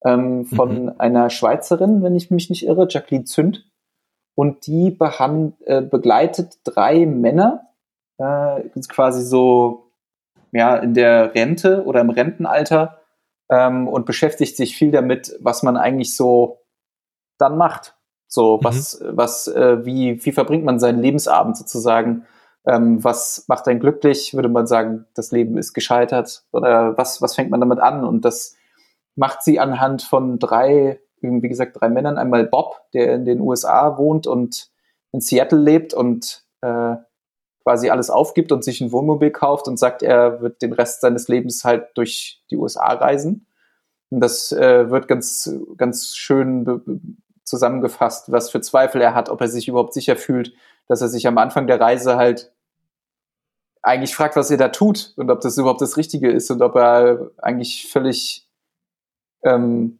[0.05, 0.93] Ähm, von mhm.
[0.99, 3.71] einer Schweizerin, wenn ich mich nicht irre, Jacqueline Zünd.
[4.35, 4.97] Und die
[5.65, 7.69] äh, begleitet drei Männer,
[8.19, 9.91] äh, quasi so
[10.53, 13.01] ja, in der Rente oder im Rentenalter
[13.51, 16.61] ähm, und beschäftigt sich viel damit, was man eigentlich so
[17.39, 17.97] dann macht.
[18.33, 18.65] So, mhm.
[18.65, 22.25] was, was, äh, wie, wie verbringt man seinen Lebensabend sozusagen?
[22.65, 24.33] Ähm, was macht einen glücklich?
[24.33, 26.43] Würde man sagen, das Leben ist gescheitert?
[26.51, 28.07] Oder was, was fängt man damit an?
[28.07, 28.57] Und das
[29.17, 32.17] macht sie anhand von drei, wie gesagt, drei Männern.
[32.17, 34.71] Einmal Bob, der in den USA wohnt und
[35.13, 36.97] in Seattle lebt und äh,
[37.63, 41.29] quasi alles aufgibt und sich ein Wohnmobil kauft und sagt, er wird den Rest seines
[41.29, 43.47] Lebens halt durch die USA reisen.
[44.09, 46.65] Und das äh, wird ganz, ganz schön
[47.45, 50.53] zusammengefasst, was für Zweifel er hat, ob er sich überhaupt sicher fühlt,
[50.89, 52.53] dass er sich am Anfang der Reise halt
[53.83, 56.77] eigentlich fragt, was er da tut und ob das überhaupt das Richtige ist und ob
[56.77, 58.49] er eigentlich völlig
[59.43, 59.99] ähm,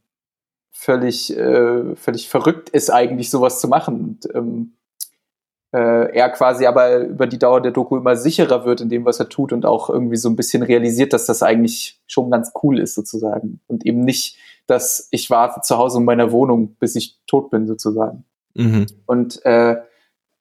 [0.71, 4.77] völlig äh, völlig verrückt ist eigentlich sowas zu machen und ähm,
[5.73, 9.19] äh, er quasi aber über die Dauer der Doku immer sicherer wird in dem, was
[9.19, 12.79] er tut und auch irgendwie so ein bisschen realisiert, dass das eigentlich schon ganz cool
[12.79, 14.37] ist sozusagen und eben nicht,
[14.67, 18.25] dass ich warte zu Hause in meiner Wohnung, bis ich tot bin sozusagen.
[18.55, 18.87] Mhm.
[19.07, 19.77] Und äh,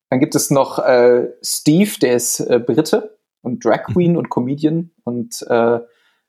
[0.10, 3.94] dann gibt es noch äh, Steve, der ist äh, Brite und Drag mhm.
[3.94, 4.18] Queen mhm.
[4.18, 5.80] und Comedian und äh,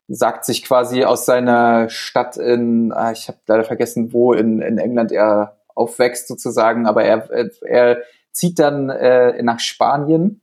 [0.07, 4.77] sagt sich quasi aus seiner Stadt in, ah, ich habe leider vergessen, wo in, in
[4.77, 7.29] England er aufwächst sozusagen, aber er,
[7.61, 10.41] er zieht dann äh, nach Spanien.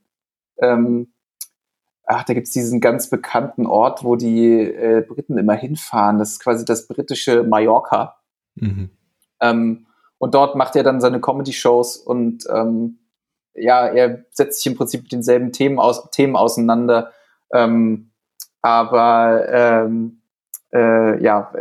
[0.59, 1.13] Ähm,
[2.11, 6.19] ach, da gibt's diesen ganz bekannten Ort, wo die äh, Briten immer hinfahren.
[6.19, 8.17] Das ist quasi das britische Mallorca.
[8.57, 8.91] Mhm.
[9.41, 9.87] Ähm,
[10.19, 12.99] und dort macht er dann seine Comedy-Shows und ähm,
[13.55, 17.13] ja, er setzt sich im Prinzip mit denselben Themen, aus, Themen auseinander.
[17.53, 18.11] Ähm,
[18.61, 20.23] aber ähm,
[20.73, 21.53] äh, ja,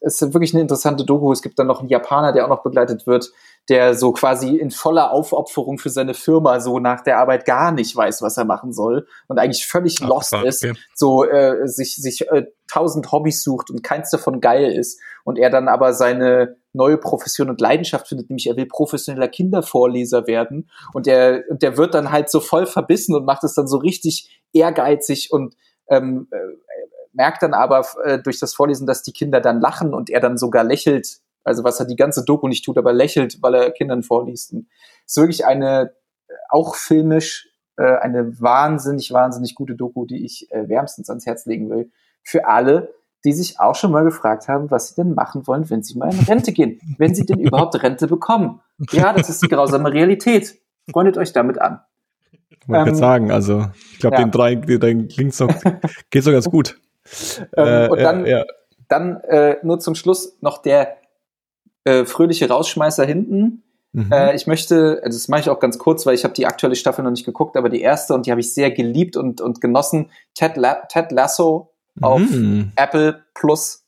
[0.00, 1.32] es ist wirklich eine interessante Doku.
[1.32, 3.32] Es gibt dann noch einen Japaner, der auch noch begleitet wird,
[3.68, 7.96] der so quasi in voller Aufopferung für seine Firma so nach der Arbeit gar nicht
[7.96, 10.48] weiß, was er machen soll und eigentlich völlig Ach, lost okay.
[10.48, 15.38] ist, so äh, sich sich äh, tausend Hobbys sucht und keins davon geil ist und
[15.38, 20.70] er dann aber seine neue Profession und Leidenschaft findet, nämlich er will professioneller Kindervorleser werden
[20.92, 23.78] und der und der wird dann halt so voll verbissen und macht es dann so
[23.78, 25.54] richtig ehrgeizig und
[25.88, 26.36] ähm, äh,
[27.14, 30.36] merkt dann aber äh, durch das Vorlesen, dass die Kinder dann lachen und er dann
[30.36, 31.18] sogar lächelt.
[31.44, 34.52] Also was er die ganze Doku nicht tut, aber lächelt, weil er Kindern vorliest.
[34.52, 34.66] Und
[35.06, 35.92] ist wirklich eine,
[36.48, 41.70] auch filmisch, äh, eine wahnsinnig, wahnsinnig gute Doku, die ich äh, wärmstens ans Herz legen
[41.70, 41.90] will.
[42.22, 45.82] Für alle, die sich auch schon mal gefragt haben, was sie denn machen wollen, wenn
[45.82, 46.80] sie mal in Rente gehen.
[46.98, 48.60] wenn sie denn überhaupt Rente bekommen.
[48.90, 50.56] Ja, das ist die grausame Realität.
[50.90, 51.80] Freundet euch damit an.
[52.66, 54.22] Wollte ähm, sagen, also ich glaube, ja.
[54.22, 55.48] den drei, den klingt so,
[56.10, 56.78] geht so ganz gut.
[57.56, 58.44] Ähm, äh, und dann, ja, ja.
[58.88, 60.96] dann äh, nur zum Schluss noch der
[61.84, 63.62] äh, fröhliche Rausschmeißer hinten.
[63.92, 64.10] Mhm.
[64.10, 66.74] Äh, ich möchte, also das mache ich auch ganz kurz, weil ich habe die aktuelle
[66.76, 69.60] Staffel noch nicht geguckt, aber die erste und die habe ich sehr geliebt und, und
[69.60, 70.10] genossen.
[70.34, 72.72] Ted, La Ted Lasso auf mhm.
[72.76, 73.86] Apple Plus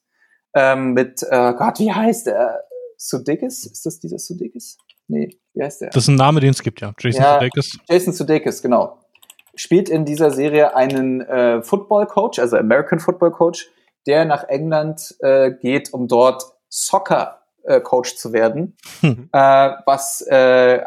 [0.55, 2.62] ähm, mit, äh, Gott, wie heißt der?
[2.97, 3.66] Sudeikis?
[3.66, 4.78] Ist das dieser Sudeikis?
[5.09, 5.90] Nee, wie heißt der?
[5.90, 6.94] Das ist ein Name, den es gibt, ja.
[6.99, 7.78] Jason ja, Sudeikis.
[7.88, 9.01] Jason Sudeikis, genau.
[9.55, 13.68] spielt in dieser Serie einen äh, Football Coach, also American Football Coach,
[14.07, 17.36] der nach England äh, geht, um dort Soccer
[17.66, 19.28] äh, Coach zu werden, hm.
[19.32, 20.80] äh, was äh,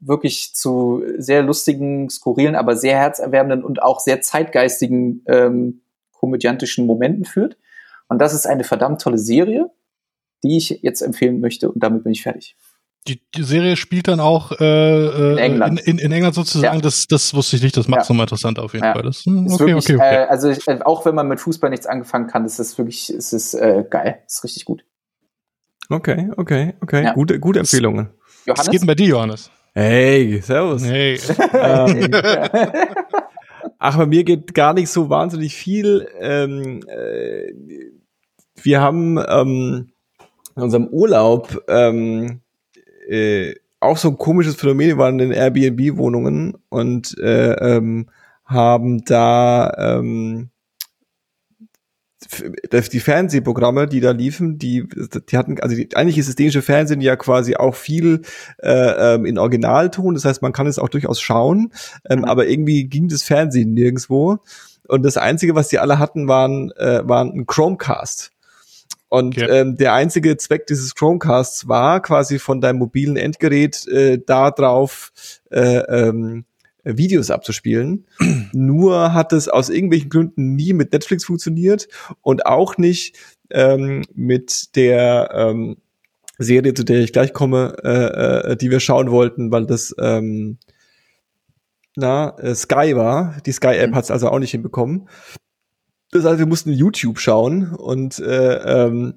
[0.00, 7.24] wirklich zu sehr lustigen, skurrilen, aber sehr herzerwärmenden und auch sehr zeitgeistigen ähm, komödiantischen Momenten
[7.24, 7.56] führt.
[8.08, 9.70] Und das ist eine verdammt tolle Serie,
[10.42, 12.56] die ich jetzt empfehlen möchte und damit bin ich fertig.
[13.08, 15.80] Die, die Serie spielt dann auch äh, äh in, England.
[15.80, 16.76] In, in, England sozusagen.
[16.76, 16.82] Ja.
[16.82, 17.76] Das, das wusste ich nicht.
[17.76, 18.12] Das macht es ja.
[18.12, 18.92] nochmal interessant auf jeden ja.
[18.92, 19.02] Fall.
[19.02, 20.14] Das, hm, okay, wirklich, okay, okay.
[20.14, 23.12] Äh, also ich, äh, auch wenn man mit Fußball nichts angefangen kann, ist es wirklich,
[23.12, 24.20] ist es äh, geil.
[24.26, 24.84] Ist richtig gut.
[25.92, 27.04] Okay, okay, okay.
[27.04, 27.12] Ja.
[27.12, 28.08] Gute, gute Empfehlungen.
[28.46, 28.66] Johannes?
[28.66, 29.50] Was geht denn bei dir, Johannes?
[29.74, 30.84] Hey, servus.
[30.84, 31.18] Hey.
[31.52, 32.10] ähm,
[33.78, 36.08] ach, bei mir geht gar nicht so wahnsinnig viel.
[36.18, 37.52] Ähm, äh,
[38.62, 39.92] wir haben ähm,
[40.56, 42.40] in unserem Urlaub ähm,
[43.06, 44.88] äh, auch so ein komisches Phänomen.
[44.88, 48.08] Wir waren in Airbnb-Wohnungen und äh, ähm,
[48.46, 50.51] haben da ähm,
[52.92, 54.88] die Fernsehprogramme, die da liefen, die,
[55.30, 58.22] die hatten, also die, eigentlich ist das dänische Fernsehen ja quasi auch viel
[58.58, 61.72] äh, ähm, in Originalton, das heißt, man kann es auch durchaus schauen,
[62.08, 62.24] ähm, mhm.
[62.24, 64.38] aber irgendwie ging das Fernsehen nirgendwo.
[64.88, 68.32] Und das Einzige, was die alle hatten, waren, äh, waren ein Chromecast.
[69.08, 69.46] Und okay.
[69.46, 75.12] ähm, der einzige Zweck dieses Chromecasts war quasi von deinem mobilen Endgerät äh, da drauf
[75.50, 76.46] äh, ähm,
[76.84, 78.06] Videos abzuspielen.
[78.52, 81.88] Nur hat es aus irgendwelchen Gründen nie mit Netflix funktioniert
[82.20, 83.16] und auch nicht
[83.50, 85.76] ähm, mit der ähm,
[86.38, 90.58] Serie, zu der ich gleich komme, äh, äh, die wir schauen wollten, weil das ähm,
[91.96, 93.36] na, äh, Sky war.
[93.44, 93.94] Die Sky-App mhm.
[93.94, 95.08] hat es also auch nicht hinbekommen.
[96.10, 99.14] Das heißt, wir mussten YouTube schauen und äh, ähm,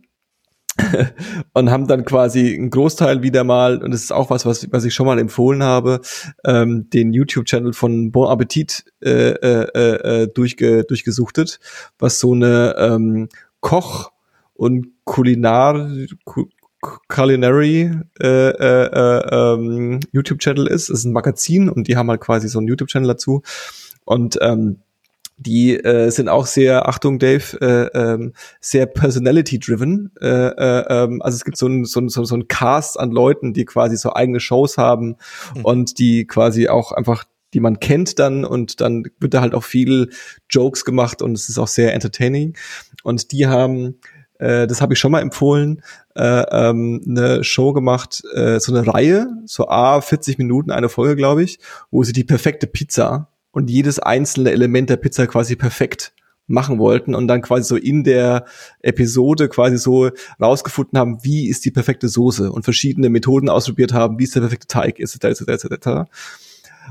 [1.54, 4.86] und haben dann quasi einen Großteil wieder mal, und das ist auch was, was, was
[4.86, 6.02] ich schon mal empfohlen habe,
[6.46, 11.60] ähm, den YouTube-Channel von Bon Appetit äh, äh, äh, durchge, durchgesuchtet,
[11.98, 13.30] was so eine ähm,
[13.62, 14.12] Koch-
[14.54, 15.90] und Kulinar,
[17.08, 20.90] Culinary äh, äh, äh, ähm, YouTube-Channel ist.
[20.90, 23.42] Es ist ein Magazin und die haben halt quasi so einen YouTube-Channel dazu.
[24.06, 24.82] Und ähm,
[25.38, 30.12] die äh, sind auch sehr, Achtung Dave, äh, ähm, sehr personality-driven.
[30.22, 33.54] Äh, äh, ähm, also es gibt so ein, so, ein, so ein Cast an Leuten,
[33.54, 35.18] die quasi so eigene Shows haben
[35.56, 35.66] mhm.
[35.66, 39.64] und die quasi auch einfach die man kennt dann und dann wird da halt auch
[39.64, 40.10] viel
[40.50, 42.58] Jokes gemacht und es ist auch sehr entertaining.
[43.02, 44.02] Und die haben,
[44.40, 45.82] äh, das habe ich schon mal empfohlen,
[46.16, 51.16] äh, ähm, eine Show gemacht, äh, so eine Reihe, so A, 40 Minuten, eine Folge,
[51.16, 51.60] glaube ich,
[51.92, 56.14] wo sie die perfekte Pizza und jedes einzelne Element der Pizza quasi perfekt
[56.46, 58.46] machen wollten und dann quasi so in der
[58.82, 64.20] Episode quasi so rausgefunden haben, wie ist die perfekte Soße und verschiedene Methoden ausprobiert haben,
[64.20, 65.90] wie ist der perfekte Teig, etc., etc., etc.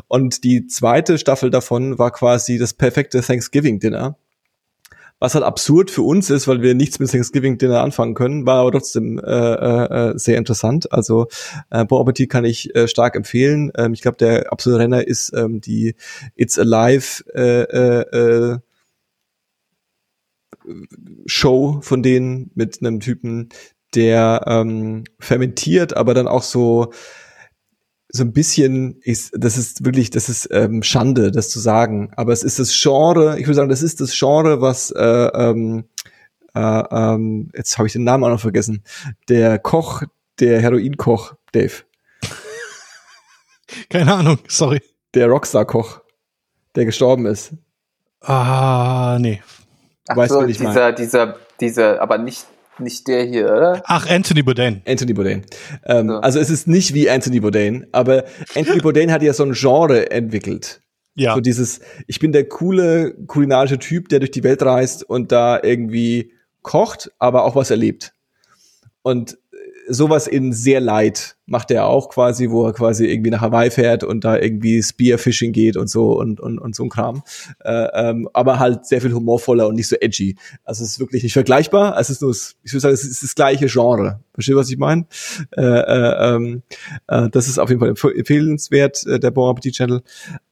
[0.08, 4.16] Und die zweite Staffel davon war quasi das perfekte Thanksgiving-Dinner
[5.20, 8.60] was halt absurd für uns ist, weil wir nichts mit Thanksgiving Dinner anfangen können, war
[8.60, 10.92] aber trotzdem äh, äh, äh sehr interessant.
[10.92, 11.28] Also
[11.70, 13.72] äh, Bon Appetit kann ich äh, stark empfehlen.
[13.76, 15.94] Ähm, ich glaube, der absolute Renner ist ähm, die
[16.34, 18.58] It's Alive äh, äh, äh,
[21.26, 23.50] Show von denen mit einem Typen,
[23.94, 26.92] der ähm, fermentiert, aber dann auch so
[28.16, 32.12] so ein bisschen ist, das ist wirklich, das ist ähm, Schande, das zu sagen.
[32.14, 35.84] Aber es ist das Genre, ich würde sagen, das ist das Genre, was äh, ähm,
[36.54, 38.84] äh, ähm, jetzt habe ich den Namen auch noch vergessen.
[39.28, 40.04] Der Koch,
[40.38, 41.72] der Heroinkoch, Dave.
[43.90, 44.80] Keine Ahnung, sorry.
[45.14, 46.00] Der Rockstar-Koch,
[46.76, 47.54] der gestorben ist.
[48.20, 49.42] Ah, nee.
[50.06, 50.94] Ach weißt so, du, dieser, mein?
[50.94, 52.46] dieser, dieser, aber nicht
[52.78, 53.82] nicht der hier, oder?
[53.84, 54.82] Ach, Anthony Bourdain.
[54.86, 55.42] Anthony Bourdain.
[55.84, 56.14] Ähm, so.
[56.16, 58.24] Also es ist nicht wie Anthony Bourdain, aber
[58.55, 60.80] Anthony Bourdain hat ja so ein Genre entwickelt.
[61.14, 61.34] Ja.
[61.34, 65.60] So dieses, ich bin der coole kulinarische Typ, der durch die Welt reist und da
[65.62, 66.32] irgendwie
[66.62, 68.14] kocht, aber auch was erlebt.
[69.02, 69.38] Und
[69.89, 74.02] sowas in sehr light macht er auch quasi, wo er quasi irgendwie nach Hawaii fährt
[74.02, 77.23] und da irgendwie Spearfishing geht und so und, und, und so ein Kram.
[77.62, 80.36] Äh, ähm, aber halt sehr viel humorvoller und nicht so edgy.
[80.65, 81.98] Also es ist wirklich nicht vergleichbar.
[81.98, 84.20] Es ist nur, ich würde sagen, es ist das gleiche Genre.
[84.32, 85.06] Versteht, was ich meine?
[85.56, 86.62] Äh, äh, ähm,
[87.09, 90.02] äh, das ist auf jeden Fall empfehlenswert, äh, der Bon Appetit Channel.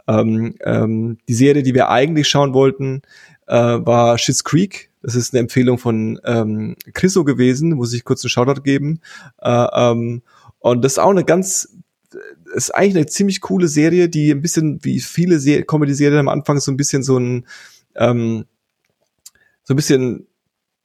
[0.07, 3.03] Ähm, ähm, die Serie, die wir eigentlich schauen wollten,
[3.47, 8.25] äh, war Schitt's Creek das ist eine Empfehlung von ähm, Chriso gewesen, muss ich kurz
[8.25, 9.01] einen Shoutout geben.
[9.41, 10.23] Äh, ähm,
[10.59, 11.77] und das ist auch eine ganz,
[12.55, 16.61] ist eigentlich eine ziemlich coole Serie, die ein bisschen wie viele Se Comedy-Serien am Anfang
[16.61, 17.47] so ein bisschen so ein,
[17.97, 18.45] ähm,
[19.65, 20.27] so ein bisschen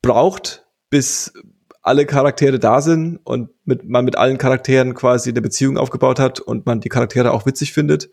[0.01, 1.33] braucht, bis
[1.87, 6.41] alle Charaktere da sind und mit, man mit allen Charakteren quasi eine Beziehung aufgebaut hat
[6.41, 8.09] und man die Charaktere auch witzig findet.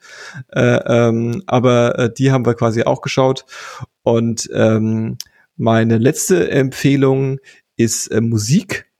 [0.52, 3.44] Äh, ähm, aber äh, die haben wir quasi auch geschaut.
[4.04, 5.18] Und ähm,
[5.56, 7.38] meine letzte Empfehlung
[7.76, 8.90] ist äh, Musik.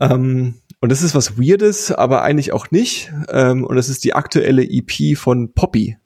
[0.00, 3.12] Ähm, und das ist was Weirdes, aber eigentlich auch nicht.
[3.28, 5.98] Ähm, und das ist die aktuelle EP von Poppy.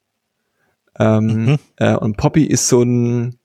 [0.99, 1.59] Ähm, mhm.
[1.77, 3.39] äh, und Poppy ist so ein,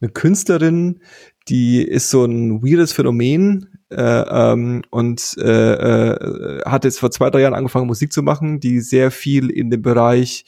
[0.00, 1.00] eine Künstlerin,
[1.48, 7.30] die ist so ein weirdes Phänomen äh, ähm, und äh, äh, hat jetzt vor zwei,
[7.30, 10.44] drei Jahren angefangen, Musik zu machen, die sehr viel in dem Bereich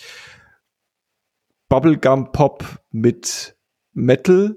[1.68, 3.56] Bubblegum Pop mit
[3.92, 4.56] Metal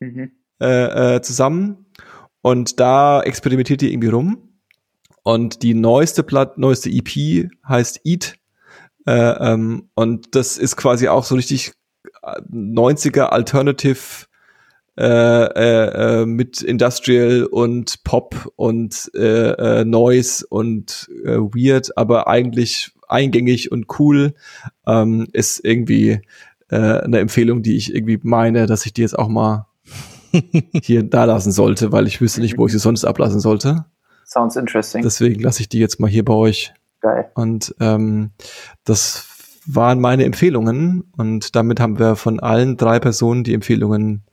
[0.00, 0.32] mhm.
[0.60, 1.86] äh, äh, zusammen.
[2.42, 4.48] Und da experimentiert die irgendwie rum.
[5.22, 8.36] Und die neueste Platt, neueste EP heißt Eat.
[9.06, 9.12] Äh,
[9.52, 11.72] ähm, und das ist quasi auch so richtig
[12.22, 14.26] 90er Alternative
[14.98, 22.28] äh, äh, äh, mit Industrial und Pop und äh, äh, Noise und äh, Weird, aber
[22.28, 24.34] eigentlich eingängig und cool,
[24.86, 26.20] ähm, ist irgendwie
[26.68, 29.66] äh, eine Empfehlung, die ich irgendwie meine, dass ich die jetzt auch mal
[30.82, 33.84] hier da lassen sollte, weil ich wüsste nicht, wo ich sie sonst ablassen sollte.
[34.26, 35.02] Sounds interesting.
[35.02, 36.72] Deswegen lasse ich die jetzt mal hier bei euch.
[37.00, 37.30] Geil.
[37.34, 38.30] Und ähm,
[38.84, 39.26] das
[39.66, 44.24] waren meine Empfehlungen und damit haben wir von allen drei Personen die Empfehlungen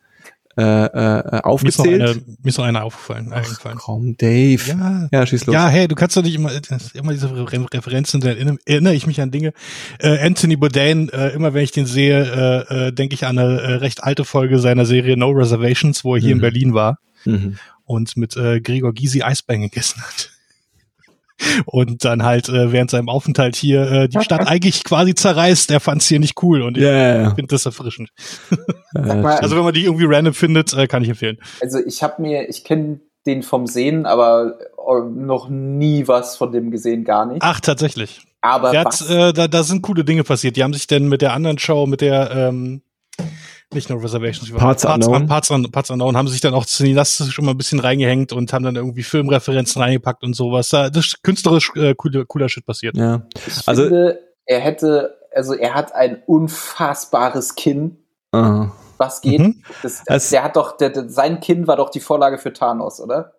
[0.58, 2.00] äh, äh, aufgezählt.
[2.00, 3.32] Mir ist eine, mir ist noch eine aufgefallen.
[3.32, 4.62] Ach, komm, Dave.
[4.68, 5.54] Ja, ja, schieß los.
[5.54, 6.52] Ja, hey, du kannst doch nicht immer,
[6.94, 9.54] immer diese Referenzen, da erinnere ich mich an Dinge.
[10.00, 13.62] Äh, Anthony Bourdain, äh, immer wenn ich den sehe, äh, äh, denke ich an eine
[13.62, 16.38] äh, recht alte Folge seiner Serie No Reservations, wo er hier mhm.
[16.38, 17.58] in Berlin war mhm.
[17.86, 20.32] und mit äh, Gregor Gysi Eisbein gegessen hat
[21.66, 25.72] und dann halt äh, während seinem Aufenthalt hier äh, die Stadt eigentlich quasi zerreißt.
[25.72, 27.30] Er fand es hier nicht cool und yeah.
[27.30, 28.10] ich finde das erfrischend.
[28.94, 31.38] mal, also wenn man die irgendwie random findet, äh, kann ich empfehlen.
[31.62, 36.52] Also ich habe mir, ich kenne den vom Sehen, aber äh, noch nie was von
[36.52, 37.42] dem gesehen, gar nicht.
[37.42, 38.22] Ach, tatsächlich.
[38.42, 40.56] Aber hat, äh, da, da sind coole Dinge passiert.
[40.56, 42.82] Die haben sich denn mit der anderen Show, mit der ähm,
[43.74, 45.28] nicht nur Reservations, Parts, Parts Unknown.
[45.28, 48.64] Parts, Parts Unknown haben sich dann auch cineastisch schon mal ein bisschen reingehängt und haben
[48.64, 50.70] dann irgendwie Filmreferenzen reingepackt und sowas.
[50.70, 52.96] Da das ist künstlerisch äh, cooler, cooler Shit passiert.
[52.96, 53.24] Ja.
[53.46, 57.98] Ich also, finde, er hätte, also er hat ein unfassbares Kinn.
[58.34, 58.68] Uh.
[58.98, 59.40] Was geht?
[59.40, 59.64] Mhm.
[59.84, 63.00] Das, das, der hat doch, der, der, sein Kinn war doch die Vorlage für Thanos,
[63.00, 63.34] oder?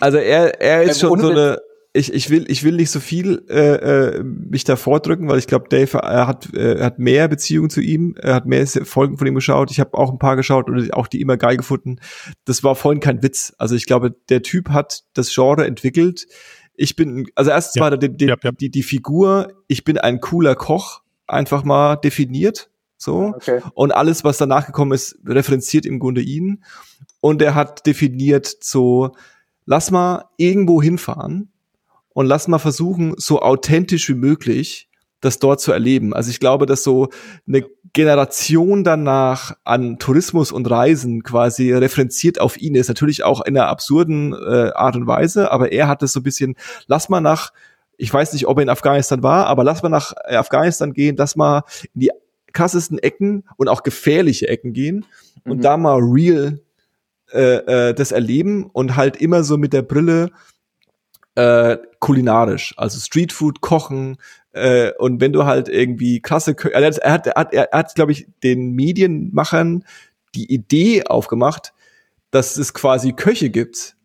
[0.00, 1.58] Also er, er ist ähm, schon so eine,
[1.94, 5.46] ich, ich will ich will nicht so viel äh, äh, mich da vordrücken, weil ich
[5.46, 9.26] glaube, Dave er hat äh, hat mehr Beziehungen zu ihm, er hat mehr Folgen von
[9.26, 9.70] ihm geschaut.
[9.70, 11.96] Ich habe auch ein paar geschaut und auch die immer geil gefunden.
[12.44, 13.54] Das war vorhin kein Witz.
[13.58, 16.26] Also ich glaube, der Typ hat das Genre entwickelt.
[16.74, 17.80] Ich bin also erstens ja.
[17.80, 18.52] mal die, die, ja, ja.
[18.52, 19.52] die die Figur.
[19.66, 22.70] Ich bin ein cooler Koch, einfach mal definiert.
[22.98, 23.32] So.
[23.36, 23.60] Okay.
[23.74, 26.64] Und alles, was danach gekommen ist, referenziert im Grunde ihn.
[27.20, 29.12] Und er hat definiert so,
[29.64, 31.50] lass mal irgendwo hinfahren
[32.18, 34.88] und lass mal versuchen, so authentisch wie möglich
[35.20, 36.12] das dort zu erleben.
[36.12, 37.10] Also ich glaube, dass so
[37.46, 42.88] eine Generation danach an Tourismus und Reisen quasi referenziert auf ihn ist.
[42.88, 46.24] Natürlich auch in einer absurden äh, Art und Weise, aber er hat es so ein
[46.24, 46.56] bisschen,
[46.88, 47.52] lass mal nach,
[47.98, 51.36] ich weiß nicht, ob er in Afghanistan war, aber lass mal nach Afghanistan gehen, lass
[51.36, 51.62] mal
[51.94, 52.10] in die
[52.52, 55.06] krassesten Ecken und auch gefährliche Ecken gehen
[55.44, 55.52] mhm.
[55.52, 56.58] und da mal real
[57.32, 60.32] äh, äh, das erleben und halt immer so mit der Brille,
[61.38, 64.16] äh, kulinarisch, also Streetfood, Kochen
[64.52, 67.94] äh, und wenn du halt irgendwie krasse, er hat, er hat, er hat, er hat
[67.94, 69.84] glaube ich, den Medienmachern
[70.34, 71.74] die Idee aufgemacht,
[72.32, 73.96] dass es quasi Köche gibt,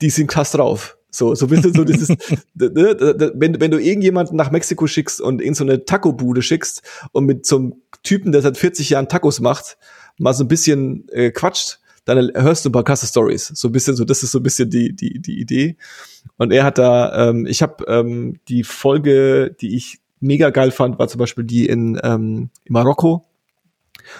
[0.00, 0.96] die sind krass drauf.
[1.10, 2.08] So, so bist du so dieses,
[2.54, 7.44] wenn, wenn du irgendjemanden nach Mexiko schickst und in so eine Taco-Bude schickst und mit
[7.44, 9.76] so einem Typen, der seit 40 Jahren Tacos macht,
[10.16, 11.80] mal so ein bisschen äh, quatscht,
[12.14, 13.48] dann hörst du ein paar krasse Stories.
[13.54, 15.76] So ein bisschen, so das ist so ein bisschen die die die Idee.
[16.36, 20.98] Und er hat da, ähm, ich habe ähm, die Folge, die ich mega geil fand,
[20.98, 23.24] war zum Beispiel die in, ähm, in Marokko,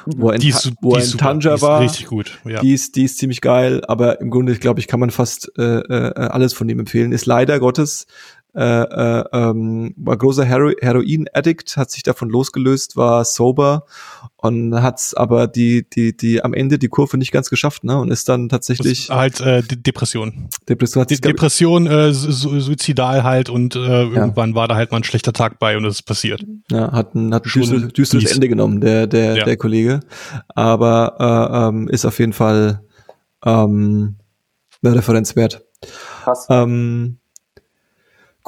[0.07, 1.81] wo er in, die ist, wo er in Tanja war.
[1.81, 2.39] Richtig gut.
[2.45, 2.61] Ja.
[2.61, 5.63] Die ist die ist ziemlich geil, aber im Grunde glaube ich kann man fast äh,
[5.63, 7.13] äh, alles von ihm empfehlen.
[7.13, 8.07] Ist leider Gottes
[8.59, 8.83] äh,
[9.21, 13.85] äh, ähm, war großer Hero Heroin-Addict, hat sich davon losgelöst, war sober
[14.37, 17.97] und hat's aber die die die am Ende die Kurve nicht ganz geschafft, ne?
[17.97, 20.49] Und ist dann tatsächlich halt äh, Depression.
[20.69, 24.03] Depression, hat De Depression, äh, su suizidal halt und äh, ja.
[24.03, 26.45] irgendwann war da halt mal ein schlechter Tag bei und es ist passiert.
[26.69, 29.45] Ja, hat ein, hat ein düsteres, düsteres Ende genommen, der der ja.
[29.45, 30.01] der Kollege,
[30.49, 32.83] aber äh, ähm, ist auf jeden Fall
[33.45, 34.17] ähm,
[34.83, 35.65] eine Referenz wert.
[36.25, 36.49] Krass.
[36.51, 37.19] Ähm.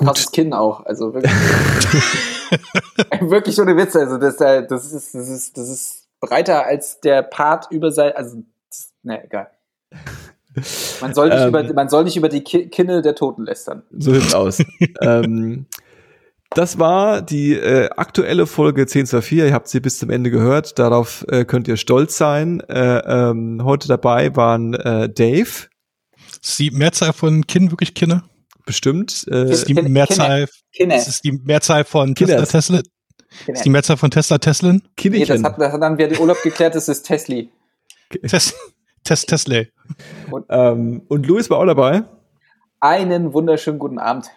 [0.01, 0.85] Krasses Kinn auch.
[0.87, 1.33] Also wirklich.
[3.21, 4.01] wirklich ohne Witze.
[4.01, 8.13] Also das, das, ist, das, ist, das ist breiter als der Part über sein.
[8.15, 8.43] Also,
[9.03, 9.51] na, egal.
[11.01, 13.83] Man soll, nicht ähm, über, man soll nicht über die Kinne der Toten lästern.
[13.93, 14.59] So sieht's aus.
[15.01, 15.67] ähm,
[16.51, 19.39] das war die äh, aktuelle Folge 1024.
[19.39, 20.79] Ihr habt sie bis zum Ende gehört.
[20.81, 22.61] Darauf äh, könnt ihr stolz sein.
[22.69, 25.69] Äh, ähm, heute dabei waren äh, Dave.
[26.43, 28.25] Ist die Mehrzahl von Kinn wirklich Kinne?
[28.71, 29.27] Bestimmt.
[29.29, 30.97] Äh, ist die Mehrzahl, Kinne.
[30.97, 32.81] Ist die Mehrzahl von Tesla Tesla?
[33.49, 34.81] Ist die Mehrzahl von Tesla Teslin?
[35.03, 37.51] Nee, das hat, das hat dann wieder die Urlaub geklärt, das ist Tesli.
[38.29, 38.55] Tes
[39.03, 39.63] Tes Tesla.
[40.31, 42.05] Und, ähm, und Louis war auch dabei.
[42.79, 44.31] Einen wunderschönen guten Abend.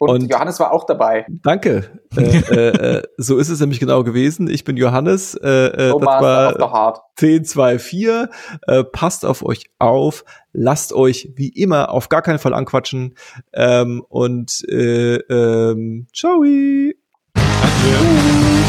[0.00, 1.26] Und, und, Johannes war auch dabei.
[1.28, 2.00] Danke.
[2.16, 4.50] äh, äh, äh so ist es nämlich genau gewesen.
[4.50, 5.36] Ich bin Johannes.
[5.36, 8.30] Äh, äh das war 10, 2, 4.
[8.66, 10.24] Äh, passt auf euch auf.
[10.52, 13.14] Lasst euch wie immer auf gar keinen Fall anquatschen.
[13.52, 16.42] Ähm, und äh, ähm, ciao.
[17.34, 18.59] Adieu.